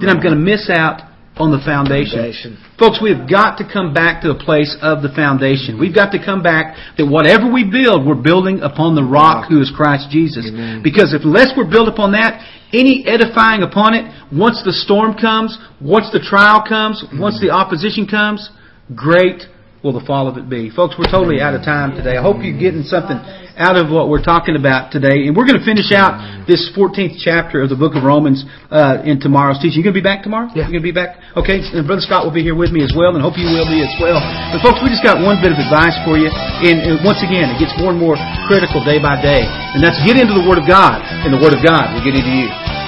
then 0.00 0.08
I'm 0.08 0.20
going 0.20 0.36
to 0.36 0.40
miss 0.40 0.68
out 0.68 1.09
on 1.40 1.50
the 1.50 1.62
foundation. 1.64 2.20
Foundation. 2.20 2.50
Folks, 2.76 3.00
we 3.00 3.08
have 3.16 3.24
got 3.24 3.56
to 3.56 3.64
come 3.64 3.96
back 3.96 4.20
to 4.22 4.28
the 4.28 4.36
place 4.36 4.76
of 4.84 5.00
the 5.00 5.08
foundation. 5.16 5.80
We've 5.80 5.94
got 5.94 6.12
to 6.12 6.20
come 6.20 6.44
back 6.44 6.76
that 7.00 7.08
whatever 7.08 7.48
we 7.48 7.64
build, 7.64 8.04
we're 8.04 8.20
building 8.20 8.60
upon 8.60 8.94
the 8.94 9.02
rock 9.02 9.48
who 9.48 9.60
is 9.60 9.72
Christ 9.72 10.12
Jesus. 10.12 10.44
Amen. 10.46 10.84
Because 10.84 11.16
if 11.16 11.24
less 11.24 11.56
we're 11.56 11.68
built 11.68 11.88
upon 11.88 12.12
that, 12.12 12.44
any 12.76 13.02
edifying 13.08 13.64
upon 13.64 13.96
it, 13.96 14.04
once 14.30 14.62
the 14.62 14.72
storm 14.72 15.16
comes, 15.16 15.56
once 15.80 16.12
the 16.12 16.20
trial 16.20 16.62
comes, 16.62 17.02
once 17.16 17.40
the 17.40 17.50
opposition 17.50 18.06
comes, 18.06 18.52
great 18.94 19.48
will 19.82 19.96
the 19.96 20.04
fall 20.04 20.28
of 20.28 20.36
it 20.36 20.48
be. 20.48 20.68
Folks, 20.68 20.96
we're 21.00 21.08
totally 21.08 21.40
out 21.40 21.56
of 21.56 21.64
time 21.64 21.96
today. 21.96 22.20
I 22.20 22.22
hope 22.22 22.44
you're 22.44 22.56
getting 22.56 22.84
something 22.84 23.16
out 23.56 23.76
of 23.76 23.88
what 23.88 24.08
we're 24.08 24.24
talking 24.24 24.56
about 24.56 24.92
today. 24.92 25.24
And 25.28 25.32
we're 25.32 25.48
going 25.48 25.60
to 25.60 25.64
finish 25.64 25.92
out 25.92 26.20
this 26.44 26.68
14th 26.76 27.20
chapter 27.20 27.64
of 27.64 27.72
the 27.72 27.80
book 27.80 27.96
of 27.96 28.04
Romans 28.04 28.44
uh, 28.68 29.04
in 29.04 29.20
tomorrow's 29.20 29.60
teaching. 29.60 29.80
You 29.80 29.84
going 29.84 29.96
to 29.96 30.00
be 30.00 30.04
back 30.04 30.24
tomorrow? 30.24 30.48
Yeah. 30.52 30.68
You 30.68 30.76
going 30.76 30.84
to 30.84 30.90
be 30.92 30.96
back? 30.96 31.20
Okay. 31.36 31.64
And 31.64 31.88
Brother 31.88 32.04
Scott 32.04 32.28
will 32.28 32.32
be 32.32 32.44
here 32.44 32.56
with 32.56 32.72
me 32.72 32.84
as 32.84 32.92
well, 32.92 33.16
and 33.16 33.24
hope 33.24 33.40
you 33.40 33.48
will 33.48 33.68
be 33.68 33.80
as 33.80 33.92
well. 34.00 34.20
But 34.52 34.60
folks, 34.60 34.80
we 34.84 34.92
just 34.92 35.04
got 35.04 35.20
one 35.20 35.40
bit 35.40 35.52
of 35.52 35.60
advice 35.60 35.96
for 36.04 36.20
you. 36.20 36.28
And, 36.28 36.80
and 36.80 36.94
once 37.00 37.24
again, 37.24 37.52
it 37.52 37.60
gets 37.60 37.72
more 37.80 37.92
and 37.92 38.00
more 38.00 38.20
critical 38.48 38.84
day 38.84 39.00
by 39.00 39.16
day. 39.20 39.44
And 39.48 39.80
that's 39.80 40.00
get 40.04 40.16
into 40.16 40.36
the 40.36 40.44
Word 40.44 40.60
of 40.60 40.68
God, 40.68 41.00
and 41.24 41.32
the 41.32 41.40
Word 41.40 41.56
of 41.56 41.60
God 41.64 41.92
will 41.96 42.04
get 42.04 42.16
into 42.16 42.32
you. 42.32 42.79